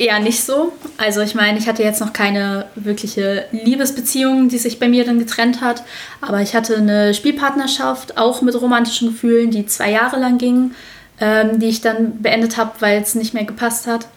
eher 0.02 0.20
nicht 0.20 0.44
so. 0.44 0.74
Also 0.98 1.22
ich 1.22 1.36
meine, 1.36 1.60
ich 1.60 1.68
hatte 1.68 1.84
jetzt 1.84 2.02
noch 2.02 2.12
keine 2.12 2.66
wirkliche 2.74 3.46
Liebesbeziehung, 3.52 4.50
die 4.50 4.58
sich 4.58 4.80
bei 4.80 4.90
mir 4.90 5.06
dann 5.06 5.20
getrennt 5.20 5.62
hat. 5.62 5.84
Aber 6.22 6.42
ich 6.42 6.56
hatte 6.56 6.76
eine 6.76 7.14
Spielpartnerschaft, 7.14 8.18
auch 8.18 8.42
mit 8.42 8.60
romantischen 8.60 9.10
Gefühlen, 9.10 9.52
die 9.52 9.68
zwei 9.68 9.92
Jahre 9.92 10.20
lang 10.20 10.40
ging, 10.40 10.72
ähm, 11.20 11.60
die 11.60 11.70
ich 11.70 11.82
dann 11.82 12.22
beendet 12.22 12.58
habe, 12.58 12.72
weil 12.80 13.00
es 13.00 13.14
nicht 13.14 13.36
mehr 13.36 13.46
gepasst 13.46 13.86
hat. 13.86 14.08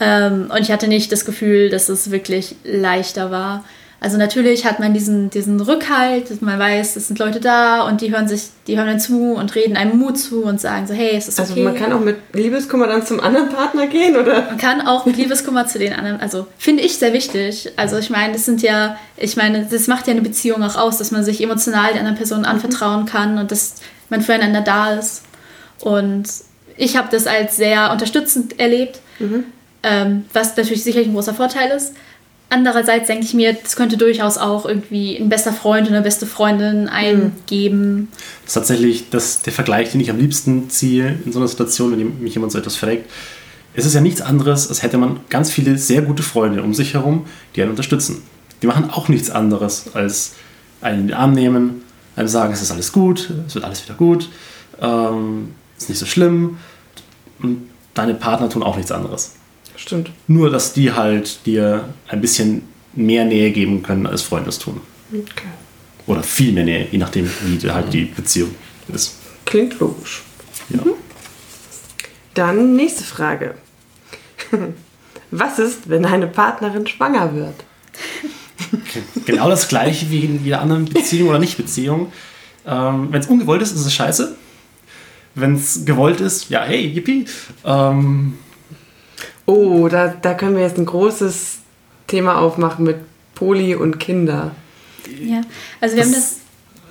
Ähm, 0.00 0.50
und 0.52 0.62
ich 0.62 0.72
hatte 0.72 0.88
nicht 0.88 1.12
das 1.12 1.24
Gefühl, 1.24 1.70
dass 1.70 1.88
es 1.88 2.10
wirklich 2.10 2.56
leichter 2.64 3.30
war. 3.30 3.64
Also 4.02 4.16
natürlich 4.16 4.64
hat 4.64 4.80
man 4.80 4.94
diesen, 4.94 5.28
diesen 5.28 5.60
Rückhalt, 5.60 6.30
dass 6.30 6.40
man 6.40 6.58
weiß, 6.58 6.96
es 6.96 7.08
sind 7.08 7.18
Leute 7.18 7.38
da 7.38 7.86
und 7.86 8.00
die 8.00 8.10
hören 8.10 8.26
sich, 8.26 8.44
die 8.66 8.78
hören 8.78 8.86
dann 8.86 9.00
zu 9.00 9.34
und 9.34 9.54
reden 9.54 9.76
einem 9.76 9.98
Mut 9.98 10.16
zu 10.18 10.42
und 10.42 10.58
sagen 10.58 10.86
so, 10.86 10.94
hey, 10.94 11.16
es 11.16 11.28
ist 11.28 11.38
okay. 11.38 11.50
Also 11.50 11.62
man 11.62 11.74
kann 11.74 11.92
auch 11.92 12.00
mit 12.00 12.16
Liebeskummer 12.32 12.86
dann 12.86 13.04
zum 13.04 13.20
anderen 13.20 13.50
Partner 13.50 13.86
gehen, 13.88 14.16
oder? 14.16 14.46
Man 14.46 14.56
kann 14.56 14.86
auch 14.86 15.04
mit 15.04 15.18
Liebeskummer 15.18 15.66
zu 15.66 15.78
den 15.78 15.92
anderen, 15.92 16.18
also 16.18 16.46
finde 16.56 16.82
ich 16.82 16.96
sehr 16.96 17.12
wichtig. 17.12 17.72
Also 17.76 17.98
ich 17.98 18.08
meine, 18.08 18.32
das 18.32 18.46
sind 18.46 18.62
ja, 18.62 18.96
ich 19.18 19.36
meine, 19.36 19.66
das 19.70 19.86
macht 19.86 20.06
ja 20.06 20.12
eine 20.12 20.22
Beziehung 20.22 20.62
auch 20.62 20.76
aus, 20.76 20.96
dass 20.96 21.10
man 21.10 21.22
sich 21.22 21.42
emotional 21.42 21.90
der 21.92 22.00
anderen 22.00 22.16
Person 22.16 22.46
anvertrauen 22.46 23.04
kann 23.04 23.36
und 23.36 23.50
dass 23.50 23.74
man 24.08 24.22
füreinander 24.22 24.62
da 24.62 24.94
ist. 24.94 25.24
Und 25.82 26.24
ich 26.78 26.96
habe 26.96 27.08
das 27.10 27.26
als 27.26 27.56
sehr 27.56 27.92
unterstützend 27.92 28.58
erlebt, 28.58 29.00
ähm, 29.82 30.24
was 30.32 30.56
natürlich 30.56 30.84
sicherlich 30.84 31.08
ein 31.08 31.14
großer 31.14 31.34
Vorteil 31.34 31.70
ist. 31.76 31.92
Andererseits 32.52 33.06
denke 33.06 33.24
ich 33.24 33.32
mir, 33.32 33.54
das 33.54 33.76
könnte 33.76 33.96
durchaus 33.96 34.36
auch 34.36 34.66
irgendwie 34.66 35.16
ein 35.16 35.28
bester 35.28 35.52
Freund 35.52 35.86
oder 35.86 35.96
eine 35.96 36.04
beste 36.04 36.26
Freundin 36.26 36.88
eingeben. 36.88 38.08
Das 38.42 38.50
ist 38.50 38.54
tatsächlich 38.54 39.08
das, 39.08 39.40
der 39.42 39.52
Vergleich, 39.52 39.92
den 39.92 40.00
ich 40.00 40.10
am 40.10 40.18
liebsten 40.18 40.68
ziehe 40.68 41.16
in 41.24 41.32
so 41.32 41.38
einer 41.38 41.46
Situation, 41.46 41.92
wenn 41.92 42.20
mich 42.20 42.34
jemand 42.34 42.50
so 42.50 42.58
etwas 42.58 42.74
fragt. 42.74 43.08
Es 43.72 43.86
ist 43.86 43.94
ja 43.94 44.00
nichts 44.00 44.20
anderes, 44.20 44.68
als 44.68 44.82
hätte 44.82 44.98
man 44.98 45.20
ganz 45.28 45.48
viele 45.52 45.78
sehr 45.78 46.02
gute 46.02 46.24
Freunde 46.24 46.64
um 46.64 46.74
sich 46.74 46.94
herum, 46.94 47.26
die 47.54 47.62
einen 47.62 47.70
unterstützen. 47.70 48.24
Die 48.62 48.66
machen 48.66 48.90
auch 48.90 49.06
nichts 49.06 49.30
anderes, 49.30 49.94
als 49.94 50.32
einen 50.80 51.02
in 51.02 51.06
den 51.06 51.16
Arm 51.16 51.32
nehmen, 51.32 51.82
einem 52.16 52.26
sagen, 52.26 52.52
es 52.52 52.62
ist 52.62 52.72
alles 52.72 52.90
gut, 52.90 53.30
es 53.46 53.54
wird 53.54 53.64
alles 53.64 53.84
wieder 53.84 53.94
gut, 53.94 54.28
ähm, 54.82 55.54
ist 55.78 55.88
nicht 55.88 55.98
so 55.98 56.06
schlimm. 56.06 56.58
Und 57.40 57.70
deine 57.94 58.14
Partner 58.14 58.48
tun 58.48 58.64
auch 58.64 58.76
nichts 58.76 58.90
anderes. 58.90 59.34
Stimmt. 59.80 60.10
Nur, 60.26 60.50
dass 60.50 60.74
die 60.74 60.92
halt 60.92 61.46
dir 61.46 61.88
ein 62.06 62.20
bisschen 62.20 62.68
mehr 62.92 63.24
Nähe 63.24 63.50
geben 63.50 63.82
können, 63.82 64.06
als 64.06 64.20
Freunde 64.20 64.50
es 64.50 64.58
tun. 64.58 64.80
Okay. 65.10 65.48
Oder 66.06 66.22
viel 66.22 66.52
mehr 66.52 66.64
Nähe, 66.64 66.86
je 66.90 66.98
nachdem, 66.98 67.30
wie 67.46 67.70
halt 67.70 67.90
die 67.92 68.04
Beziehung 68.04 68.54
ist. 68.92 69.16
Klingt 69.46 69.78
logisch. 69.80 70.22
Ja. 70.68 70.80
Dann 72.34 72.76
nächste 72.76 73.04
Frage. 73.04 73.54
Was 75.30 75.58
ist, 75.58 75.88
wenn 75.88 76.04
eine 76.04 76.26
Partnerin 76.26 76.86
schwanger 76.86 77.34
wird? 77.34 77.64
Genau 79.24 79.48
das 79.48 79.66
gleiche 79.68 80.10
wie 80.10 80.24
in 80.24 80.44
jeder 80.44 80.60
anderen 80.60 80.84
Beziehung 80.84 81.30
oder 81.30 81.38
Nicht-Beziehung. 81.38 82.12
Ähm, 82.66 83.08
Wenn 83.10 83.20
es 83.20 83.26
ungewollt 83.26 83.62
ist, 83.62 83.72
ist 83.72 83.86
es 83.86 83.94
scheiße. 83.94 84.36
Wenn 85.34 85.54
es 85.54 85.84
gewollt 85.84 86.20
ist, 86.20 86.50
ja, 86.50 86.64
hey, 86.64 86.86
yippie. 86.86 87.24
Ähm, 87.64 88.34
Oh, 89.50 89.88
da, 89.88 90.14
da 90.22 90.34
können 90.34 90.54
wir 90.54 90.62
jetzt 90.62 90.78
ein 90.78 90.86
großes 90.86 91.58
Thema 92.06 92.38
aufmachen 92.38 92.84
mit 92.84 92.98
Poli 93.34 93.74
und 93.74 93.98
Kinder. 93.98 94.52
Ja, 95.20 95.40
also 95.80 95.96
wir 95.96 96.04
haben 96.04 96.12
das 96.12 96.36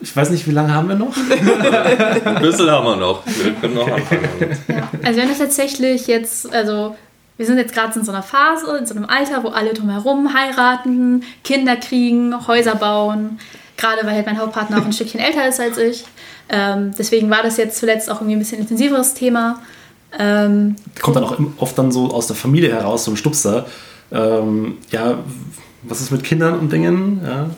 ich 0.02 0.16
weiß 0.16 0.30
nicht, 0.30 0.48
wie 0.48 0.52
lange 0.52 0.74
haben 0.74 0.88
wir 0.88 0.96
noch? 0.96 1.16
Ein 1.16 2.42
bisschen 2.42 2.70
haben 2.72 2.86
wir 2.86 2.96
noch. 2.96 3.26
Wir 3.26 3.54
können 3.54 3.76
noch 3.76 3.92
anfangen. 3.92 4.30
Ja, 4.68 4.90
also 5.04 5.16
wir 5.16 5.24
haben 5.24 5.30
das 5.30 5.40
tatsächlich 5.40 6.08
jetzt, 6.08 6.54
also 6.54 6.96
wir 7.36 7.46
sind 7.46 7.58
jetzt 7.58 7.74
gerade 7.74 7.98
in 8.00 8.06
so 8.06 8.12
einer 8.12 8.24
Phase, 8.24 8.78
in 8.78 8.86
so 8.86 8.96
einem 8.96 9.06
Alter, 9.06 9.44
wo 9.44 9.50
alle 9.50 9.74
drumherum 9.74 10.34
heiraten, 10.34 11.24
Kinder 11.44 11.76
kriegen, 11.76 12.48
Häuser 12.48 12.76
bauen. 12.76 13.40
Gerade 13.78 14.06
weil 14.06 14.16
halt 14.16 14.26
mein 14.26 14.38
Hauptpartner 14.38 14.80
auch 14.80 14.86
ein 14.86 14.94
Stückchen 14.94 15.20
älter 15.20 15.48
ist 15.48 15.60
als 15.60 15.78
ich. 15.78 16.06
Ähm, 16.50 16.92
deswegen 16.98 17.30
war 17.30 17.44
das 17.44 17.58
jetzt 17.58 17.78
zuletzt 17.78 18.10
auch 18.10 18.22
irgendwie 18.22 18.36
ein 18.36 18.40
bisschen 18.40 18.60
intensiveres 18.60 19.14
Thema. 19.14 19.62
Ähm, 20.18 20.76
Kommt 21.02 21.16
dann 21.18 21.24
auch 21.24 21.38
oft 21.58 21.78
dann 21.78 21.92
so 21.92 22.12
aus 22.12 22.28
der 22.28 22.36
Familie 22.36 22.72
heraus, 22.74 23.06
so 23.06 23.12
ein 23.12 23.18
Stupser. 23.18 23.66
Ähm, 24.12 24.78
ja, 24.92 25.20
was 25.84 26.02
ist 26.02 26.12
mit 26.12 26.24
Kindern 26.24 26.58
und 26.60 26.72
Dingen? 26.72 27.22
Ja. 27.24 27.50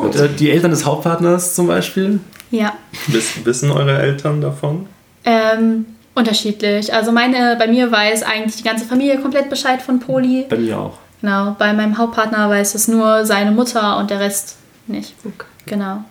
Und, 0.00 0.16
äh, 0.16 0.28
Die 0.28 0.50
Eltern 0.50 0.70
des 0.72 0.84
Hauptpartners 0.84 1.54
zum 1.54 1.66
Beispiel. 1.68 2.18
ja, 2.50 2.72
Wiss, 3.08 3.44
wissen 3.44 3.70
eure 3.70 3.98
Eltern 3.98 4.40
davon? 4.40 4.86
ähm, 5.24 5.86
unterschiedlich. 6.14 6.92
Also 6.92 7.10
meine, 7.12 7.56
bei 7.58 7.66
mir 7.66 7.90
weiß 7.90 8.22
eigentlich 8.24 8.56
die 8.56 8.62
ganze 8.64 8.84
Familie 8.84 9.18
komplett 9.20 9.48
Bescheid 9.50 9.80
von 9.80 9.98
Poli. 10.00 10.46
Bei 10.48 10.56
mir 10.58 10.78
auch. 10.78 10.98
Genau, 11.20 11.56
bei 11.58 11.72
meinem 11.72 11.96
Hauptpartner 11.96 12.50
weiß 12.50 12.74
es 12.74 12.86
nur 12.88 13.24
seine 13.24 13.50
Mutter 13.52 13.96
und 13.98 14.10
der 14.10 14.20
Rest 14.20 14.56
nicht. 14.86 15.14
Okay. 15.24 15.46
Genau. 15.66 16.04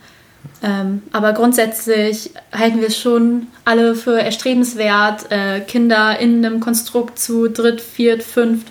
Ähm, 0.61 1.01
aber 1.11 1.33
grundsätzlich 1.33 2.31
halten 2.53 2.79
wir 2.79 2.87
es 2.87 2.97
schon 2.97 3.47
alle 3.65 3.95
für 3.95 4.21
erstrebenswert, 4.21 5.31
äh, 5.31 5.59
Kinder 5.61 6.17
in 6.19 6.45
einem 6.45 6.59
Konstrukt 6.59 7.19
zu 7.19 7.49
dritt, 7.49 7.81
viert, 7.81 8.23
fünft, 8.23 8.67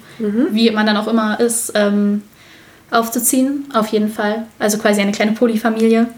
wie 0.50 0.70
man 0.70 0.86
dann 0.86 0.96
auch 0.96 1.08
immer 1.08 1.40
ist, 1.40 1.72
ähm, 1.74 2.22
aufzuziehen. 2.90 3.66
Auf 3.74 3.88
jeden 3.88 4.10
Fall. 4.10 4.46
Also 4.58 4.78
quasi 4.78 5.00
eine 5.00 5.12
kleine 5.12 5.32
Polyfamilie. 5.32 6.00
Ja, 6.02 6.08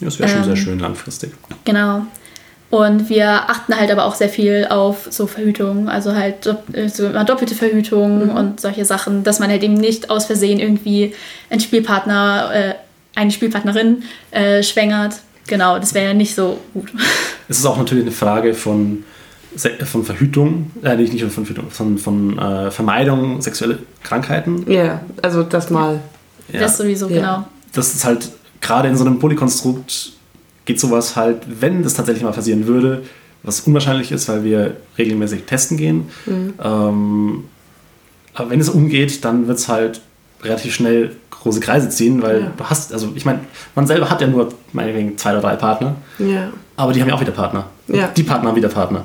das 0.00 0.18
wäre 0.18 0.28
schon 0.28 0.38
Ähm, 0.38 0.44
sehr 0.44 0.56
schön 0.56 0.78
langfristig. 0.78 1.32
Genau. 1.64 2.06
Und 2.70 3.08
wir 3.08 3.48
achten 3.48 3.74
halt 3.74 3.90
aber 3.90 4.04
auch 4.04 4.14
sehr 4.14 4.28
viel 4.28 4.66
auf 4.68 5.06
so 5.10 5.26
Verhütung, 5.26 5.88
also 5.88 6.14
halt 6.14 6.44
so 6.44 7.06
immer 7.06 7.24
doppelte 7.24 7.54
Verhütung 7.54 8.30
und 8.30 8.60
solche 8.60 8.84
Sachen, 8.84 9.24
dass 9.24 9.38
man 9.38 9.48
halt 9.48 9.62
eben 9.62 9.74
nicht 9.74 10.10
aus 10.10 10.26
Versehen 10.26 10.58
irgendwie 10.58 11.14
einen 11.48 11.60
Spielpartner, 11.60 12.50
äh, 12.52 12.74
eine 13.14 13.30
Spielpartnerin 13.30 14.02
äh, 14.30 14.62
schwängert. 14.62 15.20
Genau, 15.46 15.78
das 15.78 15.94
wäre 15.94 16.06
ja 16.08 16.14
nicht 16.14 16.34
so 16.34 16.58
gut. 16.74 16.92
Es 17.48 17.58
ist 17.58 17.64
auch 17.66 17.78
natürlich 17.78 18.04
eine 18.04 18.12
Frage 18.12 18.52
von, 18.54 19.04
von 19.84 20.04
Verhütung, 20.04 20.70
äh, 20.82 20.94
nicht 20.96 21.12
nicht 21.12 21.24
von 21.24 21.46
Verhütung, 21.46 21.70
von, 21.70 21.96
von 21.98 22.38
äh, 22.38 22.70
Vermeidung 22.70 23.40
sexueller 23.40 23.78
Krankheiten. 24.02 24.70
Ja, 24.70 25.00
also 25.22 25.42
das 25.42 25.70
mal. 25.70 26.00
Ja. 26.52 26.60
Das 26.60 26.76
sowieso, 26.76 27.08
Ja. 27.08 27.14
genau. 27.16 27.48
das 27.72 27.94
ist 27.94 28.04
halt 28.04 28.30
gerade 28.60 28.88
in 28.88 28.96
so 28.96 29.04
einem 29.04 29.18
Polykonstrukt 29.18 30.12
geht 30.64 30.78
sowas 30.78 31.16
halt, 31.16 31.42
wenn 31.60 31.82
das 31.82 31.94
tatsächlich 31.94 32.22
mal 32.24 32.32
passieren 32.32 32.66
würde, 32.66 33.02
was 33.42 33.60
unwahrscheinlich 33.60 34.12
ist, 34.12 34.28
weil 34.28 34.44
wir 34.44 34.76
regelmäßig 34.98 35.44
testen 35.44 35.78
gehen. 35.78 36.10
Ähm, 36.26 37.44
aber 38.34 38.50
wenn 38.50 38.60
es 38.60 38.68
umgeht, 38.68 39.24
dann 39.24 39.48
wird 39.48 39.58
es 39.58 39.68
halt 39.68 40.02
relativ 40.42 40.74
schnell 40.74 41.16
große 41.40 41.60
Kreise 41.60 41.88
ziehen, 41.88 42.22
weil 42.22 42.40
Ja. 42.42 42.52
du 42.56 42.64
hast, 42.64 42.92
also 42.92 43.08
ich 43.14 43.24
meine, 43.24 43.40
man 43.74 43.86
selber 43.86 44.10
hat 44.10 44.20
ja 44.20 44.26
nur 44.26 44.48
meinetwegen 44.72 45.16
zwei 45.18 45.32
oder 45.32 45.40
drei 45.40 45.56
Partner, 45.56 45.96
Ja. 46.18 46.48
aber 46.76 46.92
die 46.92 47.00
haben 47.00 47.08
ja 47.08 47.14
auch 47.14 47.20
wieder 47.20 47.32
Partner. 47.32 47.66
Ja. 47.88 48.08
Die 48.08 48.22
Partner 48.22 48.48
haben 48.50 48.56
wieder 48.56 48.68
Partner. 48.68 49.04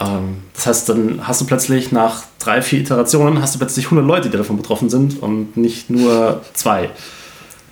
Ähm, 0.00 0.38
das 0.54 0.66
heißt, 0.66 0.88
dann 0.88 1.20
hast 1.26 1.40
du 1.40 1.44
plötzlich 1.46 1.92
nach 1.92 2.22
drei, 2.40 2.62
vier 2.62 2.80
Iterationen 2.80 3.40
hast 3.40 3.54
du 3.54 3.58
plötzlich 3.58 3.86
100 3.86 4.04
Leute, 4.06 4.28
die 4.30 4.36
davon 4.36 4.56
betroffen 4.56 4.90
sind 4.90 5.22
und 5.22 5.56
nicht 5.56 5.88
nur 5.90 6.40
zwei. 6.54 6.90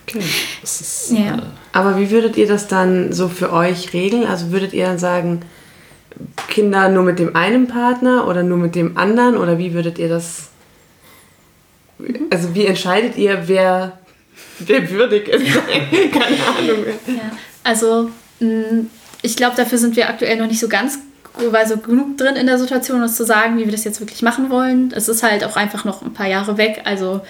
Okay. 0.08 0.20
Ist, 0.62 1.10
Ja. 1.12 1.36
äh, 1.36 1.42
Aber 1.72 1.98
wie 1.98 2.10
würdet 2.10 2.36
ihr 2.36 2.46
das 2.46 2.68
dann 2.68 3.12
so 3.12 3.28
für 3.28 3.52
euch 3.52 3.92
regeln? 3.94 4.26
Also 4.26 4.52
würdet 4.52 4.72
ihr 4.74 4.84
dann 4.86 4.98
sagen, 4.98 5.40
Kinder 6.48 6.88
nur 6.90 7.02
mit 7.02 7.18
dem 7.18 7.34
einen 7.34 7.66
Partner 7.66 8.28
oder 8.28 8.42
nur 8.42 8.58
mit 8.58 8.74
dem 8.74 8.96
anderen? 8.98 9.36
Oder 9.36 9.58
wie 9.58 9.72
würdet 9.74 9.98
ihr 9.98 10.08
das. 10.08 10.48
Also 12.30 12.54
wie 12.54 12.66
entscheidet 12.66 13.16
ihr, 13.16 13.42
wer, 13.46 13.98
wer 14.58 14.90
würdig 14.90 15.28
ist? 15.28 15.44
Keine 16.12 16.36
Ahnung. 16.46 16.84
Ja, 17.06 17.36
also 17.64 18.10
mh, 18.40 18.86
ich 19.22 19.36
glaube, 19.36 19.56
dafür 19.56 19.78
sind 19.78 19.96
wir 19.96 20.08
aktuell 20.08 20.36
noch 20.36 20.46
nicht 20.46 20.60
so 20.60 20.68
ganz 20.68 20.98
also 21.52 21.78
genug 21.78 22.18
drin 22.18 22.36
in 22.36 22.46
der 22.46 22.58
Situation, 22.58 23.02
uns 23.02 23.16
zu 23.16 23.24
sagen, 23.24 23.56
wie 23.56 23.64
wir 23.64 23.72
das 23.72 23.84
jetzt 23.84 24.00
wirklich 24.00 24.22
machen 24.22 24.50
wollen. 24.50 24.92
Es 24.94 25.08
ist 25.08 25.22
halt 25.22 25.44
auch 25.44 25.56
einfach 25.56 25.84
noch 25.84 26.02
ein 26.02 26.12
paar 26.12 26.28
Jahre 26.28 26.58
weg. 26.58 26.82
Also 26.84 27.22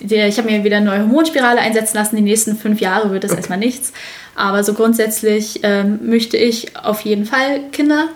ich 0.00 0.38
habe 0.38 0.50
mir 0.50 0.64
wieder 0.64 0.78
eine 0.78 0.86
neue 0.86 1.00
Hormonspirale 1.00 1.60
einsetzen 1.60 1.96
lassen. 1.96 2.16
Die 2.16 2.22
nächsten 2.22 2.56
fünf 2.56 2.80
Jahre 2.80 3.10
wird 3.10 3.24
das 3.24 3.34
erstmal 3.34 3.58
nichts. 3.58 3.92
Aber 4.34 4.64
so 4.64 4.72
grundsätzlich 4.72 5.60
ähm, 5.62 5.98
möchte 6.02 6.38
ich 6.38 6.76
auf 6.76 7.02
jeden 7.02 7.26
Fall 7.26 7.60
Kinder. 7.72 8.08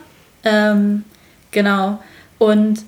Ähm, 0.44 1.04
genau. 1.50 1.98
Und 2.38 2.84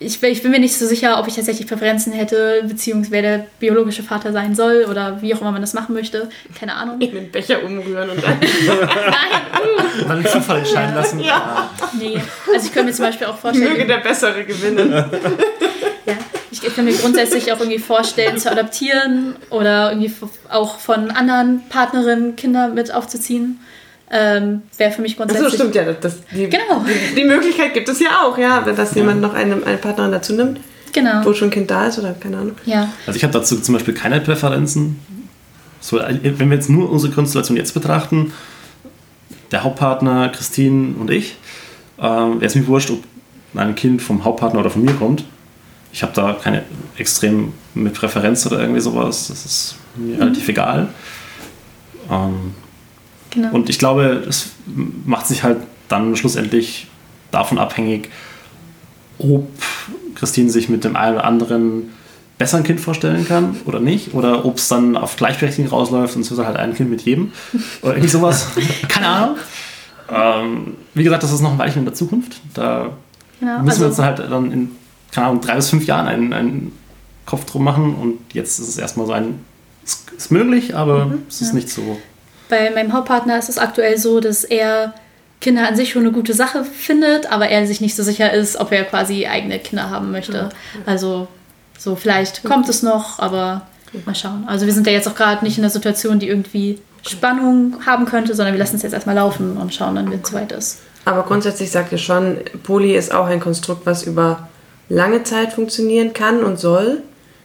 ich, 0.00 0.22
ich 0.22 0.42
bin 0.42 0.50
mir 0.52 0.60
nicht 0.60 0.76
so 0.78 0.86
sicher, 0.86 1.18
ob 1.18 1.26
ich 1.26 1.34
tatsächlich 1.34 1.66
Präferenzen 1.66 2.12
hätte, 2.12 2.62
beziehungsweise 2.66 3.10
wer 3.12 3.22
der 3.22 3.46
biologische 3.58 4.02
Vater 4.02 4.32
sein 4.32 4.54
soll 4.54 4.86
oder 4.88 5.20
wie 5.22 5.34
auch 5.34 5.40
immer 5.40 5.50
man 5.52 5.60
das 5.60 5.74
machen 5.74 5.94
möchte. 5.94 6.28
Keine 6.58 6.74
Ahnung. 6.74 7.00
In 7.00 7.12
den 7.14 7.30
Becher 7.30 7.62
umrühren 7.64 8.10
und 8.10 8.22
dann. 8.22 8.38
Nein, 8.66 10.02
Und 10.02 10.08
dann 10.08 10.22
den 10.22 10.30
Zufall 10.32 10.58
entscheiden 10.58 10.90
Ja. 10.94 11.00
lassen. 11.00 11.20
Ja. 11.20 11.70
nee. 11.98 12.20
Also 12.54 12.66
ich 12.66 12.72
könnte 12.72 12.90
mir 12.90 12.94
zum 12.94 13.04
Beispiel 13.06 13.26
auch 13.26 13.38
vorstellen, 13.38 13.72
Möge 13.72 13.86
der 13.86 13.98
Bessere 13.98 14.44
gewinnen. 14.44 14.90
Ja, 16.06 16.14
ich 16.50 16.62
kann 16.74 16.84
mir 16.84 16.94
grundsätzlich 16.94 17.52
auch 17.52 17.58
irgendwie 17.60 17.78
vorstellen, 17.78 18.38
zu 18.38 18.50
adoptieren 18.50 19.36
oder 19.50 19.90
irgendwie 19.90 20.06
f- 20.06 20.28
auch 20.48 20.78
von 20.78 21.10
anderen 21.10 21.62
Partnerinnen 21.68 22.36
Kinder 22.36 22.68
mit 22.68 22.92
aufzuziehen. 22.94 23.60
Ähm, 24.10 24.62
Wäre 24.76 24.90
für 24.90 25.02
mich 25.02 25.12
Achso, 25.20 25.26
grundsätzlich. 25.26 25.54
stimmt 25.54 25.74
ja. 25.74 25.92
Das, 25.92 26.16
die, 26.34 26.48
Genau. 26.48 26.84
Die, 26.86 27.14
die 27.14 27.24
Möglichkeit 27.24 27.74
gibt 27.74 27.88
es 27.88 28.00
ja 28.00 28.22
auch, 28.24 28.38
ja, 28.38 28.60
dass 28.60 28.94
jemand 28.94 29.20
noch 29.20 29.34
eine, 29.34 29.62
eine 29.64 29.76
Partnerin 29.76 30.12
dazu 30.12 30.32
nimmt, 30.34 30.60
Genau. 30.92 31.24
wo 31.24 31.34
schon 31.34 31.48
ein 31.48 31.50
Kind 31.50 31.70
da 31.70 31.86
ist 31.88 31.98
oder 31.98 32.12
keine 32.14 32.38
Ahnung. 32.38 32.56
Ja. 32.64 32.88
Also 33.06 33.16
ich 33.18 33.22
habe 33.24 33.32
dazu 33.34 33.60
zum 33.60 33.74
Beispiel 33.74 33.92
keine 33.94 34.20
Präferenzen. 34.20 34.98
So, 35.80 35.98
wenn 35.98 36.50
wir 36.50 36.56
jetzt 36.56 36.70
nur 36.70 36.90
unsere 36.90 37.12
Konstellation 37.12 37.56
jetzt 37.56 37.74
betrachten, 37.74 38.32
der 39.52 39.62
Hauptpartner, 39.64 40.30
Christine 40.30 40.94
und 40.98 41.10
ich, 41.10 41.36
ähm, 41.98 42.40
wäre 42.40 42.46
es 42.46 42.54
mir 42.54 42.66
wurscht, 42.66 42.90
ob 42.90 43.02
ein 43.54 43.74
Kind 43.74 44.02
vom 44.02 44.24
Hauptpartner 44.24 44.60
oder 44.60 44.70
von 44.70 44.82
mir 44.84 44.92
kommt. 44.94 45.24
Ich 45.92 46.02
habe 46.02 46.12
da 46.14 46.32
keine 46.34 46.64
extrem 46.96 47.52
mit 47.74 47.94
Präferenz 47.94 48.46
oder 48.46 48.60
irgendwie 48.60 48.80
sowas. 48.80 49.28
Das 49.28 49.44
ist 49.44 49.76
mir 49.96 50.18
relativ 50.18 50.48
egal. 50.48 50.88
Ähm, 52.10 52.54
Genau. 53.30 53.54
und 53.54 53.68
ich 53.68 53.78
glaube, 53.78 54.24
es 54.28 54.50
macht 55.04 55.26
sich 55.26 55.42
halt 55.42 55.58
dann 55.88 56.16
schlussendlich 56.16 56.86
davon 57.30 57.58
abhängig, 57.58 58.08
ob 59.18 59.48
Christine 60.14 60.50
sich 60.50 60.68
mit 60.68 60.84
dem 60.84 60.96
einen 60.96 61.16
oder 61.16 61.24
anderen 61.24 61.90
besser 62.38 62.58
ein 62.58 62.62
Kind 62.62 62.80
vorstellen 62.80 63.26
kann 63.26 63.56
oder 63.66 63.80
nicht. 63.80 64.14
Oder 64.14 64.44
ob 64.44 64.58
es 64.58 64.68
dann 64.68 64.96
auf 64.96 65.16
Gleichberechtigung 65.16 65.70
rausläuft 65.70 66.16
und 66.16 66.22
es 66.22 66.30
wird 66.30 66.46
halt 66.46 66.56
ein 66.56 66.74
Kind 66.74 66.88
mit 66.88 67.02
jedem. 67.02 67.32
Oder 67.82 67.92
irgendwie 67.92 68.08
sowas. 68.08 68.46
Keine 68.88 69.06
Ahnung. 69.08 69.36
Ähm, 70.10 70.74
wie 70.94 71.02
gesagt, 71.02 71.22
das 71.22 71.32
ist 71.32 71.40
noch 71.40 71.52
ein 71.52 71.58
Weilchen 71.58 71.80
in 71.80 71.84
der 71.84 71.94
Zukunft. 71.94 72.40
Da 72.54 72.90
genau. 73.40 73.62
müssen 73.62 73.80
wir 73.80 73.88
uns 73.88 73.98
Also, 74.00 74.04
halt 74.04 74.30
dann 74.30 74.52
in, 74.52 74.70
keine 75.10 75.26
Ahnung, 75.26 75.40
drei 75.40 75.56
bis 75.56 75.68
fünf 75.68 75.84
Jahren 75.84 76.06
einen, 76.06 76.32
einen 76.32 76.72
Kopf 77.26 77.44
drum 77.44 77.64
machen. 77.64 77.94
Und 77.96 78.18
jetzt 78.32 78.58
ist 78.60 78.68
es 78.68 78.78
erstmal 78.78 79.06
so 79.06 79.12
ein, 79.12 79.40
es 79.84 80.06
ist 80.16 80.30
möglich, 80.30 80.76
aber 80.76 81.12
es 81.28 81.40
ist 81.40 81.48
ja. 81.48 81.54
nicht 81.54 81.70
so. 81.70 81.98
Bei 82.48 82.70
meinem 82.70 82.92
Hauptpartner 82.92 83.38
ist 83.38 83.48
es 83.48 83.58
aktuell 83.58 83.98
so, 83.98 84.20
dass 84.20 84.44
er 84.44 84.94
Kinder 85.40 85.68
an 85.68 85.76
sich 85.76 85.90
schon 85.90 86.02
eine 86.02 86.12
gute 86.12 86.34
Sache 86.34 86.64
findet, 86.64 87.30
aber 87.30 87.48
er 87.48 87.66
sich 87.66 87.80
nicht 87.80 87.94
so 87.94 88.02
sicher 88.02 88.32
ist, 88.32 88.56
ob 88.56 88.72
er 88.72 88.84
quasi 88.84 89.26
eigene 89.26 89.58
Kinder 89.58 89.90
haben 89.90 90.10
möchte. 90.10 90.48
Also 90.84 91.28
so 91.78 91.94
vielleicht 91.94 92.42
kommt 92.42 92.68
es 92.68 92.82
noch, 92.82 93.18
aber 93.20 93.62
mal 94.04 94.14
schauen. 94.14 94.44
Also 94.46 94.66
wir 94.66 94.72
sind 94.72 94.86
ja 94.86 94.92
jetzt 94.92 95.08
auch 95.08 95.14
gerade 95.14 95.44
nicht 95.44 95.56
in 95.56 95.62
der 95.62 95.70
Situation, 95.70 96.18
die 96.18 96.28
irgendwie 96.28 96.80
Spannung 97.06 97.76
haben 97.86 98.04
könnte, 98.06 98.34
sondern 98.34 98.54
wir 98.54 98.58
lassen 98.58 98.76
es 98.76 98.82
jetzt 98.82 98.92
erstmal 98.92 99.14
laufen 99.14 99.56
und 99.56 99.72
schauen 99.72 99.94
dann, 99.94 100.10
wenn 100.10 100.20
es 100.20 100.28
soweit 100.28 100.52
ist. 100.52 100.80
Aber 101.04 101.22
grundsätzlich 101.22 101.70
sagt 101.70 101.92
ihr 101.92 101.98
schon, 101.98 102.38
Poly 102.64 102.96
ist 102.96 103.14
auch 103.14 103.26
ein 103.26 103.40
Konstrukt, 103.40 103.86
was 103.86 104.02
über 104.02 104.48
lange 104.88 105.22
Zeit 105.22 105.52
funktionieren 105.52 106.12
kann 106.12 106.42
und 106.42 106.58
soll 106.58 107.02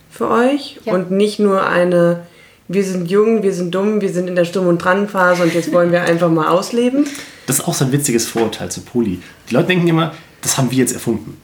für 0.09 0.29
euch. 0.29 0.79
Ja. 0.85 0.93
Und 0.93 1.11
nicht 1.11 1.39
nur 1.39 1.67
eine, 1.67 2.21
wir 2.67 2.83
sind 2.83 3.09
jung, 3.09 3.43
wir 3.43 3.53
sind 3.53 3.73
dumm, 3.75 4.01
wir 4.01 4.09
sind 4.11 4.27
in 4.27 4.35
der 4.35 4.45
Sturm- 4.45 4.67
und 4.67 4.77
Drang-Phase 4.83 5.43
und 5.43 5.53
jetzt 5.53 5.71
wollen 5.71 5.91
wir 5.91 6.01
einfach 6.03 6.29
mal 6.29 6.47
ausleben. 6.47 7.05
Das 7.45 7.59
ist 7.59 7.67
auch 7.67 7.73
so 7.73 7.85
ein 7.85 7.91
witziges 7.91 8.25
Vorurteil 8.25 8.71
zu 8.71 8.81
Poli. 8.81 9.21
Die 9.49 9.53
Leute 9.53 9.67
denken 9.67 9.87
immer, 9.87 10.13
das 10.41 10.57
haben 10.57 10.71
wir 10.71 10.77
jetzt 10.77 10.93
erfunden. 10.93 11.37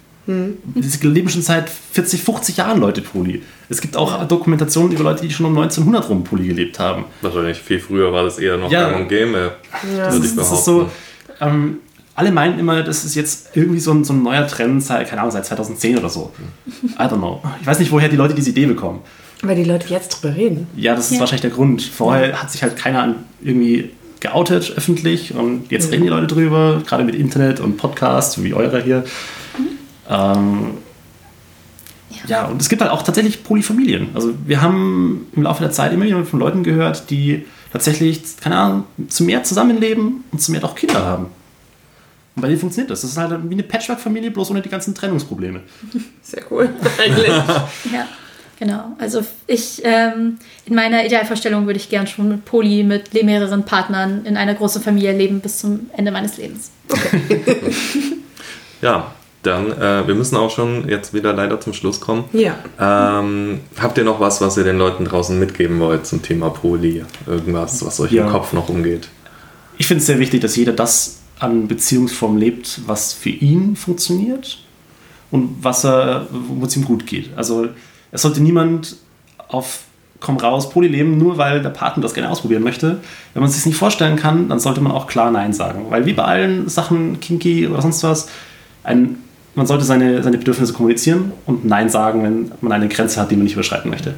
Es 0.79 1.01
leben 1.01 1.27
schon 1.27 1.41
seit 1.41 1.67
40, 1.69 2.21
50 2.21 2.57
Jahren 2.57 2.79
Leute 2.79 3.01
Poli. 3.01 3.41
Es 3.67 3.81
gibt 3.81 3.97
auch 3.97 4.27
Dokumentationen 4.27 4.91
über 4.91 5.03
Leute, 5.03 5.23
die 5.25 5.31
schon 5.33 5.47
um 5.47 5.57
1900 5.57 6.07
rum 6.07 6.23
Poli 6.23 6.47
gelebt 6.47 6.77
haben. 6.77 7.05
Wahrscheinlich 7.23 7.57
viel 7.57 7.79
früher 7.79 8.13
war 8.13 8.25
das 8.25 8.37
eher 8.37 8.57
noch 8.57 8.71
Ja. 8.71 8.91
gang 8.91 9.01
und 9.01 9.07
gäbe. 9.09 9.53
Ja. 9.97 10.13
würde 10.13 10.25
ich 10.27 10.35
Das 10.35 10.51
ist 10.51 10.65
so, 10.65 10.87
ähm, 11.41 11.77
alle 12.13 12.31
meinen 12.31 12.59
immer, 12.59 12.83
das 12.83 13.05
ist 13.05 13.15
jetzt 13.15 13.49
irgendwie 13.55 13.79
so 13.79 13.91
ein, 13.91 14.03
so 14.03 14.13
ein 14.13 14.21
neuer 14.21 14.45
Trend, 14.45 14.83
seit, 14.83 15.07
keine 15.09 15.21
Ahnung, 15.21 15.31
seit 15.31 15.47
2010 15.47 15.97
oder 15.97 16.09
so. 16.09 16.31
I 16.67 17.01
don't 17.01 17.17
know. 17.17 17.41
Ich 17.61 17.65
weiß 17.65 17.79
nicht, 17.79 17.91
woher 17.91 18.07
die 18.07 18.15
Leute 18.17 18.35
diese 18.35 18.51
Idee 18.51 18.67
bekommen. 18.67 18.99
Weil 19.41 19.55
die 19.55 19.63
Leute 19.63 19.87
jetzt 19.89 20.09
drüber 20.21 20.35
reden. 20.35 20.67
Ja, 20.75 20.95
das 20.95 21.05
ist 21.05 21.13
Ja. 21.13 21.19
wahrscheinlich 21.21 21.41
der 21.41 21.49
Grund. 21.51 21.81
Vorher 21.81 22.41
hat 22.41 22.51
sich 22.51 22.61
halt 22.63 22.75
keiner 22.75 23.15
irgendwie 23.41 23.91
geoutet 24.19 24.73
öffentlich 24.75 25.33
und 25.33 25.71
jetzt 25.71 25.91
reden 25.91 26.03
die 26.03 26.09
Leute 26.09 26.27
drüber, 26.27 26.81
gerade 26.85 27.05
mit 27.05 27.15
Internet 27.15 27.61
und 27.61 27.77
Podcasts, 27.77 28.43
wie 28.43 28.53
eure 28.53 28.83
hier. 28.83 29.05
Ähm, 30.09 30.71
ja, 32.27 32.45
und 32.47 32.61
es 32.61 32.67
gibt 32.67 32.81
halt 32.81 32.91
auch 32.91 33.03
tatsächlich 33.03 33.43
Polyfamilien. 33.43 34.09
Also 34.13 34.33
wir 34.45 34.61
haben 34.61 35.27
im 35.35 35.43
Laufe 35.43 35.63
der 35.63 35.71
Zeit 35.71 35.93
immer 35.93 36.03
wieder 36.05 36.25
von 36.25 36.39
Leuten 36.39 36.63
gehört, 36.63 37.09
die 37.09 37.45
tatsächlich, 37.71 38.21
keine 38.41 38.57
Ahnung, 38.57 38.83
zu 39.07 39.23
mehr 39.23 39.43
zusammenleben 39.43 40.23
und 40.31 40.41
zu 40.41 40.51
mehr 40.51 40.63
auch 40.65 40.75
Kinder 40.75 41.05
haben. 41.05 41.27
Und 42.35 42.41
bei 42.41 42.47
denen 42.49 42.59
funktioniert 42.59 42.91
das. 42.91 43.01
Das 43.01 43.11
ist 43.11 43.17
halt 43.17 43.39
wie 43.49 43.53
eine 43.53 43.63
Patchwork-Familie, 43.63 44.31
bloß 44.31 44.51
ohne 44.51 44.61
die 44.61 44.69
ganzen 44.69 44.93
Trennungsprobleme. 44.95 45.61
Sehr 46.21 46.43
cool, 46.51 46.69
eigentlich. 47.01 47.27
Ja, 47.93 48.07
genau. 48.59 48.95
Also 48.99 49.21
ich, 49.47 49.81
ähm, 49.83 50.37
in 50.65 50.75
meiner 50.75 51.05
Idealvorstellung 51.05 51.65
würde 51.65 51.77
ich 51.79 51.89
gern 51.89 52.07
schon 52.07 52.29
mit 52.29 52.45
Poly, 52.45 52.83
mit 52.83 53.13
mehreren 53.23 53.63
Partnern 53.65 54.25
in 54.25 54.37
einer 54.37 54.53
großen 54.53 54.81
Familie 54.81 55.17
leben 55.17 55.39
bis 55.39 55.59
zum 55.59 55.89
Ende 55.95 56.11
meines 56.11 56.37
Lebens. 56.37 56.71
Ja, 58.81 59.11
dann, 59.43 59.71
äh, 59.71 60.07
wir 60.07 60.15
müssen 60.15 60.35
auch 60.37 60.49
schon 60.51 60.87
jetzt 60.87 61.13
wieder 61.13 61.33
leider 61.33 61.59
zum 61.59 61.73
Schluss 61.73 61.99
kommen. 61.99 62.25
Ja. 62.33 62.55
Ähm, 62.79 63.59
habt 63.77 63.97
ihr 63.97 64.03
noch 64.03 64.19
was, 64.19 64.41
was 64.41 64.57
ihr 64.57 64.63
den 64.63 64.77
Leuten 64.77 65.05
draußen 65.05 65.37
mitgeben 65.37 65.79
wollt 65.79 66.05
zum 66.05 66.21
Thema 66.21 66.49
Poly? 66.49 67.03
Irgendwas, 67.25 67.85
was 67.85 67.99
euch 67.99 68.11
Ja. 68.11 68.25
im 68.25 68.31
Kopf 68.31 68.53
noch 68.53 68.69
umgeht? 68.69 69.09
Ich 69.77 69.87
finde 69.87 69.99
es 70.01 70.07
sehr 70.07 70.19
wichtig, 70.19 70.41
dass 70.41 70.55
jeder 70.55 70.73
das 70.73 71.19
an 71.39 71.67
Beziehungsform 71.67 72.37
lebt, 72.37 72.81
was 72.85 73.13
für 73.13 73.29
ihn 73.29 73.75
funktioniert 73.77 74.59
und 75.31 75.57
was 75.61 75.85
er, 75.85 76.27
wo 76.31 76.65
es 76.65 76.75
ihm 76.75 76.83
gut 76.85 77.05
geht. 77.05 77.29
Also 77.37 77.67
es 78.11 78.21
sollte 78.21 78.41
niemand 78.41 78.97
auf 79.47 79.81
komm 80.19 80.37
raus, 80.37 80.69
Poly 80.69 80.87
leben, 80.87 81.17
nur 81.17 81.37
weil 81.37 81.61
der 81.61 81.69
Partner 81.69 82.03
das 82.03 82.13
gerne 82.13 82.29
ausprobieren 82.29 82.63
möchte. 82.63 82.99
Wenn 83.33 83.41
man 83.41 83.49
es 83.49 83.55
sich 83.55 83.65
nicht 83.65 83.77
vorstellen 83.77 84.17
kann, 84.17 84.49
dann 84.49 84.59
sollte 84.59 84.81
man 84.81 84.91
auch 84.91 85.07
klar 85.07 85.31
Nein 85.31 85.53
sagen. 85.53 85.85
Weil 85.89 86.05
wie 86.05 86.13
bei 86.13 86.23
allen 86.23 86.67
Sachen, 86.67 87.19
Kinky 87.19 87.67
oder 87.67 87.81
sonst 87.81 88.03
was, 88.03 88.27
ein, 88.83 89.17
man 89.55 89.65
sollte 89.65 89.85
seine, 89.85 90.21
seine 90.21 90.37
Bedürfnisse 90.37 90.73
kommunizieren 90.73 91.31
und 91.45 91.65
Nein 91.65 91.89
sagen, 91.89 92.23
wenn 92.23 92.51
man 92.61 92.73
eine 92.73 92.89
Grenze 92.89 93.19
hat, 93.21 93.31
die 93.31 93.35
man 93.35 93.45
nicht 93.45 93.53
überschreiten 93.53 93.89
möchte. 93.89 94.15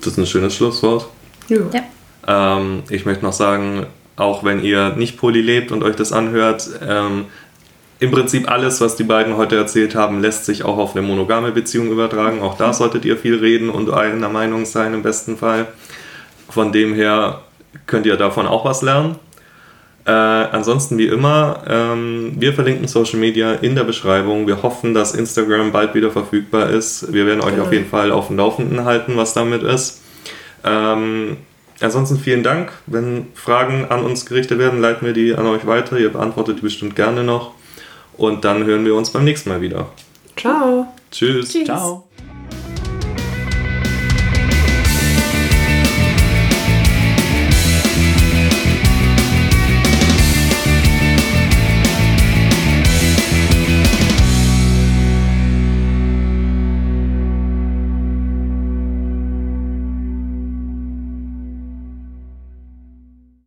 Das 0.00 0.12
ist 0.12 0.18
ein 0.18 0.26
schönes 0.26 0.54
Schlusswort. 0.54 1.08
ja. 1.48 1.58
Ja. 1.72 1.82
Ähm, 2.26 2.82
ich 2.88 3.04
möchte 3.04 3.24
noch 3.24 3.32
sagen, 3.32 3.86
auch 4.16 4.44
wenn 4.44 4.62
ihr 4.62 4.94
nicht 4.96 5.18
poly 5.18 5.40
lebt 5.40 5.72
und 5.72 5.82
euch 5.82 5.96
das 5.96 6.12
anhört, 6.12 6.68
ähm, 6.86 7.26
im 8.04 8.10
Prinzip 8.10 8.50
alles, 8.50 8.80
was 8.80 8.96
die 8.96 9.04
beiden 9.04 9.36
heute 9.36 9.56
erzählt 9.56 9.94
haben, 9.94 10.20
lässt 10.20 10.44
sich 10.44 10.64
auch 10.64 10.78
auf 10.78 10.96
eine 10.96 11.06
monogame 11.06 11.52
Beziehung 11.52 11.90
übertragen. 11.90 12.40
Auch 12.42 12.56
da 12.56 12.72
solltet 12.72 13.04
ihr 13.04 13.16
viel 13.16 13.36
reden 13.36 13.70
und 13.70 13.90
einer 13.90 14.28
Meinung 14.28 14.64
sein 14.66 14.94
im 14.94 15.02
besten 15.02 15.36
Fall. 15.36 15.66
Von 16.48 16.72
dem 16.72 16.94
her 16.94 17.40
könnt 17.86 18.06
ihr 18.06 18.16
davon 18.16 18.46
auch 18.46 18.64
was 18.64 18.82
lernen. 18.82 19.16
Äh, 20.06 20.10
ansonsten 20.10 20.98
wie 20.98 21.06
immer, 21.06 21.62
ähm, 21.66 22.32
wir 22.38 22.52
verlinken 22.52 22.86
Social 22.88 23.18
Media 23.18 23.54
in 23.54 23.74
der 23.74 23.84
Beschreibung. 23.84 24.46
Wir 24.46 24.62
hoffen, 24.62 24.92
dass 24.92 25.14
Instagram 25.14 25.72
bald 25.72 25.94
wieder 25.94 26.10
verfügbar 26.10 26.68
ist. 26.68 27.12
Wir 27.12 27.26
werden 27.26 27.40
euch 27.40 27.52
Genau. 27.52 27.64
auf 27.64 27.72
jeden 27.72 27.86
Fall 27.88 28.12
auf 28.12 28.26
dem 28.28 28.36
Laufenden 28.36 28.84
halten, 28.84 29.16
was 29.16 29.32
damit 29.32 29.62
ist. 29.62 30.02
Ähm, 30.62 31.38
ansonsten 31.80 32.18
vielen 32.18 32.42
Dank. 32.42 32.72
Wenn 32.86 33.28
Fragen 33.34 33.86
an 33.88 34.04
uns 34.04 34.26
gerichtet 34.26 34.58
werden, 34.58 34.80
leiten 34.80 35.06
wir 35.06 35.14
die 35.14 35.34
an 35.34 35.46
euch 35.46 35.66
weiter. 35.66 35.98
Ihr 35.98 36.12
beantwortet 36.12 36.58
die 36.58 36.62
bestimmt 36.62 36.96
gerne 36.96 37.24
noch. 37.24 37.52
Und 38.16 38.44
dann 38.44 38.64
hören 38.64 38.84
wir 38.84 38.94
uns 38.94 39.10
beim 39.10 39.24
nächsten 39.24 39.50
Mal 39.50 39.60
wieder. 39.60 39.88
Ciao. 40.36 40.86
Tschüss. 41.10 41.50
Tschüss. 41.50 41.64
Ciao. 41.64 42.04